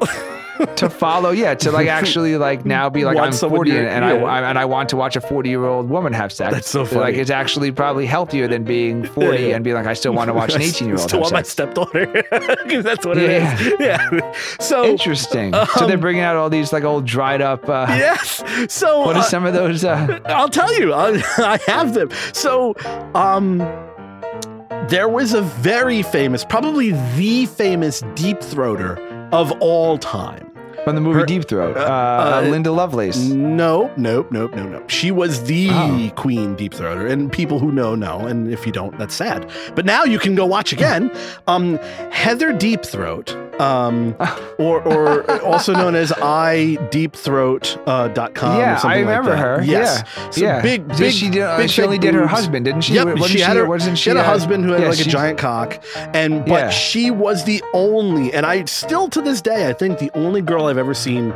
To 0.76 0.90
follow. 0.90 1.32
Yeah, 1.32 1.54
to 1.56 1.72
like 1.72 1.88
actually 1.88 2.38
like 2.38 2.66
now 2.66 2.90
be 2.90 3.06
like 3.06 3.16
Want 3.16 3.34
I'm 3.42 3.50
40 3.50 3.72
and, 3.72 3.88
and 3.88 4.06
yeah. 4.06 4.26
I, 4.26 4.40
I 4.42 4.50
and 4.50 4.60
I 4.60 4.66
want 4.66 4.90
to 4.90 4.98
watch 4.98 5.16
a 5.16 5.22
40 5.22 5.50
year 5.50 5.66
old 5.66 5.90
woman 5.90 6.14
have 6.14 6.32
sex. 6.32 6.54
That's 6.54 6.70
so 6.70 6.86
funny. 6.86 7.02
Like 7.02 7.16
it's 7.16 7.30
actually 7.30 7.72
probably 7.72 8.06
healthier 8.06 8.48
than 8.48 8.64
being 8.64 9.06
40 9.06 9.28
Yeah, 9.28 9.48
yeah. 9.48 9.56
and 9.56 9.64
being 9.64 9.76
like 9.76 9.88
I 9.88 9.94
still 9.94 10.14
want 10.14 10.30
to 10.30 10.34
watch 10.34 10.54
an 10.56 10.62
18 10.64 10.88
year 10.88 10.98
old 10.98 11.08
Still 11.08 11.22
want 11.22 11.34
my 11.34 11.42
stepdaughter 11.44 12.08
because 12.32 12.84
that's 12.84 13.06
what 13.06 13.18
it 13.18 13.30
is. 13.30 13.74
Yeah. 13.80 14.34
So 14.60 14.86
Interesting. 14.86 15.54
so 15.54 15.86
they're 15.88 15.96
um, 15.96 16.02
bringing 16.02 16.22
out 16.22 16.36
all 16.36 16.50
these 16.50 16.72
like 16.74 16.84
old 16.84 17.06
dried 17.06 17.42
up. 17.42 17.68
Uh, 17.68 17.86
yes. 17.90 18.44
So 18.68 19.00
What 19.02 19.16
are 19.16 19.20
uh, 19.20 19.24
some 19.24 19.46
of 19.46 19.54
those? 19.54 19.84
Uh, 19.84 20.20
I'll 20.26 20.50
tell 20.50 20.74
you, 20.80 20.94
I, 20.94 21.22
I 21.38 21.60
have 21.68 21.94
them. 21.94 22.10
So, 22.34 22.76
um, 23.16 23.58
there 24.90 25.08
was 25.08 25.34
a 25.34 25.42
very 25.42 26.02
famous, 26.02 26.44
probably 26.44 26.92
the 27.16 27.46
famous 27.46 28.04
deep 28.16 28.40
throater 28.42 28.98
of 29.32 29.52
all 29.62 29.98
time. 29.98 30.51
From 30.84 30.96
the 30.96 31.02
movie 31.02 31.20
Her- 31.20 31.26
Deep 31.26 31.48
Throat. 31.48 31.78
Uh, 31.78 31.80
uh, 31.82 32.42
uh, 32.44 32.48
Linda 32.50 32.72
Lovelace. 32.72 33.18
Nope, 33.30 33.92
nope, 33.98 34.32
nope, 34.32 34.54
nope, 34.56 34.70
nope. 34.70 34.90
She 34.90 35.12
was 35.12 35.44
the 35.44 35.70
Oh. 35.72 36.12
queen 36.16 36.56
deep 36.56 36.74
throater, 36.74 37.10
and 37.10 37.32
people 37.32 37.60
who 37.60 37.72
know 37.72 37.96
know, 37.96 38.20
and 38.26 38.52
if 38.52 38.66
you 38.66 38.72
don't, 38.72 38.98
that's 38.98 39.16
sad. 39.16 39.50
But 39.76 39.86
now 39.86 40.04
you 40.04 40.20
can 40.20 40.36
go 40.36 40.46
watch 40.46 40.72
again. 40.74 41.12
Um, 41.48 41.78
Heather 42.12 42.54
Deep 42.54 42.84
Throat, 42.86 43.36
um, 43.62 44.16
or 44.58 44.82
or 44.82 45.42
also 45.44 45.74
known 45.74 45.96
as 45.96 46.12
iDeepthroat.com. 46.12 47.82
Uh, 47.88 48.08
dot 48.10 48.34
com 48.34 48.56
or 48.56 48.60
yeah, 48.60 48.76
something 48.78 48.92
I 48.92 48.96
like 49.04 49.08
remember 49.20 49.32
that. 49.32 49.40
her. 49.40 49.64
Yes, 49.64 50.04
Yeah, 50.06 50.30
So 50.32 50.42
yeah. 50.42 50.62
big, 50.62 50.88
Did 50.90 50.98
big. 50.98 51.14
she 51.14 51.30
did, 51.30 51.42
uh, 51.42 51.58
big, 51.58 51.70
she 51.70 51.82
only 51.82 51.98
did 51.98 52.14
her 52.14 52.28
husband, 52.28 52.66
didn't 52.66 52.82
she? 52.82 52.94
Yep, 52.94 53.06
Wasn't 53.18 53.30
she 53.30 53.40
had, 53.40 53.58
her, 53.58 53.66
wasn't 53.66 53.98
she 53.98 54.04
she 54.06 54.10
had 54.10 54.18
a 54.18 54.24
husband 54.24 54.64
who 54.66 54.72
had 54.72 54.82
yeah, 54.82 54.90
like 54.90 55.00
a 55.00 55.04
giant 55.04 55.38
cock, 55.38 55.82
and 56.14 56.44
but 56.46 56.52
Yeah. 56.52 56.70
she 56.70 57.12
was 57.12 57.44
the 57.46 57.64
only, 57.74 58.34
and 58.34 58.46
I 58.46 58.66
still 58.66 59.10
to 59.10 59.22
this 59.22 59.42
day, 59.42 59.68
I 59.70 59.74
think 59.74 60.00
the 60.00 60.12
only 60.16 60.42
girl 60.42 60.66
I've 60.66 60.78
ever 60.78 60.94
seen 60.94 61.34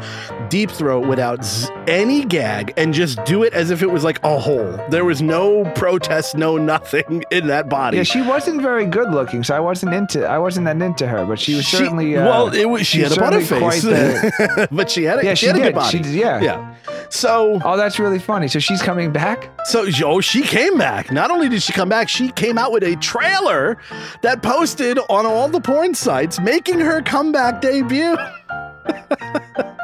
deep 0.49 0.71
throat 0.71 1.05
without 1.07 1.43
z- 1.45 1.69
any 1.87 2.23
gag 2.25 2.73
and 2.77 2.93
just 2.93 3.23
do 3.25 3.43
it 3.43 3.53
as 3.53 3.71
if 3.71 3.81
it 3.81 3.91
was 3.91 4.03
like 4.03 4.19
a 4.23 4.39
hole. 4.39 4.79
There 4.89 5.05
was 5.05 5.21
no 5.21 5.63
protest, 5.75 6.35
no 6.35 6.57
nothing 6.57 7.23
in 7.31 7.47
that 7.47 7.69
body. 7.69 7.97
Yeah, 7.97 8.03
she 8.03 8.21
wasn't 8.21 8.61
very 8.61 8.85
good 8.85 9.11
looking, 9.11 9.43
so 9.43 9.55
I 9.55 9.59
wasn't 9.59 9.93
into. 9.93 10.25
I 10.25 10.37
wasn't 10.39 10.65
that 10.65 10.81
into 10.81 11.07
her, 11.07 11.25
but 11.25 11.39
she 11.39 11.55
was 11.55 11.65
She- 11.65 11.77
Uh, 12.15 12.25
well, 12.25 12.53
it 12.53 12.65
was 12.65 12.85
she 12.87 13.01
had 13.01 13.11
a 13.11 13.19
butter 13.19 13.43
certainly 13.43 13.79
face, 13.79 13.83
quite 13.83 14.67
but 14.71 14.89
she 14.89 15.03
had 15.03 15.19
a, 15.19 15.25
yeah, 15.25 15.33
she 15.33 15.41
she, 15.41 15.47
had 15.47 15.55
a 15.55 15.59
did. 15.59 15.65
good 15.65 15.75
body. 15.75 15.97
She 15.97 16.03
did, 16.03 16.13
yeah. 16.13 16.41
yeah. 16.41 16.75
So, 17.09 17.59
Oh, 17.63 17.77
that's 17.77 17.99
really 17.99 18.19
funny. 18.19 18.47
So 18.47 18.59
she's 18.59 18.81
coming 18.81 19.11
back. 19.11 19.49
so 19.65 19.85
oh, 20.03 20.21
she 20.21 20.41
came 20.41 20.77
back. 20.77 21.11
Not 21.11 21.31
only 21.31 21.49
did 21.49 21.61
she 21.61 21.73
come 21.73 21.89
back, 21.89 22.09
she 22.09 22.31
came 22.31 22.57
out 22.57 22.71
with 22.71 22.83
a 22.83 22.95
trailer 22.97 23.77
that 24.21 24.41
posted 24.41 24.97
on 25.09 25.25
all 25.25 25.47
the 25.47 25.61
porn 25.61 25.93
sites, 25.93 26.39
making 26.39 26.79
her 26.79 27.01
comeback 27.01 27.61
debut. 27.61 28.17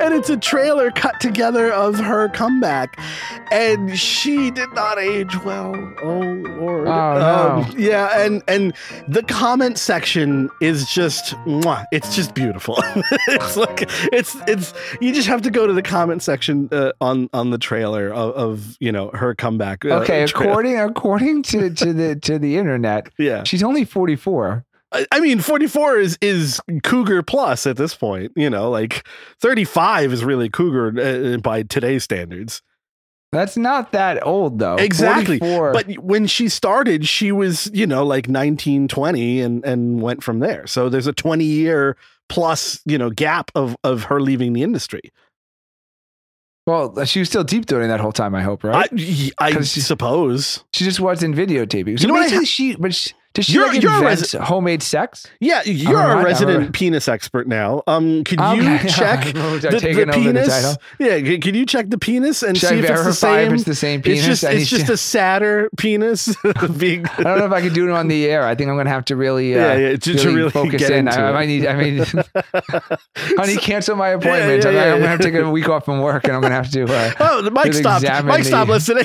and 0.00 0.14
it's 0.14 0.30
a 0.30 0.36
trailer 0.36 0.90
cut 0.90 1.20
together 1.20 1.72
of 1.72 1.98
her 1.98 2.28
comeback, 2.30 2.98
and 3.50 3.98
she 3.98 4.50
did 4.50 4.72
not 4.74 4.98
age 4.98 5.34
well. 5.44 5.74
Oh 6.02 6.20
Lord! 6.20 6.88
Oh, 6.88 7.66
no. 7.68 7.78
yeah, 7.78 8.20
and 8.24 8.42
and 8.48 8.74
the 9.08 9.22
comment 9.22 9.78
section 9.78 10.50
is 10.60 10.90
just, 10.90 11.34
mwah, 11.46 11.84
it's 11.92 12.14
just 12.14 12.34
beautiful. 12.34 12.76
it's 13.28 13.56
like 13.56 13.88
it's 14.12 14.36
it's 14.46 14.74
you 15.00 15.12
just 15.12 15.28
have 15.28 15.42
to 15.42 15.50
go 15.50 15.66
to 15.66 15.72
the 15.72 15.82
comment 15.82 16.22
section 16.22 16.68
uh, 16.72 16.92
on 17.00 17.28
on 17.32 17.50
the 17.50 17.58
trailer 17.58 18.12
of, 18.12 18.34
of 18.34 18.76
you 18.80 18.92
know 18.92 19.10
her 19.14 19.34
comeback. 19.34 19.84
uh, 19.84 20.00
Okay, 20.02 20.22
according 20.24 20.78
according 20.78 21.42
to 21.44 21.70
to 21.70 21.92
the 21.92 22.16
to 22.16 22.38
the 22.38 22.56
internet, 22.56 23.08
yeah. 23.18 23.44
she's 23.44 23.62
only 23.62 23.84
forty 23.84 24.16
four. 24.16 24.64
I- 24.92 25.06
I 25.12 25.20
mean, 25.20 25.40
44 25.40 25.98
is 25.98 26.18
is 26.20 26.60
cougar 26.82 27.22
plus 27.22 27.66
at 27.66 27.76
this 27.76 27.94
point. 27.94 28.32
You 28.36 28.50
know, 28.50 28.70
like 28.70 29.06
35 29.40 30.12
is 30.12 30.24
really 30.24 30.48
cougar 30.50 31.34
uh, 31.34 31.38
by 31.38 31.62
today's 31.62 32.04
standards. 32.04 32.62
That's 33.32 33.56
not 33.56 33.92
that 33.92 34.26
old 34.26 34.58
though. 34.58 34.74
Exactly. 34.76 35.38
44. 35.38 35.72
But 35.72 35.98
when 35.98 36.26
she 36.26 36.50
started, 36.50 37.08
she 37.08 37.32
was, 37.32 37.70
you 37.72 37.86
know, 37.86 38.04
like 38.04 38.28
19, 38.28 38.88
20 38.88 39.40
and 39.40 39.64
and 39.64 40.02
went 40.02 40.22
from 40.22 40.40
there. 40.40 40.66
So 40.66 40.88
there's 40.90 41.06
a 41.06 41.14
20 41.14 41.42
year 41.44 41.96
plus, 42.28 42.80
you 42.84 42.98
know, 42.98 43.08
gap 43.08 43.50
of 43.54 43.74
of 43.84 44.04
her 44.04 44.20
leaving 44.20 44.52
the 44.52 44.62
industry. 44.62 45.10
well, 46.66 47.04
she 47.04 47.18
was 47.18 47.28
still 47.28 47.42
deep 47.44 47.66
throating 47.66 47.88
that 47.88 48.00
whole 48.00 48.12
time. 48.12 48.34
I 48.34 48.42
hope, 48.42 48.62
right? 48.64 48.88
I 48.92 49.30
I 49.38 49.60
she- 49.62 49.80
suppose. 49.80 50.62
she 50.74 50.84
just 50.84 51.00
wasn't 51.00 51.34
videotaping. 51.34 51.98
So 51.98 52.02
You 52.02 52.08
know 52.08 52.14
what 52.14 52.20
I 52.20 52.36
basically, 52.36 52.44
ha- 52.44 52.50
she 52.50 52.76
but 52.76 52.94
she, 52.94 53.10
does 53.34 53.46
she 53.46 53.54
You're- 53.54 53.68
like 53.68 53.82
you're 53.82 53.92
invent 53.94 54.20
resi- 54.20 54.40
homemade 54.40 54.82
sex? 54.82 55.26
Yeah, 55.40 55.62
you're 55.64 55.96
I'm 55.98 56.18
a 56.18 56.22
resident 56.24 56.66
I'm 56.66 56.72
penis 56.72 57.08
expert 57.08 57.46
now. 57.48 57.82
Um, 57.86 58.24
could 58.24 58.38
you 58.40 58.78
check 58.88 59.24
the, 59.32 59.68
the 59.70 60.04
the 60.04 60.12
penis? 60.12 60.48
title. 60.48 60.76
yeah, 60.98 61.38
can 61.38 61.54
you 61.54 61.64
check 61.66 61.88
the 61.90 61.98
penis 61.98 62.42
and 62.42 62.56
Should 62.58 62.68
see 62.68 62.74
if 62.80 62.90
it's 62.90 63.04
the 63.04 63.12
same? 63.14 63.46
if 63.48 63.52
it's 63.54 63.64
the 63.64 63.74
same 63.74 64.02
penis? 64.02 64.18
It's 64.20 64.26
just 64.40 64.44
it's 64.44 64.68
just 64.70 64.86
to- 64.86 64.92
a 64.92 64.96
sadder 64.96 65.70
penis 65.78 66.34
being. 66.78 67.06
I 67.06 67.22
don't 67.22 67.38
know 67.38 67.46
if 67.46 67.52
I 67.52 67.60
can 67.62 67.72
do 67.72 67.88
it 67.88 67.92
on 67.92 68.08
the 68.08 68.26
air. 68.26 68.46
I 68.46 68.54
think 68.54 68.68
I'm 68.68 68.76
going 68.76 68.86
to 68.86 68.92
have 68.92 69.04
to 69.06 69.16
really, 69.16 69.54
uh, 69.54 69.58
Yeah, 69.58 69.76
yeah, 69.76 69.96
to- 69.96 70.14
to 70.14 70.30
really 70.34 70.50
focus 70.50 70.88
in. 70.90 71.08
I, 71.08 71.28
I 71.28 71.32
might 71.32 71.46
need. 71.46 71.66
I 71.66 71.74
mean, 71.76 72.04
honey, 73.36 73.56
cancel 73.56 73.96
my 73.96 74.08
appointment. 74.10 74.64
yeah, 74.64 74.70
I- 74.70 74.72
yeah, 74.74 74.82
I'm 74.84 74.88
going 74.90 75.02
to 75.02 75.08
have 75.08 75.20
to 75.20 75.30
take 75.30 75.40
a 75.40 75.50
week 75.50 75.68
off 75.68 75.84
from 75.84 76.00
work, 76.00 76.24
and 76.24 76.34
I'm 76.34 76.40
going 76.40 76.50
to 76.50 76.56
have 76.56 76.70
to. 76.72 76.84
Uh, 76.84 77.12
Oh, 77.20 77.40
the 77.42 77.50
mic 77.50 77.72
stopped. 77.74 78.04
Mike 78.24 78.44
stopped 78.44 78.68
the- 78.68 78.74
listening. 78.74 79.04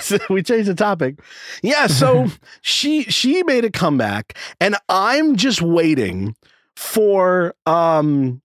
So 0.00 0.18
we 0.30 0.42
changed 0.42 0.68
the 0.68 0.74
topic. 0.74 1.16
Yeah, 1.62 1.86
so 1.86 2.28
she 2.62 3.02
she 3.04 3.42
made 3.42 3.64
a 3.64 3.70
comeback, 3.70 4.36
and 4.60 4.76
I'm 4.88 5.36
just 5.36 5.60
waiting 5.60 6.34
for 6.76 7.54
um. 7.66 8.40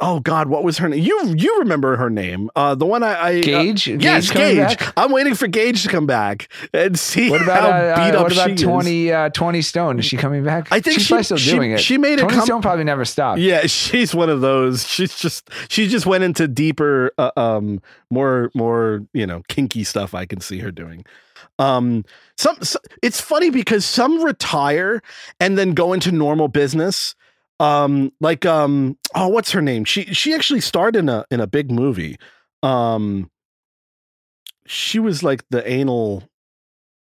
Oh 0.00 0.18
God, 0.18 0.48
what 0.48 0.64
was 0.64 0.78
her 0.78 0.88
name? 0.88 1.00
You 1.00 1.32
you 1.36 1.58
remember 1.60 1.96
her 1.96 2.10
name? 2.10 2.50
Uh, 2.56 2.74
the 2.74 2.86
one 2.86 3.04
I, 3.04 3.12
I 3.12 3.38
uh, 3.38 3.42
Gage. 3.42 3.86
yes, 3.86 4.30
coming 4.32 4.56
Gage. 4.56 4.78
back? 4.78 4.92
I'm 4.96 5.12
waiting 5.12 5.36
for 5.36 5.46
Gage 5.46 5.82
to 5.84 5.88
come 5.88 6.06
back 6.06 6.48
and 6.72 6.98
see 6.98 7.30
What 7.30 7.42
about 7.42 7.60
how 7.62 7.68
uh, 7.70 7.96
beat 7.96 8.16
uh, 8.16 8.18
up 8.18 8.22
what 8.24 8.32
she 8.32 8.64
about 8.64 8.86
is. 8.86 9.12
uh, 9.12 9.28
20 9.32 9.62
Stone? 9.62 9.98
Is 10.00 10.04
she 10.06 10.16
coming 10.16 10.42
back? 10.42 10.66
I 10.72 10.80
think 10.80 10.94
she's 10.94 11.04
she- 11.04 11.08
probably 11.12 11.24
still 11.24 11.36
she- 11.36 11.50
doing 11.52 11.70
it. 11.72 11.78
she 11.80 11.98
made 11.98 12.18
a 12.18 12.22
Tony 12.22 12.34
com- 12.34 12.44
Stone 12.46 12.62
probably 12.62 12.82
never 12.84 13.04
stopped. 13.04 13.38
Yeah, 13.38 13.66
she's 13.66 14.12
one 14.12 14.28
of 14.30 14.40
those. 14.40 14.88
She's 14.88 15.14
just 15.16 15.48
she 15.68 15.86
just 15.86 16.04
went 16.06 16.24
into 16.24 16.48
deeper, 16.48 17.12
uh, 17.18 17.30
um, 17.36 17.80
more 18.10 18.50
more 18.54 19.06
you 19.12 19.26
know 19.26 19.42
kinky 19.48 19.84
stuff. 19.84 20.14
I 20.14 20.24
can 20.26 20.40
see 20.40 20.58
her 20.60 20.72
doing. 20.72 21.04
Um, 21.62 22.04
some, 22.36 22.56
it's 23.02 23.20
funny 23.20 23.50
because 23.50 23.84
some 23.84 24.22
retire 24.22 25.02
and 25.38 25.56
then 25.56 25.74
go 25.74 25.92
into 25.92 26.10
normal 26.10 26.48
business. 26.48 27.14
Um, 27.60 28.12
like 28.20 28.44
um, 28.44 28.98
oh, 29.14 29.28
what's 29.28 29.52
her 29.52 29.62
name? 29.62 29.84
She 29.84 30.04
she 30.06 30.34
actually 30.34 30.60
starred 30.60 30.96
in 30.96 31.08
a 31.08 31.24
in 31.30 31.40
a 31.40 31.46
big 31.46 31.70
movie. 31.70 32.16
Um, 32.62 33.30
she 34.66 34.98
was 34.98 35.22
like 35.22 35.44
the 35.50 35.68
anal 35.70 36.24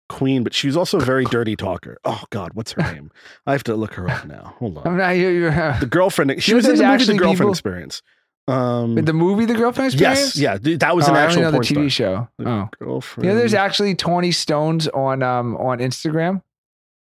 queen, 0.09 0.45
but 0.45 0.55
she 0.55 0.67
was 0.69 0.77
also 0.77 0.99
a 0.99 1.05
very 1.05 1.25
dirty 1.31 1.57
talker. 1.57 1.99
Oh 2.05 2.23
God, 2.31 2.53
what's 2.55 2.73
her 2.73 2.83
name? 2.95 3.11
I 3.47 3.53
have 3.53 3.65
to 3.65 3.75
look 3.75 3.95
her 3.95 4.09
up 4.09 4.25
now. 4.27 4.55
Hold 4.59 4.79
on 4.79 4.87
I'm 4.87 4.97
not. 4.97 5.11
You're, 5.11 5.33
you're, 5.33 5.51
uh, 5.51 5.79
the 5.81 5.87
girlfriend. 5.87 6.33
She 6.43 6.55
was 6.55 6.67
in 6.69 6.77
the 6.77 6.85
movie 6.87 7.05
The 7.05 7.15
Girlfriend 7.15 7.39
people- 7.39 7.51
Experience. 7.51 8.03
Um, 8.49 8.95
the 8.95 9.13
movie, 9.13 9.45
The 9.45 9.55
Girlfriend 9.55 9.93
Experience. 9.93 10.37
yes, 10.37 10.39
yeah, 10.39 10.57
dude, 10.57 10.81
that 10.81 10.95
was 10.95 11.09
Oh, 11.09 11.11
an 11.13 11.17
I 11.17 11.25
actual 11.25 11.43
know 11.43 11.51
the 11.51 11.57
porn 11.57 11.65
TV 11.65 11.91
star. 11.91 11.91
show. 11.91 12.29
The 12.39 12.49
Oh, 12.49 12.69
Girlfriend. 12.79 13.29
yeah. 13.29 13.35
There's 13.35 13.55
actually 13.55 13.95
20 13.97 14.31
Stones 14.33 14.87
on 14.89 15.23
um 15.23 15.57
on 15.57 15.79
Instagram, 15.79 16.43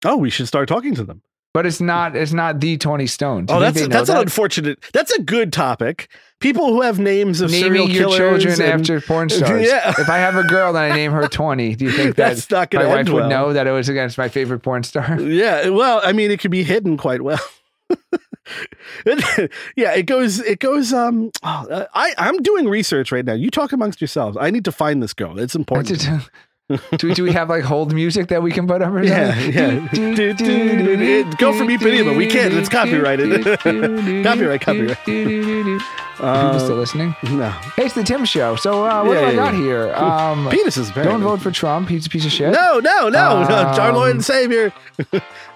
oh, 0.05 0.17
we 0.17 0.29
should 0.29 0.47
start 0.47 0.67
talking 0.67 0.95
to 0.95 1.03
them. 1.03 1.21
but 1.53 1.65
it's 1.65 1.79
not. 1.81 2.15
It's 2.15 2.31
not 2.33 2.59
the 2.59 2.77
20 2.77 3.07
Stones. 3.07 3.47
Do 3.47 3.53
Oh, 3.55 3.59
that's 3.59 3.87
that's 3.87 4.09
an 4.09 4.17
unfortunate. 4.17 4.79
That's 4.93 5.11
a 5.13 5.21
good 5.21 5.51
topic. 5.53 6.09
People 6.39 6.67
who 6.67 6.81
have 6.81 6.99
names 6.99 7.41
of 7.41 7.49
serial 7.51 7.85
naming 7.87 7.91
your 7.95 8.03
killers 8.09 8.43
children 8.43 8.61
and- 8.71 8.81
after 8.81 9.01
porn 9.01 9.29
stars. 9.37 9.65
Yeah. 9.65 9.89
If 9.97 10.09
I 10.09 10.17
have 10.19 10.35
a 10.35 10.43
girl 10.43 10.69
and 10.69 10.77
I 10.77 10.95
name 10.95 11.11
her 11.11 11.27
20, 11.27 11.75
do 11.75 11.85
you 11.85 11.91
think 11.91 12.15
that 12.17 12.35
That's 12.35 12.51
not 12.51 12.73
my 12.73 12.85
wife 12.85 12.97
end 12.99 13.09
would 13.13 13.27
know 13.29 13.51
that 13.53 13.65
it 13.65 13.71
was 13.71 13.89
against 13.89 14.17
my 14.17 14.29
favorite 14.29 14.59
porn 14.59 14.83
star? 14.83 15.19
Yeah, 15.19 15.69
well, 15.69 15.99
I 16.03 16.11
mean, 16.13 16.31
it 16.31 16.39
could 16.39 16.51
be 16.51 16.63
hidden 16.63 16.97
quite 16.97 17.21
well. 17.21 17.39
yeah, 19.75 19.93
it 19.93 20.03
goes. 20.03 20.39
It 20.39 20.59
goes. 20.59 20.93
Um, 20.93 21.31
oh, 21.43 21.87
I 21.93 22.13
I'm 22.17 22.37
doing 22.37 22.67
research 22.67 23.11
right 23.11 23.25
now. 23.25 23.33
You 23.33 23.49
talk 23.49 23.71
amongst 23.71 24.01
yourselves. 24.01 24.37
I 24.39 24.49
need 24.49 24.65
to 24.65 24.71
find 24.71 25.01
this 25.01 25.13
girl. 25.13 25.39
It's 25.39 25.55
important. 25.55 26.05
Do, 26.97 27.07
we, 27.07 27.13
do 27.15 27.23
we 27.23 27.31
have 27.31 27.49
like 27.49 27.63
hold 27.63 27.93
music 27.93 28.27
that 28.27 28.43
we 28.43 28.51
can 28.51 28.67
put 28.67 28.81
up 28.81 28.91
or 28.93 29.03
Yeah, 29.03 29.33
something? 29.33 29.53
yeah. 30.27 31.31
Go 31.37 31.53
for 31.57 31.65
Meat 31.65 31.79
Video, 31.81 32.03
but 32.05 32.15
we 32.15 32.27
can't. 32.27 32.53
It's 32.53 32.69
copyrighted. 32.69 33.43
Copyright, 34.23 34.61
copyright. 34.61 34.97
People 35.05 35.79
Uh, 36.21 36.59
still 36.59 36.75
listening? 36.75 37.15
no, 37.23 37.49
Hey, 37.77 37.85
it's 37.85 37.95
the 37.95 38.03
Tim 38.03 38.25
Show. 38.25 38.55
So 38.57 38.85
uh, 38.85 39.03
what 39.05 39.13
Yeah, 39.13 39.21
do 39.21 39.27
I 39.27 39.35
got 39.35 39.53
yeah. 39.53 39.59
here? 39.61 39.93
Um, 39.95 40.49
penis 40.49 40.75
is 40.77 40.89
very. 40.91 41.07
don't 41.07 41.21
vote 41.21 41.41
for 41.41 41.49
Trump. 41.49 41.87
He's 41.89 42.05
a 42.05 42.09
piece 42.09 42.25
of 42.25 42.31
shit. 42.31 42.51
No, 42.51 42.79
no, 42.79 43.07
no, 43.09 43.43
no. 43.47 43.55
Our 43.55 43.93
Lord 43.93 44.09
Um, 44.11 44.17
and 44.17 44.25
Savior. 44.25 44.73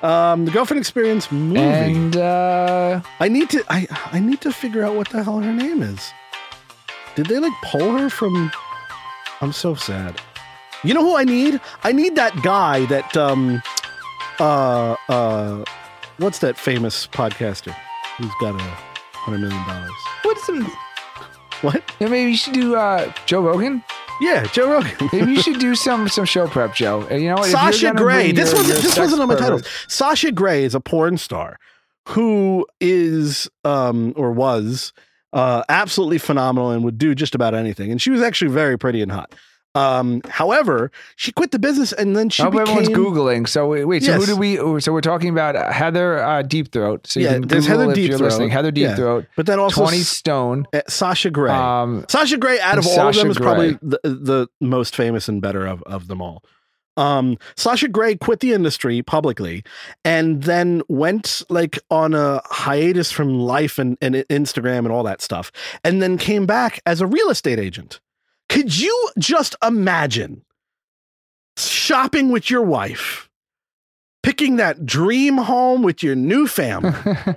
um, 0.02 0.46
the 0.46 0.52
girlfriend 0.52 0.80
experience 0.80 1.30
movie. 1.34 1.60
And 1.60 2.16
uh, 2.16 3.02
I 3.20 3.28
need 3.28 3.50
to. 3.52 3.64
I 3.70 3.88
I 4.14 4.20
need 4.20 4.40
to 4.42 4.52
figure 4.54 4.84
out 4.86 4.96
what 4.96 5.10
the 5.10 5.22
hell 5.24 5.40
her 5.42 5.52
name 5.54 5.82
is. 5.84 6.12
Did 7.16 7.26
they 7.28 7.40
like 7.40 7.54
pull 7.64 7.98
her 7.98 8.10
from? 8.10 8.50
I'm 9.42 9.52
so 9.52 9.76
sad. 9.76 10.20
You 10.84 10.94
know 10.94 11.02
who 11.02 11.16
I 11.16 11.24
need? 11.24 11.62
I 11.84 11.92
need 11.94 12.16
that 12.16 12.36
guy 12.44 12.86
that 12.88 13.16
um, 13.16 13.62
uh, 14.40 14.96
uh, 15.08 15.64
what's 16.18 16.40
that 16.40 16.58
famous 16.58 17.08
podcaster 17.08 17.74
who's 18.18 18.32
got 18.42 18.56
a 18.56 18.64
hundred 19.16 19.40
million 19.42 19.68
dollars? 19.68 19.92
what's 20.24 20.46
some? 20.46 20.64
What? 21.62 21.82
Yeah, 22.00 22.10
maybe 22.10 22.32
you 22.32 22.38
should 22.38 22.54
do 22.54 22.76
uh, 22.76 23.14
Joe 23.26 23.42
Rogan. 23.42 23.84
Yeah, 24.22 24.44
Joe 24.48 24.70
Rogan. 24.70 25.10
Maybe 25.14 25.32
you 25.32 25.42
should 25.42 25.60
do 25.60 25.74
some 25.76 26.08
some 26.08 26.26
show 26.26 26.48
prep, 26.48 26.76
Joe. 26.76 27.10
You 27.10 27.30
know, 27.30 27.36
what? 27.36 27.50
Sasha 27.50 27.94
Grey. 27.94 28.32
This 28.32 28.52
your- 28.52 28.60
wasn't 28.62 28.76
your 28.76 28.84
this 28.84 28.98
wasn't 28.98 29.22
on 29.22 29.28
my 29.28 29.36
titles. 29.36 29.68
Sasha 29.88 30.32
Grey 30.32 30.64
is 30.64 30.76
a 30.76 30.80
porn 30.80 31.18
star 31.18 31.58
who 32.10 32.66
is 32.80 33.50
um 33.64 34.14
or 34.16 34.32
was 34.32 34.94
uh 35.34 35.64
absolutely 35.68 36.20
phenomenal 36.20 36.70
and 36.70 36.84
would 36.84 36.98
do 36.98 37.16
just 37.16 37.34
about 37.34 37.56
anything. 37.56 37.92
And 37.92 38.02
she 38.02 38.12
was 38.12 38.22
actually 38.22 38.52
very 38.52 38.78
pretty 38.78 39.02
and 39.02 39.12
hot. 39.12 39.34
Um, 39.76 40.22
however, 40.30 40.92
she 41.16 41.32
quit 41.32 41.50
the 41.52 41.58
business 41.58 41.94
and 41.94 42.16
then 42.16 42.30
she 42.30 42.44
I 42.44 42.46
hope 42.46 42.54
became. 42.54 42.68
everyone's 42.78 42.90
googling. 42.90 43.48
So 43.50 43.68
wait, 43.70 43.86
wait, 43.86 44.04
so 44.04 44.12
Yes. 44.12 44.20
who 44.22 44.26
do 44.36 44.38
we? 44.38 44.80
So 44.82 44.94
we're 44.94 45.02
talking 45.02 45.30
about 45.30 45.56
Heather 45.74 46.20
uh, 46.24 46.44
Deep 46.44 46.72
Throat. 46.72 47.08
So 47.08 47.20
Yeah, 47.20 47.40
there's 47.42 47.66
Heather 47.66 47.92
Deep 47.94 48.12
Throat. 48.12 48.22
listening. 48.22 48.50
Heather 48.50 48.70
Deep 48.72 48.84
Yeah. 48.84 48.96
Throat, 48.96 49.26
but 49.36 49.46
then 49.48 49.58
also 49.60 49.82
Twenty 49.82 50.00
Stone. 50.00 50.68
uh, 50.74 50.82
Sasha 50.88 51.32
Grey. 51.32 51.50
Um, 51.52 52.06
Sasha 52.08 52.38
Grey, 52.38 52.60
out 52.60 52.78
of 52.78 52.86
all 52.86 52.92
of 53.10 53.16
them, 53.16 53.24
Sasha 53.24 53.30
is 53.30 53.38
probably 53.38 53.80
the, 53.82 54.00
the 54.04 54.48
most 54.62 54.96
famous 54.96 55.28
and 55.28 55.42
better 55.42 55.66
of, 55.66 55.82
of 55.84 56.08
them 56.08 56.22
all. 56.22 56.44
Um, 56.96 57.40
Sasha 57.56 57.88
Grey 57.88 58.16
quit 58.16 58.40
the 58.42 58.54
industry 58.54 59.02
publicly 59.02 59.64
and 60.06 60.44
then 60.44 60.84
went 60.88 61.42
like 61.50 61.80
on 61.90 62.14
a 62.14 62.40
hiatus 62.46 63.12
from 63.12 63.40
life 63.40 63.80
and, 63.80 63.98
and 64.00 64.14
Instagram 64.30 64.80
and 64.80 64.92
all 64.92 65.02
that 65.02 65.20
stuff, 65.20 65.52
and 65.84 66.00
then 66.04 66.20
came 66.20 66.46
back 66.46 66.80
as 66.86 67.02
a 67.02 67.08
real 67.08 67.30
estate 67.32 67.58
agent. 67.58 68.00
Could 68.54 68.78
you 68.78 69.10
just 69.18 69.56
imagine 69.64 70.44
shopping 71.58 72.30
with 72.30 72.52
your 72.52 72.62
wife, 72.62 73.28
picking 74.22 74.58
that 74.58 74.86
dream 74.86 75.38
home 75.38 75.82
with 75.82 76.04
your 76.04 76.14
new 76.14 76.46
family? 76.48 76.94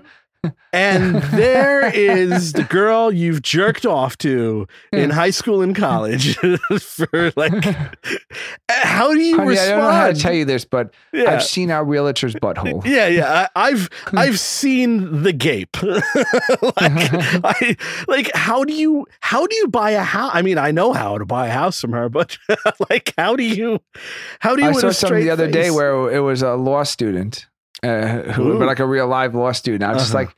And 0.73 1.17
there 1.33 1.91
is 1.95 2.53
the 2.53 2.65
girl 2.65 3.13
you've 3.13 3.43
jerked 3.43 3.87
off 3.87 4.19
to 4.19 4.67
in 4.93 5.11
high 5.11 5.31
school 5.31 5.63
and 5.63 5.75
college 5.75 6.37
for 6.81 7.33
like. 7.37 7.65
How 8.69 9.13
do 9.13 9.21
you 9.21 9.37
Honey, 9.37 9.49
I 9.49 9.51
respond? 9.51 9.71
don't 9.71 9.81
know 9.81 9.91
how 9.91 10.07
to 10.09 10.15
tell 10.15 10.33
you 10.33 10.45
this, 10.45 10.65
but 10.65 10.93
yeah. 11.13 11.33
I've 11.33 11.43
seen 11.43 11.71
our 11.71 11.85
realtor's 11.85 12.35
butthole. 12.35 12.85
yeah, 12.85 13.07
yeah. 13.07 13.49
I, 13.55 13.69
I've 13.69 13.91
hmm. 14.07 14.19
I've 14.19 14.41
seen 14.41 15.23
the 15.23 15.33
gape. 15.33 15.83
like, 15.83 16.03
I, 16.81 17.77
like, 18.09 18.31
how 18.35 18.65
do 18.65 18.73
you 18.73 19.07
how 19.21 19.47
do 19.47 19.57
you 19.57 19.69
buy 19.69 19.93
a 19.93 20.03
house? 20.03 20.31
I 20.35 20.43
mean, 20.43 20.59
I 20.59 20.71
know 20.71 20.93
how 20.93 21.19
to 21.19 21.25
buy 21.25 21.49
a 21.49 21.53
house 21.53 21.81
from 21.81 21.93
her, 21.93 22.09
but 22.09 22.39
like, 22.91 23.13
how 23.17 23.37
do 23.37 23.45
you 23.45 23.81
how 24.41 24.57
do 24.57 24.63
you? 24.63 24.71
I 24.71 24.73
saw 24.73 24.91
something 24.91 25.21
the 25.21 25.31
other 25.31 25.51
day 25.51 25.71
where 25.71 26.11
it 26.11 26.21
was 26.21 26.43
a 26.43 26.55
law 26.55 26.83
student, 26.83 27.47
uh, 27.87 28.33
who, 28.33 28.59
but 28.59 28.67
like 28.67 28.81
a 28.81 28.87
real 28.87 29.07
live 29.07 29.35
law 29.35 29.53
student. 29.53 29.85
I 29.85 29.93
was 29.95 30.03
just 30.03 30.15
Uh-huh. 30.15 30.25
like, 30.25 30.37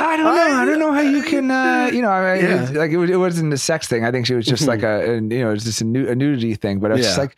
I 0.00 0.16
don't 0.16 0.34
know. 0.36 0.56
I 0.60 0.64
don't 0.64 0.78
know 0.78 0.92
how 0.92 1.00
you 1.00 1.22
can, 1.22 1.50
uh, 1.50 1.90
you 1.92 2.02
know, 2.02 2.10
I 2.10 2.36
mean, 2.40 2.44
Yeah. 2.44 2.70
like 2.78 2.92
it, 2.92 3.10
it 3.10 3.16
wasn't 3.16 3.52
a 3.52 3.58
sex 3.58 3.88
thing. 3.88 4.04
I 4.04 4.12
think 4.12 4.26
she 4.26 4.34
was 4.34 4.46
just 4.46 4.68
like 4.68 4.82
a, 4.84 5.10
a, 5.10 5.14
you 5.16 5.42
know, 5.42 5.50
it's 5.52 5.64
just 5.64 5.80
a, 5.80 5.84
nu- 5.84 6.08
a 6.08 6.14
nudity 6.14 6.54
thing. 6.54 6.78
But 6.78 6.92
I 6.92 6.94
was 6.94 7.06
just 7.06 7.18
like, 7.18 7.36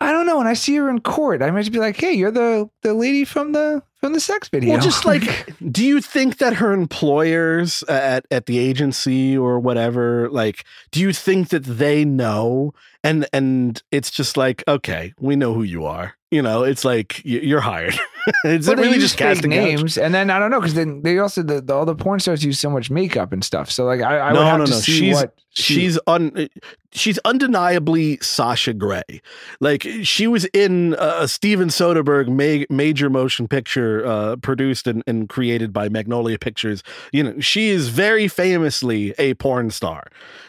I 0.00 0.10
don't 0.10 0.26
know. 0.26 0.38
When 0.38 0.46
I 0.46 0.54
see 0.54 0.76
her 0.76 0.88
in 0.88 1.00
court, 1.00 1.42
I 1.42 1.50
might 1.50 1.60
just 1.60 1.72
be 1.72 1.78
like, 1.78 1.96
hey, 2.00 2.12
you're 2.12 2.30
the 2.30 2.68
the 2.82 2.94
lady 2.94 3.24
from 3.24 3.52
the 3.52 3.82
from 4.00 4.12
the 4.12 4.20
sex 4.20 4.48
video. 4.48 4.70
Well, 4.74 4.80
just 4.82 5.04
like, 5.12 5.22
do 5.70 5.84
you 5.84 6.00
think 6.00 6.38
that 6.38 6.54
her 6.54 6.72
employers 6.72 7.82
at 7.84 8.26
at 8.30 8.46
the 8.46 8.58
agency 8.58 9.36
or 9.36 9.60
whatever, 9.60 10.28
like, 10.30 10.64
do 10.90 11.00
you 11.00 11.12
think 11.12 11.50
that 11.50 11.64
they 11.64 12.04
know? 12.04 12.72
And 13.02 13.26
and 13.32 13.82
it's 13.90 14.10
just 14.10 14.36
like, 14.36 14.64
okay, 14.66 15.12
we 15.20 15.36
know 15.36 15.52
who 15.54 15.62
you 15.62 15.84
are. 15.84 16.14
You 16.30 16.42
know, 16.42 16.64
it's 16.64 16.84
like 16.84 17.20
you're 17.24 17.60
hired. 17.60 17.94
it's 18.44 18.66
But 18.66 18.78
really 18.78 18.98
just 18.98 19.16
casting 19.16 19.50
names, 19.50 19.98
and 19.98 20.14
then 20.14 20.30
I 20.30 20.38
don't 20.38 20.50
know 20.50 20.60
because 20.60 20.74
then 20.74 21.02
they 21.02 21.18
also 21.18 21.42
the, 21.42 21.60
the 21.60 21.74
all 21.74 21.84
the 21.84 21.94
porn 21.94 22.20
stars 22.20 22.44
use 22.44 22.58
so 22.58 22.70
much 22.70 22.90
makeup 22.90 23.32
and 23.32 23.44
stuff. 23.44 23.70
So 23.70 23.84
like 23.84 24.00
I, 24.00 24.18
I 24.20 24.32
No, 24.32 24.40
would 24.40 24.46
have 24.46 24.58
no, 24.60 24.64
to 24.66 24.70
no. 24.72 24.76
see 24.78 24.92
She's- 24.92 25.14
what 25.16 25.34
she- 25.38 25.74
She's 25.74 25.98
un 26.08 26.48
she's 26.90 27.18
undeniably 27.24 28.18
Sasha 28.20 28.72
Grey. 28.74 29.20
Like 29.60 29.86
she 30.02 30.26
was 30.26 30.46
in 30.46 30.96
a 30.98 31.28
Steven 31.28 31.68
Soderbergh 31.68 32.28
ma- 32.28 32.64
major 32.74 33.08
motion 33.08 33.46
picture 33.46 34.04
uh, 34.04 34.34
produced 34.36 34.88
and, 34.88 35.04
and 35.06 35.28
created 35.28 35.72
by 35.72 35.88
Magnolia 35.88 36.38
Pictures. 36.40 36.82
You 37.12 37.22
know, 37.22 37.38
she 37.40 37.68
is 37.68 37.88
very 37.88 38.26
famously 38.26 39.14
a 39.16 39.34
porn 39.34 39.70
star 39.70 40.08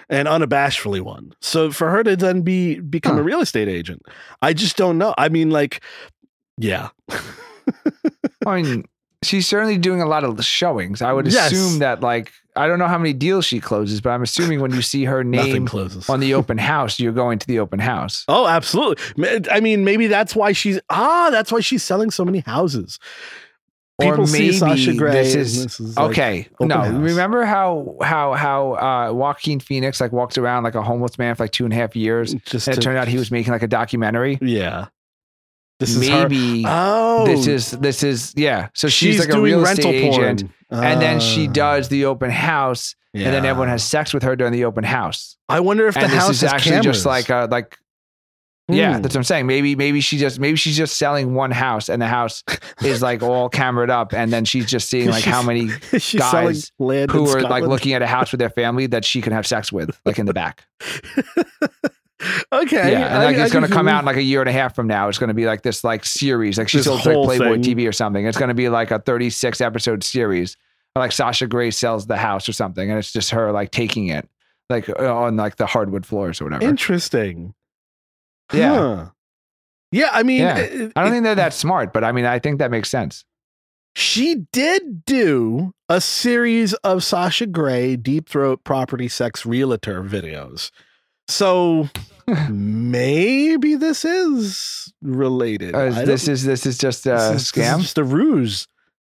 and 0.09 0.27
unabashedly 0.27 1.01
one. 1.01 1.33
So 1.39 1.69
for 1.71 1.91
her 1.91 2.03
to 2.03 2.15
then 2.15 2.41
be 2.41 2.79
become 2.79 3.15
Huh. 3.15 3.21
a 3.21 3.23
real 3.23 3.41
estate 3.41 3.67
agent, 3.67 4.01
I 4.41 4.53
just 4.53 4.75
don't 4.75 4.97
know. 4.97 5.13
I 5.19 5.29
mean, 5.29 5.51
like, 5.51 5.83
yeah, 6.57 6.89
I 8.45 8.61
mean, 8.61 8.85
she's 9.23 9.47
certainly 9.47 9.77
doing 9.77 10.01
a 10.01 10.05
lot 10.05 10.23
of 10.23 10.43
showings. 10.43 11.01
I 11.01 11.11
would 11.13 11.27
Yes. 11.31 11.51
assume 11.51 11.79
that, 11.79 12.01
like, 12.01 12.31
I 12.55 12.67
don't 12.67 12.79
know 12.79 12.87
how 12.87 12.97
many 12.97 13.11
deals 13.13 13.45
she 13.45 13.59
closes, 13.59 13.99
but 14.01 14.11
I'm 14.11 14.21
assuming 14.23 14.61
when 14.61 14.71
you 14.71 14.81
see 14.81 15.03
her 15.05 15.23
name 15.25 15.65
closes. 15.67 16.09
on 16.09 16.19
the 16.19 16.33
open 16.33 16.57
house, 16.57 16.99
you're 16.99 17.11
going 17.11 17.39
to 17.39 17.47
the 17.47 17.59
open 17.59 17.79
house. 17.79 18.23
Oh, 18.27 18.47
absolutely. 18.47 19.03
I 19.51 19.59
mean, 19.59 19.83
maybe 19.83 20.07
that's 20.07 20.35
why 20.35 20.51
she's 20.53 20.79
ah, 20.89 21.29
that's 21.31 21.51
why 21.51 21.59
she's 21.59 21.83
selling 21.83 22.11
so 22.11 22.23
many 22.23 22.39
houses. 22.39 22.99
People 24.01 24.23
or 24.23 24.27
see 24.27 24.39
maybe 24.39 24.51
Sasha 24.57 24.93
Grey. 24.93 25.11
this 25.13 25.35
is, 25.35 25.63
this 25.63 25.79
is 25.79 25.95
like- 25.95 26.09
okay. 26.11 26.47
No, 26.59 26.79
house. 26.79 26.91
remember 26.93 27.45
how 27.45 27.95
how 28.01 28.33
how 28.33 28.73
uh, 28.75 29.13
Joaquin 29.13 29.61
Phoenix 29.61 30.01
like 30.01 30.11
walked 30.11 30.37
around 30.37 30.63
like 30.63 30.75
a 30.75 30.81
homeless 30.81 31.17
man 31.17 31.33
for 31.35 31.43
like 31.45 31.51
two 31.51 31.63
and 31.63 31.71
a 31.73 31.77
half 31.77 31.95
years, 31.95 32.33
just 32.45 32.67
and 32.67 32.77
it 32.77 32.81
turned 32.81 32.97
out 32.97 33.07
he 33.07 33.17
was 33.17 33.31
making 33.31 33.53
like 33.53 33.63
a 33.63 33.67
documentary. 33.67 34.37
yeah. 34.41 34.87
This 35.79 35.95
is 35.95 36.07
her. 36.07 36.29
maybe 36.29 36.63
Oh, 36.67 37.25
this 37.25 37.47
is 37.47 37.71
this 37.71 38.03
is 38.03 38.33
yeah. 38.37 38.69
So 38.73 38.87
she's, 38.87 39.19
like 39.19 39.29
a 39.29 39.41
real 39.41 39.61
rental 39.61 39.91
estate 39.91 40.03
agent, 40.13 40.43
porn. 40.71 40.83
and 40.83 41.01
then 41.01 41.19
she 41.19 41.47
Ah, 41.47 41.51
does 41.51 41.89
the 41.89 42.05
open 42.05 42.31
house, 42.31 42.95
and 43.13 43.25
then 43.25 43.45
everyone 43.45 43.67
has 43.69 43.83
sex 43.83 44.13
with 44.13 44.23
her 44.23 44.35
during 44.35 44.53
the 44.53 44.65
open 44.65 44.83
house. 44.83 45.37
I 45.49 45.59
wonder 45.59 45.87
if 45.87 45.95
the 45.95 46.01
this 46.01 46.11
house 46.13 46.29
is 46.29 46.43
actually 46.43 46.79
just 46.81 47.05
like 47.05 47.29
a 47.29 47.47
like 47.51 47.77
yeah 48.67 48.95
Hmm. 48.95 49.01
that's 49.03 49.13
what 49.13 49.19
i'm 49.19 49.23
saying 49.23 49.45
maybe 49.45 49.75
maybe 49.75 50.01
she 50.01 50.17
just 50.17 50.39
maybe 50.39 50.55
she's 50.57 50.75
just 50.75 50.97
selling 50.97 51.35
one 51.35 51.51
house 51.51 51.87
and 51.87 52.01
the 52.01 52.07
house 52.07 52.43
is 52.83 52.99
like 52.99 53.21
all 53.29 53.47
cameraed 53.47 53.91
up 53.91 54.11
and 54.11 54.33
then 54.33 54.43
she's 54.43 54.65
just 54.65 54.89
seeing 54.89 55.07
like 55.07 55.23
how 55.23 55.43
many 55.43 55.69
guys 56.17 56.71
who 56.79 57.29
are 57.29 57.41
like 57.43 57.63
looking 57.63 57.93
at 57.93 58.01
a 58.01 58.07
house 58.07 58.31
with 58.31 58.39
their 58.39 58.49
family 58.49 58.87
that 58.87 59.05
she 59.05 59.21
can 59.21 59.33
have 59.33 59.45
sex 59.45 59.71
with 59.71 59.95
like 60.03 60.17
in 60.17 60.25
the 60.25 60.33
back 60.33 60.65
okay, 62.53 62.91
yeah 62.93 63.15
and 63.15 63.23
like 63.25 63.37
I 63.37 63.43
it's 63.43 63.51
going 63.53 63.65
to 63.65 63.71
come 63.71 63.87
out 63.89 63.99
in 63.99 64.05
like 64.05 64.15
a 64.15 64.21
year 64.23 64.39
and 64.41 64.47
a 64.49 64.53
half 64.53 64.73
from 64.75 64.87
now 64.87 65.09
it's 65.09 65.17
going 65.17 65.27
to 65.27 65.33
be 65.33 65.45
like 65.45 65.63
this 65.63 65.83
like 65.83 66.05
series 66.05 66.57
like 66.57 66.69
she's 66.69 66.85
This 66.85 66.99
still 67.01 67.25
like 67.25 67.37
playboy 67.37 67.61
thing. 67.61 67.75
tv 67.75 67.87
or 67.87 67.91
something 67.91 68.25
it's 68.25 68.37
going 68.37 68.47
to 68.49 68.53
be 68.55 68.69
like 68.69 68.91
a 68.91 68.99
36 68.99 69.59
episode 69.59 70.01
series 70.03 70.55
like 70.95 71.11
sasha 71.11 71.45
grey 71.47 71.71
sells 71.71 72.07
the 72.07 72.15
house 72.15 72.47
or 72.47 72.53
something 72.53 72.89
and 72.89 72.97
it's 72.97 73.11
just 73.11 73.31
her 73.31 73.51
like 73.51 73.71
taking 73.71 74.07
it 74.07 74.29
like 74.69 74.87
uh, 74.87 75.13
on 75.13 75.35
like 75.35 75.57
the 75.57 75.65
hardwood 75.65 76.05
floors 76.05 76.39
or 76.39 76.45
whatever 76.45 76.63
Interesting. 76.63 77.53
Yeah. 78.53 78.73
Huh. 78.75 79.05
Yeah, 79.91 80.09
I 80.13 80.23
mean, 80.23 80.39
Yeah. 80.41 80.57
it- 80.57 80.91
i 80.95 81.01
don't 81.01 81.11
it- 81.11 81.15
think 81.15 81.23
they're 81.25 81.35
that 81.35 81.53
smart 81.53 81.91
but 81.91 82.03
i 82.05 82.11
mean 82.13 82.25
i 82.25 82.39
think 82.39 82.59
that 82.59 82.71
makes 82.71 82.89
sense 82.89 83.25
She 83.97 84.45
did 84.53 85.03
do 85.05 85.73
a 85.89 85.99
series 86.01 86.73
of 86.83 87.03
Sasha 87.03 87.45
Grey 87.45 87.95
deep 87.95 88.27
throat 88.29 88.63
property 88.63 89.07
sex 89.07 89.45
realtor 89.45 90.01
videos. 90.03 90.71
So 91.27 91.89
maybe 92.49 93.75
this 93.75 94.05
is 94.05 94.93
related. 95.01 95.75
Uh, 95.75 95.79
I 95.79 95.85
is 95.87 95.95
don't- 95.95 96.05
this 96.05 96.27
is 96.27 96.43
this 96.43 96.65
is 96.65 96.77
just 96.77 97.05
a 97.05 97.09
this 97.11 97.21
is- 97.21 97.31
this 97.31 97.41
is 97.43 97.51
scam. 97.51 97.81
just 97.81 97.97
a 97.97 98.03
ruse. 98.03 98.67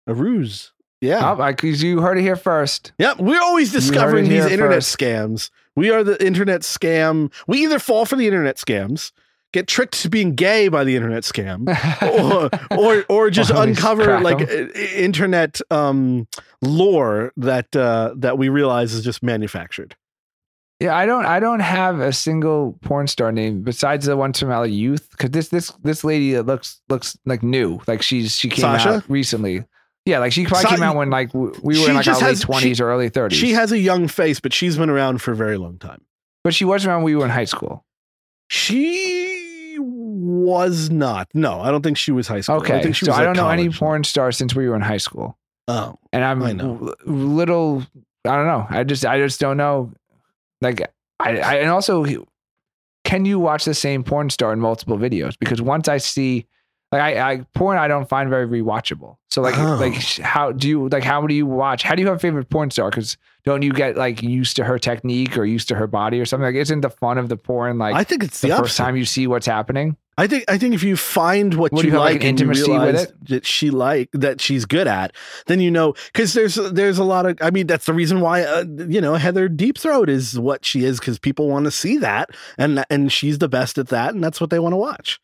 A 0.07 0.13
ruse. 0.13 0.71
Yeah. 1.01 1.35
Oh, 1.37 1.53
you 1.63 2.01
heard 2.01 2.17
it 2.17 2.21
here 2.21 2.35
first. 2.35 2.93
Yep. 2.99 3.19
We're 3.19 3.41
always 3.41 3.71
discovering 3.71 4.29
these 4.29 4.45
internet 4.45 4.77
first. 4.77 4.97
scams. 4.97 5.49
We 5.75 5.89
are 5.91 6.03
the 6.03 6.23
internet 6.25 6.61
scam. 6.61 7.31
We 7.47 7.63
either 7.63 7.79
fall 7.79 8.05
for 8.05 8.15
the 8.15 8.25
internet 8.25 8.55
scams, 8.57 9.11
get 9.51 9.67
tricked 9.67 10.01
to 10.03 10.09
being 10.09 10.33
gay 10.35 10.67
by 10.69 10.83
the 10.83 10.95
internet 10.95 11.23
scam, 11.23 11.67
or 12.01 12.49
or 12.77 13.05
or 13.09 13.29
just 13.29 13.51
Or 13.51 13.63
uncover 13.63 14.19
like 14.21 14.39
like 14.39 14.49
'em. 14.49 14.71
uh, 14.73 14.79
internet 14.79 15.59
um 15.69 16.27
lore 16.61 17.33
that 17.37 17.75
uh 17.75 18.13
that 18.15 18.37
we 18.37 18.49
realize 18.49 18.93
is 18.93 19.03
just 19.03 19.21
manufactured. 19.21 19.95
Yeah, 20.79 20.95
I 20.95 21.05
don't 21.05 21.25
I 21.25 21.39
don't 21.39 21.61
have 21.61 21.99
a 21.99 22.11
single 22.13 22.77
porn 22.81 23.07
star 23.07 23.31
name 23.31 23.61
besides 23.61 24.05
the 24.05 24.17
ones 24.17 24.39
from 24.39 24.49
LA 24.49 24.63
Youth 24.63 25.09
because 25.11 25.29
this 25.31 25.49
this 25.49 25.71
this 25.83 26.03
lady 26.03 26.33
that 26.33 26.45
looks 26.45 26.81
looks 26.89 27.17
like 27.25 27.43
new, 27.43 27.79
like 27.87 28.01
she's 28.01 28.35
she 28.35 28.49
came 28.49 28.61
Sasha? 28.61 28.89
out 28.95 29.09
recently. 29.09 29.63
Yeah, 30.05 30.19
like 30.19 30.33
she 30.33 30.45
probably 30.45 30.63
Sa- 30.69 30.75
came 30.75 30.83
out 30.83 30.95
when 30.95 31.09
like 31.09 31.33
we 31.33 31.49
were 31.81 31.89
in 31.89 31.95
like 31.95 32.07
our 32.07 32.19
late 32.19 32.39
twenties 32.39 32.79
or 32.79 32.89
early 32.89 33.09
thirties. 33.09 33.39
She 33.39 33.53
has 33.53 33.71
a 33.71 33.79
young 33.79 34.07
face, 34.07 34.39
but 34.39 34.53
she's 34.53 34.77
been 34.77 34.89
around 34.89 35.21
for 35.21 35.31
a 35.31 35.35
very 35.35 35.57
long 35.57 35.77
time. 35.79 36.01
but 36.43 36.53
she 36.53 36.63
was 36.65 36.85
around 36.85 36.97
when 36.97 37.05
we 37.05 37.15
were 37.15 37.25
in 37.25 37.31
high 37.31 37.45
school. 37.45 37.83
She 38.49 39.77
was 39.79 40.89
not. 40.89 41.27
No, 41.33 41.59
I 41.61 41.71
don't 41.71 41.81
think 41.81 41.97
she 41.97 42.11
was 42.11 42.27
high 42.27 42.41
school. 42.41 42.57
Okay, 42.57 42.77
I 42.77 42.81
think 42.83 42.95
she 42.95 43.05
so 43.05 43.11
was 43.11 43.19
I 43.19 43.23
don't 43.23 43.35
know 43.35 43.49
any 43.49 43.69
porn 43.69 44.03
stars 44.03 44.37
since 44.37 44.53
we 44.55 44.67
were 44.69 44.75
in 44.75 44.81
high 44.81 44.97
school, 44.97 45.37
Oh, 45.67 45.95
and 46.13 46.23
I'm 46.23 46.41
I 46.43 46.51
know. 46.53 46.93
little. 47.05 47.83
I 48.25 48.35
don't 48.35 48.45
know. 48.47 48.65
I 48.69 48.83
just 48.83 49.05
I 49.05 49.17
just 49.19 49.39
don't 49.39 49.57
know. 49.57 49.91
Like 50.65 50.81
I, 51.19 51.37
I 51.37 51.53
and 51.57 51.69
also, 51.69 52.03
can 53.03 53.25
you 53.25 53.39
watch 53.39 53.65
the 53.65 53.75
same 53.75 54.03
porn 54.03 54.31
star 54.31 54.51
in 54.51 54.59
multiple 54.59 54.97
videos? 54.97 55.35
Because 55.39 55.61
once 55.61 55.87
I 55.87 55.97
see, 55.97 56.47
Like 56.95 57.17
I, 57.17 57.31
I 57.33 57.45
porn, 57.53 57.77
I 57.77 57.87
don't 57.87 58.07
find 58.07 58.29
very 58.29 58.47
rewatchable. 58.47 59.17
So 59.29 59.41
like, 59.41 59.57
Oh. 59.57 59.75
like 59.75 59.95
how 60.19 60.51
do 60.51 60.67
you 60.69 60.87
like? 60.89 61.03
How 61.03 61.25
do 61.27 61.33
you 61.33 61.45
watch? 61.45 61.83
How 61.83 61.95
do 61.95 62.01
you 62.01 62.07
have 62.07 62.17
a 62.17 62.19
favorite 62.19 62.49
porn 62.49 62.71
star? 62.71 62.89
Because 62.89 63.17
don't 63.43 63.61
you 63.61 63.71
get 63.73 63.97
like 63.97 64.23
used 64.23 64.55
to 64.55 64.63
her 64.63 64.79
technique 64.79 65.37
or 65.37 65.45
used 65.45 65.67
to 65.67 65.75
her 65.75 65.87
body 65.87 66.19
or 66.19 66.25
something? 66.25 66.45
Like, 66.45 66.55
isn't 66.55 66.81
the 66.81 66.89
fun 66.89 67.17
of 67.17 67.29
the 67.29 67.37
porn 67.37 67.77
like 67.77 67.95
I 67.95 68.03
think 68.03 68.23
it's 68.23 68.39
the 68.41 68.47
the, 68.47 68.57
first 68.57 68.77
time 68.77 68.95
you 68.95 69.05
see 69.05 69.27
what's 69.27 69.45
happening? 69.45 69.97
I 70.17 70.27
think 70.27 70.45
I 70.47 70.57
think 70.57 70.73
if 70.73 70.81
you 70.83 70.95
find 70.95 71.55
what, 71.55 71.73
What, 71.73 71.83
you 71.83 71.91
you 71.91 71.97
like, 71.97 72.13
like 72.13 72.23
an 72.23 72.29
and 72.29 72.39
you 72.39 72.45
intimacy 72.45 72.71
with 72.71 72.95
it? 72.95 73.27
that 73.27 73.45
she 73.45 73.69
like 73.69 74.09
that 74.13 74.39
she's 74.39 74.63
good 74.63 74.87
at, 74.87 75.13
then 75.47 75.59
you 75.59 75.69
know 75.69 75.93
because 76.13 76.33
there's 76.33 76.55
there's 76.55 76.97
a 76.97 77.03
lot 77.03 77.25
of 77.25 77.37
I 77.41 77.51
mean 77.51 77.67
that's 77.67 77.85
the 77.85 77.93
reason 77.93 78.21
why 78.21 78.43
uh, 78.43 78.63
you 78.87 79.01
know 79.01 79.15
Heather 79.15 79.49
Deep 79.49 79.77
Throat 79.77 80.09
is 80.09 80.39
what 80.39 80.63
she 80.63 80.85
is 80.85 80.99
because 80.99 81.19
people 81.19 81.49
want 81.49 81.65
to 81.65 81.71
see 81.71 81.97
that 81.97 82.29
and 82.57 82.85
and 82.89 83.11
she's 83.11 83.39
the 83.39 83.49
best 83.49 83.77
at 83.77 83.89
that 83.89 84.13
and 84.13 84.23
that's 84.23 84.39
what 84.39 84.49
they 84.51 84.59
want 84.59 84.71
to 84.71 84.77
watch. 84.77 85.19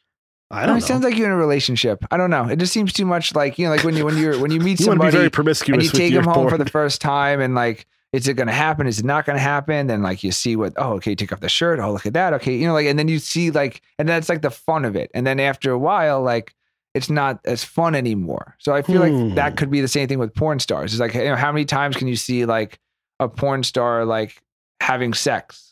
I 0.52 0.66
don't 0.66 0.78
it 0.78 0.82
know. 0.82 0.86
sounds 0.88 1.04
like 1.04 1.18
you're 1.18 1.28
in 1.28 1.32
a 1.34 1.38
relationship. 1.38 2.04
I 2.12 2.18
don't 2.18 2.30
know. 2.30 2.48
It 2.48 2.58
just 2.60 2.74
seems 2.74 2.94
too 2.94 3.06
much 3.06 3.34
like 3.36 3.58
you 3.58 3.66
know, 3.66 3.72
like 3.72 3.84
when 3.84 3.96
you 3.96 4.06
when 4.06 4.18
you're 4.18 4.40
when 4.40 4.52
you 4.52 4.60
meet 4.60 4.80
you 4.80 4.88
want 4.88 5.00
to 5.00 5.06
be 5.06 5.12
somebody 5.12 5.18
very 5.18 5.30
promiscuous 5.30 5.76
and 5.76 5.84
you 5.84 5.90
take 5.90 6.14
them 6.14 6.24
home 6.26 6.50
for 6.50 6.58
the 6.58 6.70
first 6.70 7.02
time 7.02 7.40
and 7.42 7.56
like 7.56 7.86
is 8.14 8.28
it 8.28 8.34
going 8.34 8.48
to 8.48 8.54
happen? 8.54 8.88
Is 8.88 9.00
it 9.00 9.06
not 9.06 9.26
going 9.26 9.38
to 9.38 9.42
happen? 9.42 9.88
Then 9.88 10.02
like 10.02 10.24
you 10.24 10.32
see 10.34 10.56
what 10.58 10.74
oh 10.76 10.94
okay 10.96 11.16
take 11.16 11.32
off 11.32 11.40
the 11.40 11.48
shirt. 11.50 11.80
Oh 11.80 11.92
look 11.94 12.06
at 12.06 12.14
that. 12.14 12.34
Okay 12.34 12.56
you 12.56 12.68
know 12.68 12.74
like 12.74 12.86
and 12.88 13.00
then 13.00 13.08
you 13.08 13.20
see 13.20 13.52
like 13.52 13.82
and 13.98 14.08
that's 14.10 14.28
like 14.30 14.42
the 14.42 14.52
fun 14.52 14.84
of 14.86 14.96
it. 14.96 15.10
And 15.14 15.26
then 15.26 15.40
after 15.40 15.72
a 15.72 15.80
while 15.80 16.22
like 16.22 16.54
it's 16.94 17.10
not 17.10 17.40
as 17.46 17.64
fun 17.64 17.96
anymore. 17.96 18.56
So 18.60 18.74
i 18.74 18.82
feel 18.82 19.02
Hmm. 19.02 19.28
like 19.28 19.36
that 19.36 19.56
could 19.56 19.72
be 19.72 19.80
the 19.80 19.88
same 19.88 20.10
thing 20.10 20.20
with 20.20 20.34
porn 20.36 20.60
stars. 20.60 20.92
It's 20.94 21.00
like 21.00 21.14
you 21.14 21.24
know 21.24 21.38
how 21.38 21.52
many 21.54 21.64
times 21.64 21.96
can 21.96 22.08
you 22.10 22.18
see 22.18 22.44
like 22.46 22.80
a 23.22 23.30
porn 23.30 23.64
star 23.64 24.04
like 24.04 24.42
having 24.82 25.14
sex 25.14 25.71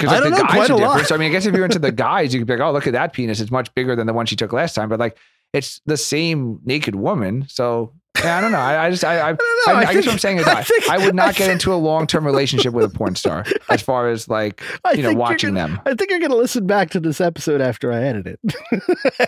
because 0.00 0.16
I 0.16 0.20
don't 0.20 0.32
the 0.32 0.38
know, 0.38 0.44
guys 0.44 0.52
quite 0.54 0.70
are 0.70 0.78
different. 0.78 1.06
so 1.08 1.14
i 1.14 1.18
mean 1.18 1.28
i 1.28 1.32
guess 1.32 1.46
if 1.46 1.54
you're 1.54 1.64
into 1.64 1.78
the 1.78 1.92
guys 1.92 2.32
you 2.32 2.40
could 2.40 2.46
be 2.46 2.54
like 2.54 2.62
oh 2.62 2.72
look 2.72 2.86
at 2.86 2.92
that 2.94 3.12
penis. 3.12 3.40
It's 3.40 3.50
much 3.50 3.72
bigger 3.74 3.94
than 3.94 4.06
the 4.06 4.12
one 4.14 4.26
she 4.26 4.36
took 4.36 4.52
last 4.52 4.74
time. 4.74 4.88
But 4.88 4.98
like 5.00 5.16
it's 5.52 5.80
the 5.86 5.96
same 5.96 6.60
naked 6.64 6.94
woman. 6.94 7.46
So 7.48 7.92
yeah, 8.22 8.36
I 8.36 8.40
don't 8.40 8.52
know. 8.52 8.58
I, 8.58 8.86
I 8.86 8.90
just, 8.90 9.04
I, 9.04 9.18
I, 9.18 9.28
I 9.30 9.32
don't 9.32 9.38
know. 9.66 9.72
I, 9.74 9.78
I, 9.78 9.86
think- 9.86 9.92
guess 9.92 10.06
what 10.06 10.12
I'm 10.12 10.18
saying 10.18 10.38
is 10.38 10.46
I 10.46 10.58
I, 10.58 10.62
think- 10.62 10.90
I 10.90 10.98
would 10.98 11.14
not 11.14 11.36
get 11.36 11.50
into 11.50 11.72
a 11.72 11.76
long 11.76 12.06
term 12.06 12.26
relationship 12.26 12.72
with 12.74 12.84
a 12.84 12.88
porn 12.96 13.14
star 13.14 13.44
as 13.70 13.80
far 13.82 14.08
as 14.08 14.28
like 14.28 14.62
you 14.94 15.02
know 15.02 15.14
watching 15.14 15.54
gonna- 15.54 15.68
them. 15.76 15.80
I 15.86 15.94
think 15.94 16.10
you're 16.10 16.18
going 16.18 16.30
to 16.32 16.36
listen 16.36 16.66
back 16.66 16.90
to 16.90 17.00
this 17.00 17.20
episode 17.20 17.60
after 17.60 17.92
I 17.92 18.02
edit 18.02 18.26
it 18.26 18.40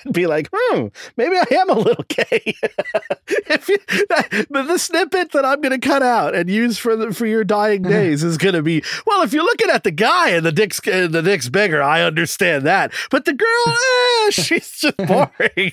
and 0.04 0.12
be 0.12 0.26
like, 0.26 0.48
hmm, 0.52 0.86
maybe 1.16 1.36
I 1.36 1.44
am 1.54 1.70
a 1.70 1.74
little 1.78 2.04
gay. 2.08 2.54
if 3.48 3.68
you, 3.68 3.78
the, 3.88 4.64
the 4.66 4.78
snippet 4.78 5.32
that 5.32 5.44
I'm 5.44 5.60
going 5.60 5.78
to 5.78 5.86
cut 5.86 6.02
out 6.02 6.34
and 6.34 6.50
use 6.50 6.76
for 6.78 6.96
the, 6.96 7.14
for 7.14 7.26
your 7.26 7.44
dying 7.44 7.82
days 7.82 8.22
is 8.24 8.36
going 8.36 8.54
to 8.54 8.62
be, 8.62 8.82
well, 9.06 9.22
if 9.22 9.32
you're 9.32 9.44
looking 9.44 9.70
at 9.70 9.84
the 9.84 9.90
guy 9.90 10.30
and 10.30 10.44
the 10.44 10.52
dick's 10.52 10.80
uh, 10.88 11.06
the 11.06 11.22
dick's 11.22 11.48
bigger, 11.48 11.82
I 11.82 12.02
understand 12.02 12.66
that, 12.66 12.92
but 13.10 13.24
the 13.24 13.32
girl, 13.32 13.76
eh, 14.26 14.30
she's 14.30 14.70
just 14.78 14.96
boring. 14.96 15.72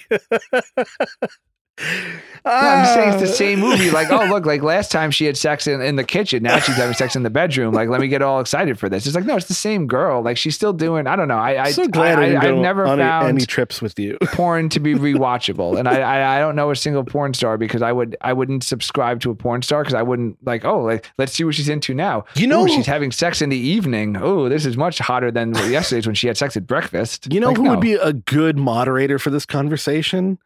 I'm 2.50 2.84
just 2.84 2.94
saying 2.96 3.10
it's 3.14 3.22
the 3.22 3.30
Ah. 3.30 3.32
same 3.34 3.60
movie. 3.60 3.92
Like, 3.92 4.12
oh 4.12 4.26
look, 4.26 4.46
like 4.46 4.62
last 4.64 4.92
time 4.92 5.12
she 5.12 5.26
had 5.26 5.38
sex 5.38 5.68
in, 5.68 5.82
in 5.82 5.96
the 5.96 6.04
kitchen, 6.04 6.44
now 6.44 6.60
she's 6.60 6.76
having 6.76 6.96
sex 6.96 7.16
in 7.16 7.24
the 7.24 7.30
bedroom. 7.30 7.74
Like, 7.74 7.90
let 7.90 8.02
me 8.02 8.08
get 8.08 8.22
all 8.22 8.40
excited 8.40 8.80
for 8.80 8.90
this. 8.90 9.06
It's 9.06 9.16
like, 9.16 9.26
no, 9.26 9.36
it's 9.36 9.48
the 9.48 9.54
same 9.54 9.88
girl. 9.88 10.22
Like 10.22 10.38
she's 10.38 10.56
still 10.56 10.74
doing. 10.74 11.08
I 11.08 11.16
don't 11.16 11.28
know. 11.28 11.38
I, 11.38 11.54
I 11.54 11.64
I'm 11.66 11.74
so 11.74 11.88
glad 11.88 12.20
I, 12.20 12.34
I, 12.34 12.50
I, 12.50 12.52
never 12.52 12.86
on 12.86 12.98
found 13.00 13.28
any 13.28 13.46
trips 13.46 13.82
with 13.82 13.98
you. 14.00 14.18
porn 14.34 14.70
to 14.70 14.80
be 14.80 14.96
rewatchable, 14.96 15.78
and 15.78 15.88
I, 15.88 16.00
I 16.00 16.38
I 16.38 16.40
don't 16.40 16.56
know 16.56 16.72
a 16.72 16.76
single 16.76 17.04
porn 17.04 17.34
star 17.34 17.58
because 17.58 17.82
I 17.82 17.92
would 17.92 18.18
I 18.22 18.34
wouldn't 18.34 18.64
subscribe 18.64 19.20
to 19.22 19.32
a 19.32 19.36
porn 19.36 19.62
star 19.62 19.82
because 19.84 19.94
I 19.94 20.02
wouldn't 20.02 20.38
like 20.46 20.66
oh 20.66 20.82
like 20.82 21.10
let's 21.18 21.34
see 21.34 21.44
what 21.44 21.56
she's 21.56 21.70
into 21.70 21.94
now. 21.94 22.26
You 22.36 22.48
know- 22.48 22.64
Ooh, 22.66 22.68
she's 22.70 22.86
having 22.86 23.12
sex 23.12 23.42
in 23.42 23.50
the 23.50 23.58
evening. 23.58 24.18
Oh, 24.18 24.50
this 24.50 24.66
is 24.66 24.76
much 24.78 25.00
hotter 25.00 25.32
than 25.32 25.54
yesterday's 25.72 26.06
when 26.06 26.16
she 26.16 26.28
had 26.28 26.38
sex 26.38 26.56
at 26.58 26.66
breakfast. 26.68 27.32
You 27.32 27.40
know 27.40 27.48
Like, 27.50 27.58
who 27.58 27.64
no. 27.64 27.70
would 27.72 27.80
be 27.82 27.94
a 27.94 28.14
good 28.14 28.58
moderator 28.58 29.20
for 29.20 29.30
this 29.30 29.46
conversation? 29.46 30.38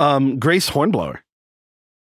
Um, 0.00 0.38
Grace 0.38 0.68
Hornblower. 0.68 1.21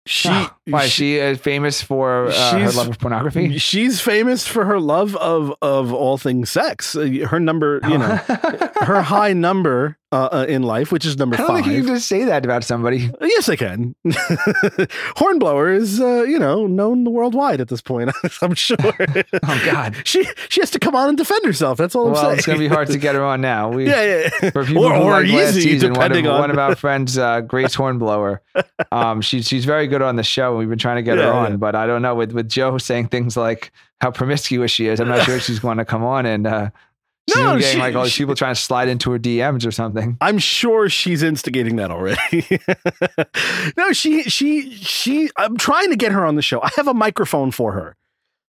She, 0.09 0.31
Ah, 0.31 0.57
why 0.71 0.85
is 0.85 0.91
she 0.91 1.17
is 1.17 1.39
famous 1.39 1.83
for 1.83 2.27
uh, 2.29 2.59
her 2.59 2.71
love 2.73 2.89
of 2.89 2.99
pornography? 2.99 3.59
she's 3.59 4.01
famous 4.01 4.47
for 4.47 4.65
her 4.65 4.79
love 4.81 5.17
of 5.17 5.55
of 5.63 5.93
all 5.93 6.19
things 6.19 6.51
sex. 6.51 6.95
Uh, 6.97 7.27
Her 7.29 7.41
number, 7.41 7.81
you 7.89 7.99
know, 7.99 8.17
her 8.83 9.03
high 9.03 9.33
number 9.33 9.97
uh, 10.11 10.29
uh, 10.33 10.47
in 10.49 10.63
life, 10.63 10.91
which 10.91 11.05
is 11.05 11.19
number 11.19 11.35
I 11.35 11.39
don't 11.39 11.47
five. 11.49 11.65
think 11.65 11.77
you 11.77 11.85
can 11.85 11.95
just 11.97 12.09
say 12.09 12.25
that 12.25 12.45
about 12.45 12.65
somebody. 12.65 13.11
Yes, 13.21 13.49
I 13.49 13.57
can. 13.57 13.95
Hornblower 15.17 15.73
is, 15.73 16.01
uh, 16.01 16.23
you 16.23 16.39
know, 16.39 16.67
known 16.67 17.05
worldwide 17.11 17.61
at 17.61 17.69
this 17.69 17.81
point. 17.83 18.11
I'm 18.43 18.55
sure. 18.55 18.77
Oh 18.81 19.63
God. 19.65 19.97
she 20.05 20.27
she 20.49 20.61
has 20.61 20.71
to 20.73 20.79
come 20.79 20.95
on 20.95 21.09
and 21.11 21.19
defend 21.19 21.45
herself. 21.45 21.79
That's 21.79 21.95
all 21.95 22.07
I'm 22.07 22.13
Well, 22.13 22.23
saying. 22.23 22.39
it's 22.39 22.47
gonna 22.47 22.59
be 22.59 22.69
hard 22.69 22.89
to 22.89 22.99
get 22.99 23.15
her 23.15 23.25
on 23.25 23.41
now. 23.41 23.71
We, 23.71 23.87
yeah, 23.87 24.29
yeah. 24.43 24.51
For 24.51 24.65
people 24.65 24.85
Or- 24.85 24.95
who 24.95 25.03
or 25.03 25.11
like 25.23 25.29
last 25.33 25.57
easy, 25.57 25.61
season, 25.73 25.93
one 25.93 25.99
of, 26.01 26.09
depending 26.13 26.27
on- 26.31 26.41
one 26.41 26.51
of 26.51 26.59
our 26.59 26.75
friends, 26.75 27.19
uh, 27.19 27.41
Grace 27.43 27.75
Hornblower, 27.75 28.41
um, 28.93 29.21
she's 29.21 29.47
she's 29.47 29.65
very 29.65 29.87
good 29.87 30.03
on 30.03 30.17
the 30.17 30.23
show. 30.23 30.58
We've 30.59 30.69
been 30.69 30.79
trying 30.79 30.97
to 30.97 31.03
get 31.03 31.19
her 31.19 31.33
on, 31.33 31.53
yeah. 31.53 31.57
but 31.57 31.75
I 31.75 31.87
don't 31.87 32.03
know 32.03 32.15
with 32.15 32.33
with 32.33 32.49
Joe 32.49 32.77
saying 32.79 33.09
things 33.09 33.37
like 33.37 33.73
how 34.01 34.11
promiscuous 34.11 34.71
she 34.71 34.87
is. 34.89 35.01
I'm 35.01 35.09
not 35.09 35.25
sure 35.25 35.37
if 35.37 35.43
she's 35.43 35.59
going 35.59 35.79
to 35.79 35.85
come 35.85 36.05
on 36.05 36.27
and 36.27 36.47
uh, 36.47 36.71
she's 37.29 37.37
No, 37.37 37.43
gonna 37.45 37.61
getting 37.61 37.75
she- 37.77 37.81
like 37.81 37.95
all 37.95 38.05
these 38.05 38.17
people 38.17 38.35
trying 38.35 38.55
to 38.55 38.61
slide 38.61 38.89
into 38.89 39.11
her 39.13 39.19
DMs 39.19 39.67
or 39.67 39.71
something. 39.71 40.17
I'm 40.21 40.39
sure 40.39 40.89
she's 40.89 41.23
instigating 41.23 41.77
that 41.77 41.91
already. 41.91 42.47
no, 43.77 43.93
she 43.93 44.25
she 44.25 44.71
she 44.73 45.31
I'm 45.37 45.57
trying 45.57 45.91
to 45.91 45.97
get 45.97 46.13
her 46.13 46.25
on 46.25 46.35
the 46.37 46.43
show. 46.43 46.61
I 46.63 46.69
have 46.77 46.89
a 46.89 46.95
microphone 46.95 47.51
for 47.51 47.73
her. 47.73 47.97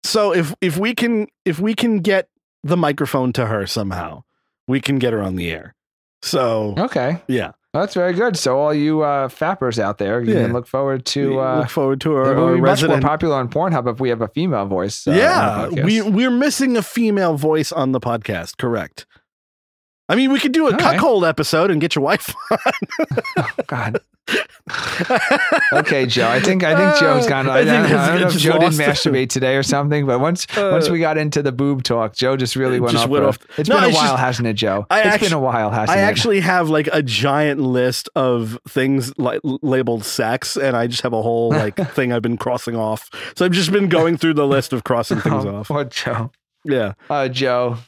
So 0.05 0.33
if 0.35 0.55
if 0.61 0.77
we 0.79 0.95
can 0.95 1.27
if 1.45 1.59
we 1.61 1.75
can 1.75 1.99
get 2.01 2.29
the 2.63 2.77
microphone 2.77 3.33
to 3.35 3.47
her 3.47 3.67
somehow, 3.67 4.25
we 4.67 4.81
can 4.81 4.99
get 4.99 5.13
her 5.13 5.23
on 5.23 5.37
the 5.37 5.51
air. 5.51 5.75
So 6.23 6.75
Okay, 6.79 7.23
yeah. 7.29 7.53
That's 7.73 7.95
very 7.95 8.13
good. 8.15 8.37
So 8.37 8.59
all 8.59 8.73
you 8.73 9.03
uh, 9.03 9.29
fappers 9.29 9.79
out 9.79 9.99
there, 9.99 10.21
you 10.23 10.35
Yeah. 10.35 10.43
can 10.45 10.53
look 10.53 10.67
forward 10.67 11.05
to. 11.07 11.41
Uh, 11.41 11.59
look 11.61 11.71
forward 11.71 12.01
to 12.03 12.15
our, 12.17 12.35
our 12.37 12.55
be 12.55 12.61
much 12.61 12.83
more 12.83 13.01
popular 13.01 13.37
on 13.37 13.49
Pornhub 13.49 13.91
if 13.91 14.01
we 14.01 14.09
have 14.09 14.21
a 14.23 14.29
female 14.29 14.67
voice. 14.67 15.07
uh, 15.07 15.13
yeah, 15.13 15.85
we 15.85 16.01
we're 16.03 16.31
missing 16.31 16.77
a 16.77 16.83
female 16.83 17.35
voice 17.37 17.71
on 17.73 17.93
the 17.93 18.01
podcast. 18.01 18.57
Correct. 18.57 19.07
I 20.09 20.15
mean, 20.15 20.33
we 20.33 20.41
could 20.41 20.53
do 20.53 20.63
a 20.69 20.73
All 20.73 20.79
right. 20.79 20.81
cuckold 20.97 21.25
episode 21.25 21.71
and 21.71 21.81
get 21.81 21.95
your 21.95 22.03
wife 22.05 22.35
Oh, 23.37 23.51
God. 23.67 24.01
Okay, 25.73 26.05
Joe. 26.07 26.29
I 26.29 26.41
think 26.41 26.63
I 26.63 26.77
think 26.77 27.01
Joe's 27.01 27.25
Uh, 27.27 27.29
gone. 27.31 27.49
I 27.49 27.61
I, 27.61 27.65
think 27.65 27.89
don't, 27.89 27.99
I 27.99 28.07
don't 28.09 28.21
know 28.21 28.27
if 28.29 28.37
Joe 28.39 28.59
didn't 28.59 28.75
masturbate 28.75 29.31
today 29.31 29.57
or 29.57 29.63
something, 29.63 30.05
but 30.07 30.19
once 30.21 30.47
once 30.57 30.89
Uh, 30.89 30.93
we 30.93 31.01
got 31.01 31.17
into 31.17 31.43
the 31.43 31.53
boob 31.53 31.83
talk, 31.83 32.15
Joe 32.15 32.37
just 32.37 32.55
really 32.57 32.79
went 32.79 32.93
just 32.93 33.05
off. 33.05 33.11
went 33.11 33.25
off. 33.25 33.39
It's 33.57 33.69
No, 33.69 33.77
been 33.77 33.85
a 33.91 33.95
while, 33.95 34.13
just- 34.13 34.19
hasn't 34.21 34.49
it, 34.49 34.55
Joe? 34.55 34.87
I 34.91 35.03
It's 35.15 35.23
been 35.25 35.33
a 35.33 35.39
while, 35.41 35.71
hasn't 35.71 35.91
I 35.97 36.01
it? 36.01 36.05
I 36.05 36.09
actually 36.09 36.41
have 36.41 36.69
like 36.69 36.89
a 36.93 37.03
giant 37.03 37.61
list 37.61 38.09
of 38.15 38.59
things 38.69 39.17
like 39.19 39.41
labeled 39.43 40.05
sex, 40.05 40.57
and 40.57 40.77
I 40.77 40.87
just 40.89 41.03
have 41.03 41.13
a 41.15 41.23
whole 41.23 41.49
like 41.63 41.77
thing 41.93 42.13
I've 42.13 42.23
been 42.23 42.37
crossing 42.37 42.77
off. 42.77 43.09
So 43.35 43.47
I've 43.47 43.53
just 43.53 43.73
been 43.73 43.89
going 43.89 44.19
through 44.19 44.35
the 44.35 44.47
list 44.47 44.73
of 44.75 44.85
crossing 44.85 45.21
things 45.21 45.45
oh, 45.47 45.57
off. 45.57 45.71
What 45.71 45.91
Joe. 45.91 46.31
Yeah. 46.65 46.95
Oh, 47.09 47.29
Joe. 47.29 47.79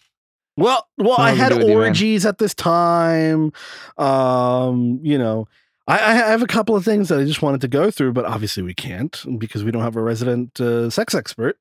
Well, 0.56 0.86
well, 0.98 1.18
I 1.18 1.30
had 1.30 1.50
do 1.50 1.58
with 1.58 1.68
you, 1.68 1.74
man. 1.78 1.86
orgies 1.88 2.26
at 2.26 2.38
this 2.38 2.54
time. 2.54 3.52
Um, 3.96 5.00
you 5.02 5.16
know, 5.16 5.48
I, 5.86 5.94
I 5.94 6.12
have 6.14 6.42
a 6.42 6.46
couple 6.46 6.76
of 6.76 6.84
things 6.84 7.08
that 7.08 7.18
I 7.18 7.24
just 7.24 7.42
wanted 7.42 7.60
to 7.62 7.68
go 7.68 7.90
through, 7.90 8.12
but 8.12 8.24
obviously 8.24 8.62
we 8.62 8.74
can't 8.74 9.24
because 9.38 9.64
we 9.64 9.70
don't 9.70 9.82
have 9.82 9.96
a 9.96 10.02
resident 10.02 10.60
uh, 10.60 10.90
sex 10.90 11.14
expert. 11.14 11.58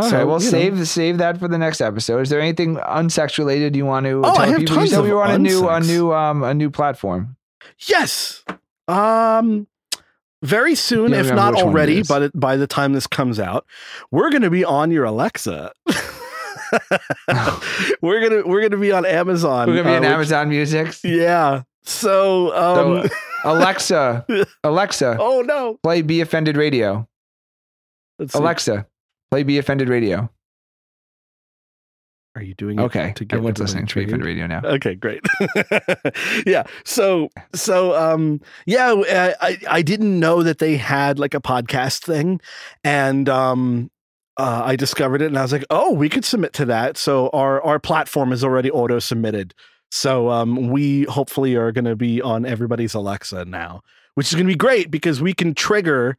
Okay, 0.00 0.08
So, 0.10 0.26
well, 0.26 0.38
you 0.38 0.44
know. 0.46 0.50
save 0.50 0.88
save 0.88 1.18
that 1.18 1.38
for 1.38 1.48
the 1.48 1.58
next 1.58 1.80
episode. 1.80 2.20
Is 2.20 2.30
there 2.30 2.40
anything 2.40 2.76
unsex 2.76 3.38
related 3.38 3.76
you 3.76 3.84
want 3.86 4.06
to 4.06 4.22
Oh, 4.24 4.30
I 4.34 4.46
have 4.46 4.58
people? 4.58 4.74
You 4.74 4.80
tons 4.80 4.90
said 4.90 4.98
of 5.00 5.04
we 5.04 5.12
were 5.12 5.22
on 5.22 5.30
a 5.32 5.38
new 5.38 5.68
a 5.68 5.80
new 5.80 6.12
um 6.12 6.42
a 6.42 6.54
new 6.54 6.70
platform. 6.70 7.36
Yes. 7.86 8.42
Um 8.88 9.66
very 10.42 10.74
soon, 10.74 11.12
if 11.12 11.30
not 11.32 11.54
which 11.54 11.62
one 11.62 11.72
it 11.72 11.76
already, 11.76 12.02
but 12.02 12.32
by 12.32 12.52
by 12.52 12.56
the 12.56 12.66
time 12.66 12.94
this 12.94 13.06
comes 13.06 13.38
out, 13.38 13.64
we're 14.10 14.30
going 14.30 14.42
to 14.42 14.50
be 14.50 14.64
on 14.64 14.90
your 14.90 15.04
Alexa. 15.04 15.72
we're 18.02 18.20
gonna 18.28 18.42
we're 18.46 18.62
gonna 18.62 18.80
be 18.80 18.92
on 18.92 19.04
Amazon. 19.06 19.68
We're 19.68 19.76
gonna 19.82 19.88
be 19.88 19.94
uh, 19.94 19.96
in 19.96 20.02
which- 20.02 20.10
Amazon 20.10 20.48
Music. 20.48 20.94
Yeah. 21.04 21.62
So, 21.84 22.54
um, 22.56 23.08
So, 23.08 23.14
Alexa, 23.44 24.24
Alexa, 24.64 25.16
oh 25.18 25.42
no. 25.42 25.78
play 25.82 26.02
Be 26.02 26.20
Offended 26.20 26.56
Radio. 26.56 27.08
Let's 28.18 28.32
see. 28.34 28.38
Alexa, 28.38 28.86
play 29.32 29.42
Be 29.42 29.58
Offended 29.58 29.88
Radio. 29.88 30.30
are 32.36 32.42
you 32.42 32.54
doing 32.54 32.78
it 32.78 32.82
Okay, 32.82 33.12
to 33.16 33.24
get 33.24 33.36
everyone's 33.36 33.58
listening 33.58 33.86
to 33.88 33.94
Be? 33.96 34.04
Offended 34.04 34.24
Radio 34.26 34.46
now. 34.46 34.60
Okay, 34.64 34.94
great. 34.94 35.20
yeah. 36.46 36.62
So 36.84 37.28
so 37.52 37.94
um 37.96 38.40
yeah, 38.64 38.92
I 39.10 39.34
I- 39.40 39.58
I 39.68 39.82
didn't 39.82 40.18
know 40.20 40.42
that 40.44 40.58
they 40.58 40.76
had 40.76 41.18
like 41.18 41.34
a 41.34 41.40
podcast 41.40 42.04
thing 42.04 42.40
and 42.84 43.28
um 43.28 43.90
uh, 44.38 44.62
I 44.64 44.76
discovered 44.76 45.20
it 45.22 45.26
and 45.26 45.38
I 45.38 45.42
was 45.42 45.52
like, 45.52 45.64
"Oh, 45.70 45.92
we 45.92 46.08
could 46.08 46.24
submit 46.24 46.52
to 46.54 46.64
that." 46.66 46.96
So 46.96 47.28
our 47.30 47.62
our 47.62 47.78
platform 47.78 48.32
is 48.32 48.42
already 48.44 48.70
auto 48.70 48.98
submitted. 48.98 49.54
So 49.90 50.30
um 50.30 50.68
we 50.70 51.04
hopefully 51.04 51.54
are 51.56 51.70
going 51.70 51.84
to 51.84 51.96
be 51.96 52.22
on 52.22 52.46
everybody's 52.46 52.94
Alexa 52.94 53.44
now, 53.44 53.82
which 54.14 54.28
is 54.28 54.32
going 54.34 54.46
to 54.46 54.52
be 54.52 54.56
great 54.56 54.90
because 54.90 55.20
we 55.20 55.34
can 55.34 55.54
trigger 55.54 56.16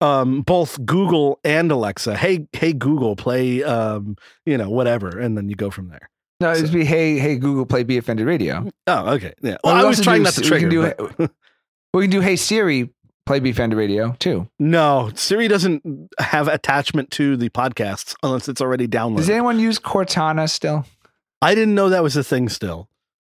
um 0.00 0.40
both 0.42 0.82
Google 0.86 1.38
and 1.44 1.70
Alexa. 1.70 2.16
Hey, 2.16 2.46
hey 2.52 2.72
Google, 2.72 3.14
play 3.14 3.62
um 3.62 4.16
you 4.46 4.56
know, 4.56 4.70
whatever 4.70 5.18
and 5.18 5.36
then 5.36 5.48
you 5.50 5.54
go 5.54 5.70
from 5.70 5.88
there. 5.90 6.08
No, 6.40 6.52
it'd 6.52 6.72
be 6.72 6.84
hey, 6.84 7.18
hey 7.18 7.36
Google, 7.36 7.66
play 7.66 7.82
Be 7.84 7.98
Offended 7.98 8.26
Radio. 8.26 8.66
Oh, 8.86 9.12
okay. 9.14 9.34
Yeah. 9.42 9.58
Well, 9.62 9.74
Well, 9.74 9.76
we 9.76 9.82
I 9.82 9.88
was 9.88 10.00
trying 10.00 10.20
do- 10.20 10.24
not 10.24 10.32
to 10.34 10.40
we 10.40 10.48
can 10.48 10.70
trigger. 10.70 10.94
do 10.96 11.12
but- 11.18 11.30
We 11.92 12.02
can 12.04 12.10
do 12.10 12.20
Hey 12.20 12.36
Siri, 12.36 12.90
play 13.26 13.40
Beef 13.40 13.58
Radio 13.58 14.14
too. 14.18 14.48
No, 14.58 15.10
Siri 15.14 15.48
doesn't 15.48 16.10
have 16.18 16.48
attachment 16.48 17.10
to 17.12 17.36
the 17.36 17.48
podcasts 17.50 18.14
unless 18.22 18.48
it's 18.48 18.60
already 18.60 18.86
downloaded. 18.88 19.18
Does 19.18 19.30
anyone 19.30 19.58
use 19.58 19.78
Cortana 19.78 20.48
still? 20.48 20.84
I 21.42 21.54
didn't 21.54 21.74
know 21.74 21.88
that 21.88 22.02
was 22.02 22.16
a 22.16 22.24
thing 22.24 22.48
still. 22.48 22.88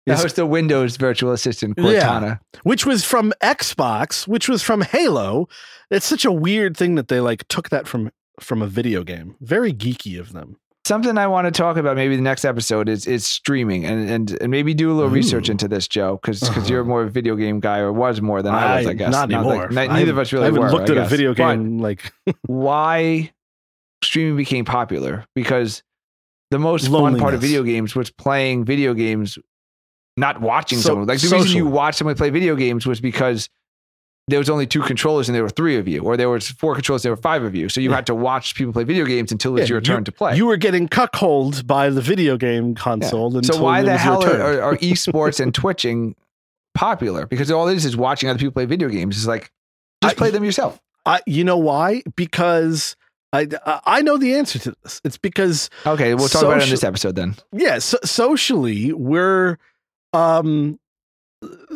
That 0.06 0.18
Is- 0.18 0.24
was 0.24 0.32
the 0.34 0.46
Windows 0.46 0.96
virtual 0.96 1.32
assistant, 1.32 1.74
Yeah. 1.78 1.84
Cortana. 1.84 2.40
which 2.64 2.84
was 2.84 3.04
from 3.04 3.32
Xbox, 3.42 4.26
which 4.26 4.48
was 4.48 4.62
from 4.62 4.80
Halo. 4.82 5.48
It's 5.90 6.06
such 6.06 6.24
a 6.24 6.32
weird 6.32 6.76
thing 6.76 6.96
that 6.96 7.08
they 7.08 7.20
like 7.20 7.46
took 7.48 7.68
that 7.70 7.86
from 7.86 8.10
from 8.40 8.62
a 8.62 8.66
video 8.66 9.04
game. 9.04 9.36
Very 9.40 9.72
geeky 9.72 10.18
of 10.18 10.32
them. 10.32 10.56
Something 10.84 11.16
I 11.16 11.28
want 11.28 11.44
to 11.46 11.52
talk 11.52 11.76
about 11.76 11.94
maybe 11.96 12.16
the 12.16 12.22
next 12.22 12.44
episode 12.44 12.88
is 12.88 13.06
is 13.06 13.24
streaming 13.24 13.84
and 13.84 14.10
and, 14.10 14.38
and 14.40 14.50
maybe 14.50 14.74
do 14.74 14.90
a 14.90 14.94
little 14.94 15.10
research 15.10 15.48
into 15.48 15.68
this, 15.68 15.86
Joe, 15.86 16.18
because 16.20 16.42
Uh-huh. 16.42 16.60
you're 16.66 16.82
more 16.84 17.02
of 17.02 17.08
a 17.08 17.10
video 17.10 17.36
game 17.36 17.60
guy 17.60 17.78
or 17.78 17.92
was 17.92 18.20
more 18.20 18.42
than 18.42 18.52
I, 18.52 18.78
was, 18.78 18.86
I 18.88 18.92
guess. 18.94 19.12
Not 19.12 19.30
anymore. 19.32 19.68
like- 19.70 19.90
neither 19.90 20.10
of 20.10 20.18
us 20.18 20.32
really 20.32 20.42
I 20.44 20.46
haven't 20.46 20.60
were. 20.62 20.70
looked 20.72 20.90
I 20.90 20.94
at 20.94 20.98
a 20.98 21.00
guess. 21.02 21.10
video 21.10 21.34
But 21.34 21.54
game 21.54 21.78
like 21.78 22.12
why 22.46 23.32
streaming 24.02 24.36
became 24.36 24.64
popular 24.64 25.24
because 25.36 25.84
the 26.50 26.58
most 26.58 26.88
fun 26.90 27.16
part 27.16 27.34
of 27.34 27.40
video 27.40 27.62
games 27.62 27.94
was 27.94 28.10
playing 28.10 28.64
video 28.64 28.92
games, 28.92 29.38
not 30.16 30.40
watching 30.40 30.78
So- 30.78 30.88
someone. 30.88 31.06
Like 31.06 31.20
the 31.20 31.28
reason 31.28 31.46
you 31.56 31.62
social. 31.62 31.68
watched 31.68 31.98
someone 31.98 32.16
play 32.16 32.30
video 32.30 32.56
games 32.56 32.86
was 32.88 33.00
because 33.00 33.48
there 34.32 34.38
was 34.40 34.50
only 34.50 34.66
two 34.66 34.80
controllers 34.82 35.28
and 35.28 35.36
there 35.36 35.42
were 35.42 35.48
three 35.50 35.76
of 35.76 35.86
you, 35.86 36.02
or 36.02 36.16
there 36.16 36.28
was 36.30 36.48
four 36.50 36.74
controllers, 36.74 37.02
there 37.02 37.12
were 37.12 37.16
five 37.30 37.42
of 37.44 37.54
you. 37.54 37.68
So 37.68 37.80
you 37.80 37.90
Yeah. 37.90 37.96
had 37.96 38.06
to 38.06 38.14
watch 38.14 38.54
people 38.54 38.72
play 38.72 38.84
video 38.84 39.04
games 39.04 39.30
until 39.30 39.56
it's 39.58 39.68
Yeah, 39.68 39.74
your 39.74 39.80
turn 39.80 40.04
to 40.04 40.12
play. 40.12 40.36
you 40.36 40.46
were 40.46 40.56
getting 40.56 40.88
cuckolded 40.88 41.66
by 41.66 41.90
the 41.90 42.00
video 42.00 42.36
game 42.36 42.74
console. 42.74 43.30
so 43.30 43.38
until 43.38 43.62
why 43.62 43.80
it 43.80 43.84
the 43.84 43.96
hell 43.98 44.22
turn. 44.22 44.40
are, 44.40 44.60
are 44.62 44.76
esports 44.90 45.38
and 45.38 45.54
twitching 45.54 46.16
popular? 46.74 47.26
Because 47.26 47.50
all 47.50 47.68
it 47.68 47.76
is 47.76 47.84
is 47.84 47.96
watching 47.96 48.28
other 48.30 48.38
people 48.38 48.52
play 48.52 48.64
video 48.64 48.88
games. 48.88 49.16
It's 49.16 49.26
like 49.26 49.52
just 50.02 50.14
I- 50.14 50.18
play 50.18 50.30
them 50.30 50.44
yourself. 50.44 50.80
I, 51.04 51.20
you 51.26 51.42
know 51.44 51.58
why? 51.58 52.02
Because 52.16 52.96
I 53.32 53.48
I 53.86 54.02
know 54.02 54.16
the 54.18 54.34
answer 54.34 54.58
to 54.60 54.74
this. 54.82 55.00
It's 55.04 55.18
because 55.18 55.68
Okay, 55.84 56.14
we'll 56.14 56.28
talk 56.28 56.42
about 56.44 56.58
it 56.58 56.64
in 56.64 56.70
this 56.70 56.84
episode 56.84 57.16
then. 57.16 57.34
yeah, 57.52 57.78
so, 57.80 57.98
socially 58.04 58.92
we're 58.92 59.58
um 60.12 60.78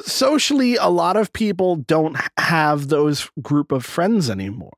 socially 0.03 0.77
a 0.77 0.89
lot 0.89 1.17
of 1.17 1.33
people 1.33 1.77
don't 1.77 2.17
have 2.39 2.89
those 2.89 3.31
group 3.43 3.73
of 3.73 3.85
friends 3.85 4.31
anymore. 4.31 4.77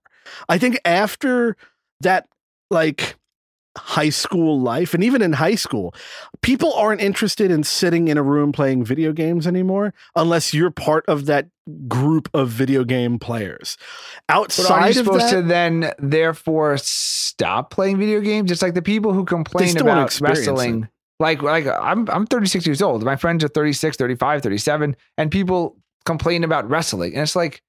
I 0.48 0.58
think 0.58 0.78
after 0.84 1.56
that 2.00 2.28
like 2.70 3.16
high 3.76 4.08
school 4.08 4.60
life 4.60 4.92
and 4.92 5.04
even 5.04 5.22
in 5.22 5.32
high 5.32 5.54
school 5.54 5.94
people 6.42 6.72
aren't 6.74 7.00
interested 7.00 7.48
in 7.50 7.62
sitting 7.62 8.08
in 8.08 8.18
a 8.18 8.22
room 8.22 8.50
playing 8.50 8.82
video 8.84 9.12
games 9.12 9.46
anymore 9.46 9.94
unless 10.16 10.52
you're 10.52 10.70
part 10.70 11.04
of 11.06 11.26
that 11.26 11.46
group 11.86 12.28
of 12.34 12.48
video 12.48 12.82
game 12.82 13.20
players 13.20 13.76
But 14.26 14.34
are 14.34 14.42
outside 14.42 14.94
you 14.94 15.00
of 15.00 15.06
supposed 15.06 15.26
that 15.26 15.30
to 15.30 15.42
then 15.42 15.92
therefore 15.98 16.76
stop 16.78 17.70
playing 17.70 17.98
video 17.98 18.20
games? 18.20 18.50
It's 18.50 18.62
like 18.62 18.74
the 18.74 18.82
people 18.82 19.12
who 19.12 19.24
complain 19.24 19.76
about 19.78 20.20
wrestling. 20.20 20.88
Like 21.20 21.42
like 21.42 21.66
I'm 21.66 22.08
I'm 22.10 22.26
36 22.26 22.66
years 22.66 22.80
old. 22.82 23.02
My 23.04 23.16
friends 23.16 23.42
are 23.44 23.48
36, 23.48 23.96
35, 23.96 24.42
37 24.42 24.96
and 25.16 25.30
people 25.30 25.76
complain 26.04 26.44
about 26.44 26.68
wrestling. 26.70 27.14
And 27.14 27.22
it's 27.22 27.34
like 27.36 27.62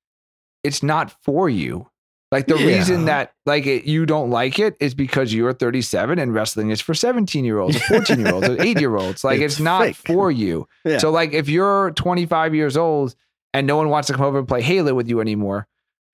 it's 0.64 0.84
not 0.84 1.12
for 1.24 1.50
you. 1.50 1.88
Like 2.32 2.46
the 2.46 2.58
Yeah. 2.58 2.68
reason 2.68 3.06
that 3.06 3.34
like 3.48 3.66
it, 3.66 3.86
you 3.86 4.06
don't 4.06 4.30
like 4.30 4.60
it 4.60 4.76
is 4.80 4.94
because 4.94 5.34
you're 5.34 5.52
37 5.54 6.20
and 6.20 6.32
wrestling 6.32 6.70
is 6.70 6.80
for 6.80 6.94
17 6.94 7.44
year 7.44 7.58
olds, 7.58 7.76
or 7.76 7.80
14 7.88 8.20
year 8.20 8.32
olds, 8.34 8.48
or 8.50 8.62
8 8.62 8.80
year 8.80 8.96
olds. 8.96 9.24
Like 9.24 9.40
it's, 9.40 9.56
It's 9.56 9.60
not 9.62 9.84
fake. 9.88 9.96
for 9.96 10.30
you. 10.30 10.68
Yeah. 10.86 11.00
So 11.00 11.10
like 11.10 11.34
if 11.34 11.50
you're 11.50 11.90
25 11.92 12.54
years 12.54 12.78
old 12.78 13.16
and 13.54 13.66
no 13.66 13.78
one 13.78 13.90
wants 13.90 14.08
to 14.08 14.14
come 14.14 14.26
over 14.26 14.38
and 14.38 14.48
play 14.48 14.62
Halo 14.62 14.94
with 14.94 15.10
you 15.10 15.22
anymore, 15.22 15.68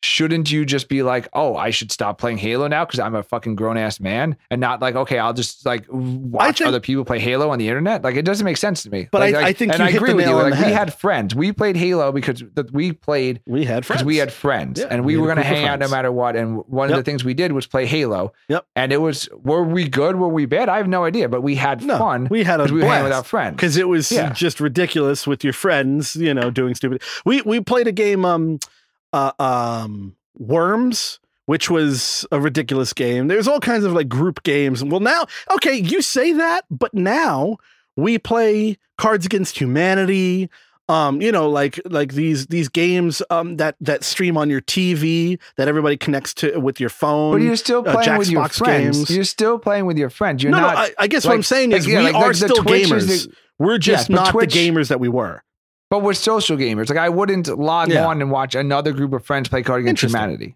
shouldn't 0.05 0.51
you 0.51 0.65
just 0.65 0.87
be 0.87 1.03
like, 1.03 1.27
"Oh, 1.33 1.55
I 1.55 1.69
should 1.71 1.91
stop 1.91 2.17
playing 2.17 2.37
Halo 2.37 2.67
now 2.67 2.85
because 2.85 2.99
I'm 2.99 3.15
a 3.15 3.23
fucking 3.23 3.55
grown 3.55 3.77
ass 3.77 3.99
man," 3.99 4.35
and 4.51 4.61
not 4.61 4.81
like, 4.81 4.95
"Okay, 4.95 5.17
I'll 5.19 5.33
just 5.33 5.65
like 5.65 5.85
watch 5.89 6.59
think- 6.59 6.67
other 6.67 6.79
people 6.79 7.03
play 7.05 7.19
Halo 7.19 7.49
on 7.49 7.59
the 7.59 7.67
internet"? 7.67 8.03
Like 8.03 8.15
it 8.15 8.23
doesn't 8.25 8.45
make 8.45 8.57
sense 8.57 8.83
to 8.83 8.89
me. 8.89 9.07
But 9.11 9.21
Like- 9.21 9.35
I- 9.35 9.37
like- 9.39 9.47
I 9.47 9.53
think 9.53 9.73
and 9.73 9.81
I 9.83 9.89
agree 9.89 10.11
the 10.11 10.15
with 10.17 10.27
you. 10.27 10.35
Like 10.35 10.53
we 10.65 10.71
had 10.71 10.93
friends. 10.93 11.33
We 11.35 11.51
played 11.51 11.75
Halo 11.75 12.11
because 12.11 12.43
that 12.53 12.71
we 12.71 12.91
played 12.93 13.41
we 13.45 13.65
had 13.65 13.85
friends 13.85 14.03
we 14.03 14.17
had 14.17 14.31
friends 14.31 14.79
Yeah, 14.79 14.87
and 14.91 15.03
we 15.05 15.15
we, 15.15 15.21
were 15.21 15.27
going 15.27 15.37
to 15.37 15.43
hang 15.43 15.65
out 15.65 15.79
no 15.79 15.87
matter 15.87 16.11
what. 16.11 16.35
And 16.35 16.57
one 16.67 16.89
of 16.89 16.95
the 16.95 17.03
things 17.03 17.23
we 17.25 17.33
did 17.33 17.51
was 17.51 17.65
play 17.67 17.85
Halo. 17.85 18.33
Yep. 18.49 18.65
And 18.75 18.91
it 18.91 19.01
was 19.01 19.27
were 19.43 19.63
we 19.63 19.87
good? 19.87 20.15
Were 20.17 20.27
we 20.29 20.45
bad? 20.45 20.69
I 20.69 20.77
have 20.77 20.87
no 20.87 21.03
idea. 21.05 21.27
But 21.29 21.41
we 21.41 21.55
had 21.55 21.83
no 21.83 21.97
fun 21.97 22.27
we 22.29 22.43
had 22.43 22.59
a 22.59 22.63
because 22.63 22.71
we 22.73 22.81
were 22.83 23.03
with 23.03 23.11
our 23.11 23.23
friends. 23.23 23.55
because 23.55 23.77
it 23.77 23.87
was 23.87 24.11
Yeah. 24.11 24.31
just 24.33 24.59
ridiculous 24.59 25.25
with 25.25 25.43
your 25.43 25.53
friends, 25.53 26.15
you 26.15 26.33
know, 26.33 26.49
doing 26.51 26.75
stupid. 26.75 27.01
We 27.25 27.41
we 27.41 27.59
played 27.61 27.87
a 27.87 27.91
game, 27.91 28.25
um, 28.25 28.59
uh, 29.15 29.31
um, 29.41 30.15
Worms, 30.37 31.19
which 31.45 31.69
was 31.69 32.25
a 32.31 32.39
ridiculous 32.41 32.91
game. 32.91 33.29
There's 33.29 33.47
all 33.47 33.61
kinds 33.61 33.85
of 33.85 33.93
like 33.93 34.09
group 34.09 34.43
games. 34.43 34.83
Well, 34.83 34.99
now, 34.99 35.25
okay, 35.53 35.75
you 35.75 36.01
say 36.01 36.33
that, 36.33 36.65
but 36.69 36.93
now 36.93 37.57
we 37.95 38.17
play 38.19 38.77
Cards 38.97 39.25
Against 39.25 39.57
Humanity. 39.57 40.49
Um, 40.87 41.19
you 41.21 41.31
know, 41.31 41.49
like 41.49 41.79
like 41.85 42.13
these 42.13 42.45
these 42.47 42.69
games 42.69 43.23
um 43.31 43.57
that 43.57 43.75
that 43.81 44.03
stream 44.03 44.37
on 44.37 44.51
your 44.51 44.61
TV 44.61 45.39
that 45.57 45.67
everybody 45.67 45.97
connects 45.97 46.33
to 46.35 46.59
with 46.59 46.79
your 46.79 46.89
phone. 46.89 47.31
But 47.33 47.41
you're 47.41 47.55
still 47.55 47.79
uh, 47.87 47.93
playing 47.93 48.19
with 48.19 48.29
your 48.29 48.47
friends. 48.49 48.97
games. 48.97 49.09
You're 49.09 49.23
still 49.23 49.57
playing 49.57 49.87
with 49.87 49.97
your 49.97 50.11
friends. 50.11 50.43
You're 50.43 50.51
no, 50.51 50.59
not. 50.59 50.75
no, 50.75 50.79
I, 50.81 50.91
I 50.99 51.07
guess 51.07 51.25
what 51.25 51.33
I'm 51.33 51.41
saying 51.41 51.71
like, 51.71 51.79
is 51.79 51.87
yeah, 51.87 51.99
we 51.99 52.11
like, 52.11 52.15
are 52.15 52.27
the 52.29 52.35
still 52.35 52.57
Twitch 52.57 52.87
gamers. 52.87 53.07
the- 53.25 53.33
We're 53.57 53.79
just 53.79 54.09
but 54.09 54.15
not 54.15 54.31
Twitch- 54.31 54.53
the 54.53 54.59
gamers 54.59 54.89
that 54.89 54.99
we 54.99 55.09
were. 55.09 55.41
But 55.95 56.03
we're 56.03 56.13
social 56.13 56.57
gamers. 56.57 56.89
Like 56.89 56.97
I 56.97 57.09
wouldn't 57.09 57.47
log 57.57 57.89
Yeah. 57.89 58.05
on 58.05 58.21
and 58.21 58.29
watch 58.31 58.53
another 58.55 58.91
group 58.91 59.13
of 59.13 59.25
friends 59.25 59.47
play 59.49 59.63
Card 59.63 59.81
Against 59.81 60.03
Humanity. 60.03 60.55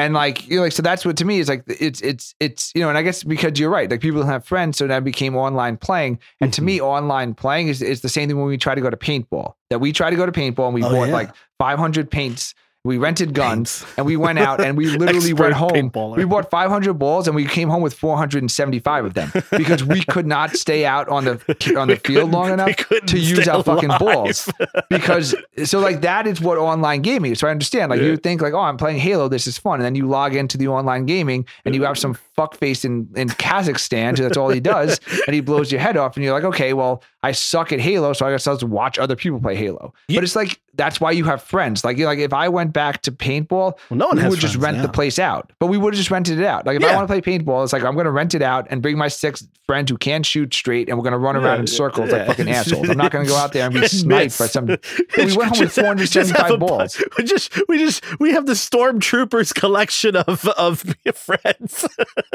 And 0.00 0.14
like 0.14 0.46
you 0.48 0.56
know, 0.58 0.62
like 0.62 0.70
so 0.72 0.80
that's 0.82 1.04
what 1.04 1.16
to 1.16 1.24
me 1.24 1.40
is 1.40 1.48
like 1.48 1.64
it's 1.66 2.00
it's 2.02 2.32
it's 2.38 2.70
you 2.76 2.82
know, 2.82 2.88
and 2.88 2.96
I 2.96 3.02
guess 3.02 3.24
because 3.24 3.58
you're 3.58 3.70
right, 3.70 3.90
like 3.90 4.00
people 4.00 4.22
have 4.24 4.44
friends, 4.44 4.78
so 4.78 4.86
that 4.86 5.02
became 5.02 5.34
online 5.34 5.76
playing. 5.76 6.20
And 6.40 6.52
to 6.54 6.60
Mhm. 6.60 6.64
me, 6.64 6.80
online 6.80 7.34
playing 7.34 7.66
is 7.66 7.82
is 7.82 8.02
the 8.02 8.08
same 8.08 8.28
thing 8.28 8.38
when 8.38 8.46
we 8.46 8.56
try 8.56 8.76
to 8.76 8.80
go 8.80 8.90
to 8.90 8.96
paintball. 8.96 9.54
That 9.70 9.80
we 9.80 9.90
try 9.92 10.10
to 10.10 10.14
go 10.16 10.24
to 10.24 10.30
paintball 10.30 10.66
and 10.66 10.74
we 10.74 10.84
Oh, 10.84 10.90
bought 10.90 11.08
yeah. 11.08 11.14
like 11.14 11.30
500 11.58 12.08
paints. 12.12 12.54
We 12.88 12.98
rented 12.98 13.34
guns 13.34 13.84
and 13.96 14.04
we 14.06 14.16
went 14.16 14.38
out 14.40 14.60
and 14.60 14.76
we 14.76 14.86
literally 15.02 15.32
went 15.32 15.54
home. 15.54 15.70
paintballer. 15.70 16.16
We 16.16 16.24
bought 16.24 16.50
500 16.50 16.94
balls 16.94 17.28
and 17.28 17.36
we 17.36 17.44
came 17.46 17.68
home 17.68 17.82
with 17.82 17.94
475 17.94 19.04
of 19.04 19.14
them 19.14 19.30
because 19.56 19.84
we 19.84 20.02
could 20.02 20.26
not 20.26 20.56
stay 20.56 20.84
out 20.84 21.08
on 21.08 21.24
the 21.24 21.74
on 21.78 21.88
the 21.88 21.96
field 21.96 22.30
long 22.32 22.50
enough 22.52 22.74
to 23.06 23.18
use 23.18 23.46
our 23.46 23.62
fucking 23.62 23.90
balls 23.98 24.50
because 24.90 25.34
so 25.64 25.78
like 25.78 26.00
that 26.00 26.26
is 26.26 26.40
what 26.40 26.58
online 26.58 27.02
gaming 27.02 27.32
is. 27.32 27.38
So 27.40 27.48
I 27.48 27.50
understand. 27.50 27.90
Like 27.90 28.00
Yeah. 28.00 28.06
you 28.08 28.16
think 28.16 28.40
like, 28.42 28.54
oh, 28.54 28.60
I'm 28.60 28.76
playing 28.76 28.98
Halo, 28.98 29.28
this 29.28 29.46
is 29.46 29.58
fun, 29.58 29.74
and 29.74 29.84
then 29.84 29.94
you 29.94 30.08
log 30.08 30.34
into 30.34 30.56
the 30.58 30.68
online 30.68 31.06
gaming 31.06 31.46
and 31.64 31.74
you 31.74 31.84
have 31.84 31.98
some 31.98 32.16
fuckface 32.38 32.84
in 32.84 33.08
in 33.16 33.28
Kazakhstan, 33.28 34.16
that's 34.16 34.36
all 34.36 34.48
he 34.50 34.60
does, 34.60 35.00
and 35.26 35.34
he 35.34 35.40
blows 35.40 35.72
your 35.72 35.80
head 35.80 35.96
off, 35.96 36.16
and 36.16 36.24
you're 36.24 36.32
like, 36.34 36.44
okay, 36.44 36.72
well, 36.72 37.02
I 37.22 37.32
suck 37.32 37.72
at 37.72 37.80
Halo, 37.80 38.12
so 38.12 38.26
I 38.26 38.30
guess 38.30 38.46
I'll 38.46 38.54
just 38.56 38.64
watch 38.70 38.98
other 38.98 39.16
people 39.16 39.40
play 39.40 39.56
Halo. 39.56 39.92
Yeah. 40.08 40.18
But 40.18 40.24
it's 40.24 40.36
like 40.36 40.60
that's 40.74 41.00
why 41.00 41.10
you 41.10 41.24
have 41.24 41.42
friends. 41.42 41.84
Like 41.84 41.98
like 41.98 42.18
if 42.20 42.32
I 42.32 42.48
went 42.48 42.72
back 42.72 43.02
to 43.02 43.12
paintball, 43.12 43.72
Well, 43.90 43.98
no 43.98 44.06
one 44.08 44.16
we 44.16 44.28
would 44.28 44.38
just 44.38 44.54
friends 44.54 44.64
rent 44.78 44.82
the 44.82 44.88
place 44.92 45.18
out. 45.18 45.52
But 45.58 45.66
we 45.66 45.76
would 45.78 45.92
have 45.94 45.98
just 45.98 46.10
rented 46.10 46.38
it 46.38 46.44
out. 46.44 46.66
Like 46.66 46.76
if 46.76 46.84
I 46.84 46.94
want 46.94 47.08
to 47.08 47.12
play 47.12 47.20
paintball, 47.20 47.64
it's 47.64 47.72
like 47.72 47.82
I'm 47.82 47.94
going 47.94 48.04
to 48.06 48.12
rent 48.12 48.34
it 48.34 48.42
out 48.42 48.68
and 48.70 48.80
bring 48.80 48.96
my 48.96 49.08
six 49.08 49.46
friends 49.66 49.90
who 49.90 49.98
can't 49.98 50.24
shoot 50.24 50.54
straight, 50.54 50.88
and 50.88 50.96
we're 50.96 51.02
going 51.02 51.12
to 51.12 51.18
run 51.18 51.34
Yeah, 51.34 51.42
around 51.42 51.60
in 51.60 51.66
circles 51.66 52.10
like 52.12 52.26
fucking 52.28 52.48
assholes. 52.48 52.88
I'm 52.88 52.96
not 52.96 53.10
going 53.10 53.24
to 53.26 53.30
go 53.30 53.36
out 53.36 53.52
there 53.52 53.64
and 53.66 53.74
be 53.74 53.86
sniped 53.88 54.38
by 54.38 54.46
some. 54.46 54.66
we 55.16 55.36
went 55.36 55.56
home 55.56 55.66
with 55.98 56.10
Just 56.10 56.30
have- 56.30 56.48
475 56.48 56.50
a 56.52 56.56
balls. 56.58 57.02
We 57.18 57.24
just, 57.24 57.60
we 57.68 57.78
just, 57.78 58.20
we 58.20 58.30
have 58.32 58.46
the 58.46 58.52
stormtroopers 58.54 59.52
collection 59.54 60.14
of 60.16 60.46
of 60.48 60.84
friends. 61.14 61.86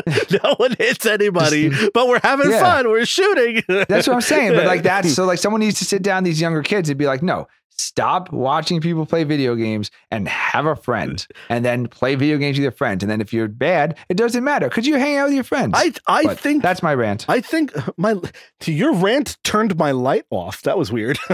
no 0.43 0.55
one 0.57 0.75
hits 0.77 1.05
anybody, 1.05 1.69
but 1.93 2.07
we're 2.07 2.19
having 2.21 2.49
Yeah. 2.51 2.59
fun. 2.59 2.89
We're 2.89 3.05
shooting. 3.05 3.63
That's 3.67 4.07
what 4.07 4.13
I'm 4.15 4.21
saying. 4.21 4.53
But 4.53 4.65
like 4.65 4.83
that's 4.83 5.13
so 5.13 5.25
like 5.25 5.39
someone 5.39 5.59
needs 5.61 5.79
to 5.79 5.85
sit 5.85 6.01
down 6.01 6.23
these 6.23 6.39
younger 6.41 6.63
kids 6.63 6.89
and 6.89 6.97
be 6.97 7.05
like, 7.05 7.21
no, 7.23 7.47
stop 7.77 8.31
watching 8.31 8.81
people 8.81 9.05
play 9.05 9.23
video 9.23 9.55
games 9.55 9.91
and 10.11 10.27
have 10.27 10.65
a 10.65 10.75
friend, 10.75 11.25
and 11.49 11.63
then 11.63 11.87
play 11.87 12.15
video 12.15 12.37
games 12.37 12.57
with 12.57 12.63
your 12.63 12.71
friends. 12.71 13.03
And 13.03 13.11
then 13.11 13.21
if 13.21 13.33
you're 13.33 13.47
bad, 13.47 13.97
it 14.09 14.17
doesn't 14.17 14.43
matter 14.43 14.67
because 14.69 14.87
you 14.87 14.95
hang 14.95 15.17
out 15.17 15.25
with 15.25 15.35
your 15.35 15.43
friends. 15.43 15.73
I, 15.75 15.93
I 16.07 16.23
But 16.23 16.39
think 16.39 16.63
that's 16.63 16.83
my 16.83 16.93
rant. 16.93 17.25
I 17.27 17.41
think 17.41 17.73
my 17.97 18.15
to 18.61 18.71
your 18.71 18.93
rant 18.93 19.37
turned 19.43 19.77
my 19.77 19.91
light 19.91 20.25
off. 20.29 20.61
That 20.63 20.77
was 20.77 20.91
weird. 20.91 21.17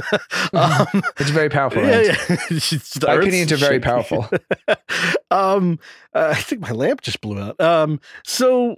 um, 0.54 1.02
It's 1.20 1.30
a 1.30 1.34
very 1.34 1.50
powerful 1.50 1.84
yeah, 1.84 2.02
yeah. 2.02 2.80
My 3.02 3.14
opinions 3.14 3.52
are 3.52 3.58
very 3.58 3.80
powerful. 3.80 4.30
um, 5.32 5.80
uh, 6.14 6.34
I 6.36 6.42
think 6.42 6.62
my 6.62 6.72
lamp 6.72 7.02
just 7.02 7.22
blew 7.22 7.40
out. 7.40 7.60
Um, 7.60 8.00
so 8.24 8.78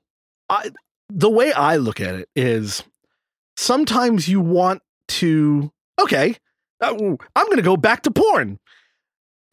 I, 0.50 0.72
the 1.10 1.30
way 1.30 1.52
I 1.54 1.78
look 1.78 2.02
at 2.02 2.16
it 2.16 2.30
is 2.36 2.84
sometimes 3.58 4.28
you 4.28 4.40
want 4.40 4.82
to, 5.10 5.72
okay, 6.00 6.36
uh, 6.82 7.16
I'm 7.36 7.46
going 7.46 7.58
to 7.58 7.62
go 7.64 7.78
back 7.78 8.04
to 8.04 8.12
porn, 8.12 8.60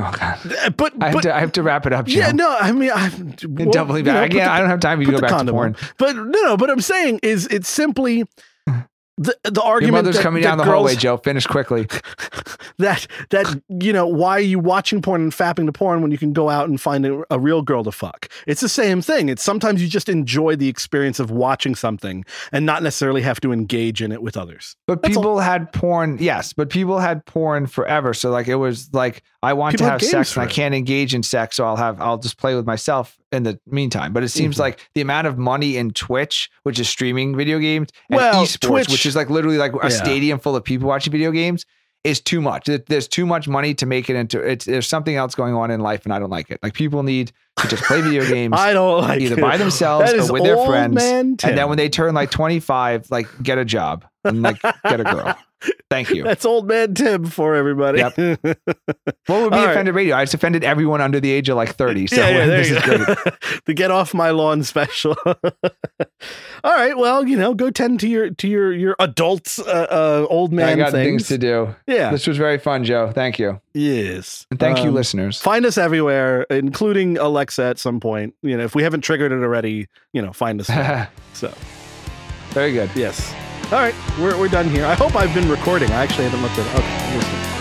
Oh 0.00 0.12
god. 0.12 0.38
Uh, 0.64 0.70
but, 0.70 0.94
I 1.00 1.06
have, 1.06 1.14
but 1.14 1.20
to, 1.22 1.34
I 1.34 1.40
have 1.40 1.52
to 1.52 1.62
wrap 1.62 1.84
it 1.84 1.92
up, 1.92 2.06
Joe. 2.06 2.20
yeah, 2.20 2.30
no, 2.30 2.56
I 2.56 2.70
mean, 2.70 2.90
I'm 2.94 3.34
well, 3.48 3.70
doubly 3.70 4.00
you 4.00 4.04
know, 4.04 4.22
I 4.22 4.28
the- 4.28 4.42
I 4.42 4.60
don't 4.60 4.68
have 4.70 4.78
time 4.80 5.00
to 5.00 5.04
go 5.06 5.20
back 5.20 5.30
to 5.30 5.36
condom 5.36 5.54
porn. 5.54 5.76
But 5.98 6.14
no, 6.14 6.22
no, 6.24 6.56
but 6.56 6.70
I'm 6.70 6.80
saying 6.80 7.18
is 7.24 7.46
it's 7.48 7.68
simply 7.68 8.24
the 9.18 9.36
the 9.44 9.60
Your 9.60 9.64
argument 9.64 10.04
mother's 10.04 10.16
that, 10.16 10.22
coming 10.22 10.42
that 10.42 10.48
down 10.50 10.58
the 10.58 10.64
girls, 10.64 10.74
hallway, 10.74 10.94
Joe. 10.96 11.16
Finish 11.16 11.46
quickly. 11.46 11.86
that 12.78 13.06
that 13.30 13.60
you 13.80 13.92
know 13.92 14.06
why 14.06 14.36
are 14.36 14.40
you 14.40 14.58
watching 14.58 15.02
porn 15.02 15.20
and 15.20 15.32
fapping 15.32 15.66
to 15.66 15.72
porn 15.72 16.00
when 16.00 16.10
you 16.10 16.18
can 16.18 16.32
go 16.32 16.48
out 16.48 16.68
and 16.68 16.80
find 16.80 17.04
a, 17.04 17.22
a 17.30 17.38
real 17.38 17.60
girl 17.60 17.82
to 17.82 17.90
fuck 17.90 18.28
it's 18.46 18.60
the 18.60 18.68
same 18.68 19.02
thing 19.02 19.28
it's 19.28 19.42
sometimes 19.42 19.82
you 19.82 19.88
just 19.88 20.08
enjoy 20.08 20.54
the 20.54 20.68
experience 20.68 21.18
of 21.18 21.30
watching 21.30 21.74
something 21.74 22.24
and 22.52 22.64
not 22.64 22.82
necessarily 22.82 23.20
have 23.22 23.40
to 23.40 23.52
engage 23.52 24.00
in 24.00 24.12
it 24.12 24.22
with 24.22 24.36
others 24.36 24.76
But 24.86 25.02
That's 25.02 25.16
all. 25.16 25.22
people 25.22 25.38
had 25.40 25.72
porn, 25.72 26.18
yes, 26.20 26.52
but 26.52 26.70
people 26.70 26.98
had 27.00 27.24
porn 27.26 27.66
forever. 27.66 28.14
So 28.14 28.30
like 28.30 28.46
it 28.46 28.56
was 28.56 28.92
like 28.94 29.22
I 29.42 29.52
want 29.54 29.74
People 29.74 29.86
to 29.86 29.92
have 29.92 30.02
sex 30.02 30.36
and 30.36 30.42
I 30.44 30.46
can't 30.46 30.74
engage 30.74 31.14
in 31.14 31.22
sex, 31.22 31.56
so 31.56 31.64
I'll 31.64 31.76
have 31.76 32.00
I'll 32.00 32.18
just 32.18 32.38
play 32.38 32.54
with 32.54 32.66
myself 32.66 33.18
in 33.32 33.42
the 33.42 33.58
meantime. 33.66 34.12
But 34.12 34.22
it 34.22 34.28
seems 34.28 34.56
Mhm. 34.56 34.60
like 34.60 34.80
the 34.94 35.00
amount 35.00 35.26
of 35.26 35.38
money 35.38 35.76
in 35.76 35.90
Twitch, 35.92 36.50
which 36.62 36.78
is 36.80 36.88
streaming 36.88 37.36
video 37.36 37.58
games, 37.58 37.88
and 38.10 38.16
Well, 38.16 38.44
esports, 38.44 38.60
Twitch- 38.60 38.88
which 38.88 39.06
is 39.06 39.14
like 39.16 39.30
literally 39.30 39.58
like 39.58 39.72
a 39.74 39.78
Yeah. 39.84 39.88
stadium 39.88 40.38
full 40.38 40.56
of 40.56 40.64
people 40.64 40.88
watching 40.88 41.10
video 41.12 41.30
games, 41.30 41.66
is 42.04 42.20
too 42.20 42.40
much. 42.40 42.68
There's 42.86 43.08
too 43.08 43.26
much 43.26 43.48
money 43.48 43.74
to 43.74 43.84
make 43.84 44.08
it 44.08 44.14
into 44.16 44.38
it's 44.40 44.64
there's 44.64 44.86
something 44.86 45.16
else 45.16 45.34
going 45.34 45.54
on 45.54 45.70
in 45.72 45.80
life 45.80 46.04
and 46.04 46.12
I 46.14 46.18
don't 46.20 46.30
like 46.30 46.48
it. 46.50 46.60
Like 46.62 46.72
people 46.72 47.02
need 47.02 47.32
to 47.58 47.68
just 47.68 47.82
play 47.82 48.00
video 48.00 48.24
games. 48.32 48.54
i 48.56 48.72
don't 48.72 49.02
like 49.02 49.20
Either 49.20 49.34
it. 49.36 49.40
by 49.40 49.56
themselves 49.56 50.12
or 50.12 50.32
with 50.32 50.44
their 50.44 50.64
friends, 50.64 51.02
and 51.02 51.38
then 51.38 51.68
when 51.68 51.76
they 51.76 51.88
turn 51.88 52.14
like 52.14 52.30
25, 52.30 53.10
like 53.10 53.26
get 53.42 53.58
a 53.58 53.64
job 53.64 54.04
and 54.24 54.42
like 54.42 54.62
get 54.62 55.00
a 55.00 55.04
girl. 55.04 55.36
Thank 55.90 56.10
you. 56.10 56.22
that's 56.22 56.44
old 56.44 56.68
man 56.68 56.94
tim 56.94 57.24
for 57.26 57.54
everybody 57.54 57.98
Yep. 57.98 58.14
What 59.26 59.42
would 59.42 59.50
be 59.50 59.56
All 59.58 59.64
right. 59.64 59.70
offended 59.70 59.94
radio? 59.94 60.16
I 60.16 60.22
just 60.22 60.34
offended 60.34 60.62
everyone 60.64 61.00
under 61.00 61.18
the 61.20 61.30
age 61.30 61.48
of 61.48 61.56
like 61.56 61.74
30. 61.74 62.06
So 62.06 62.16
yeah, 62.16 62.28
yeah, 62.30 62.46
this 62.46 62.70
is 62.70 62.82
go. 62.84 63.04
great. 63.04 63.34
the 63.66 63.74
get 63.74 63.90
off 63.90 64.14
my 64.14 64.30
lawn 64.30 64.62
special. 64.62 65.16
All 66.64 66.72
right, 66.74 66.96
well, 66.96 67.26
you 67.26 67.36
know, 67.36 67.54
go 67.54 67.70
tend 67.70 68.00
to 68.00 68.08
your 68.08 68.30
to 68.30 68.48
your 68.48 68.72
your 68.72 68.96
adults, 68.98 69.58
uh, 69.58 69.62
uh, 69.90 70.26
old 70.30 70.52
man 70.52 70.68
I 70.68 70.74
got 70.76 70.92
things. 70.92 71.26
things 71.26 71.28
to 71.28 71.38
do. 71.38 71.74
yeah, 71.86 72.10
This 72.10 72.26
was 72.26 72.36
very 72.36 72.58
fun, 72.58 72.84
Joe. 72.84 73.10
Thank 73.12 73.38
you. 73.38 73.60
yes, 73.74 74.46
And 74.50 74.58
thank 74.60 74.78
you, 74.78 74.88
Um, 74.88 74.94
listeners. 74.94 75.40
Find 75.40 75.64
us 75.66 75.76
everywhere, 75.78 76.42
including 76.50 77.18
Alexa 77.18 77.62
at 77.64 77.78
some 77.78 78.00
point. 78.00 78.34
You 78.42 78.56
know, 78.56 78.64
if 78.64 78.74
we 78.74 78.82
haven't 78.82 79.02
triggered 79.02 79.32
it 79.32 79.42
already, 79.42 79.88
you 80.12 80.22
know, 80.22 80.32
find 80.32 80.60
us. 80.60 80.68
so, 81.34 81.52
very 82.50 82.72
good. 82.72 82.90
yes. 82.94 83.32
All 83.70 83.78
right, 83.78 83.94
we're, 84.18 84.38
we're 84.38 84.48
done 84.48 84.70
here. 84.70 84.86
I 84.86 84.94
hope 84.94 85.14
I've 85.14 85.34
been 85.34 85.46
recording. 85.46 85.90
I 85.90 86.02
actually 86.02 86.24
haven't 86.24 86.40
looked 86.40 86.58
at 86.58 86.66
it. 86.66 86.74
Okay, 86.74 86.86
I'm 86.88 87.16
listening. 87.18 87.57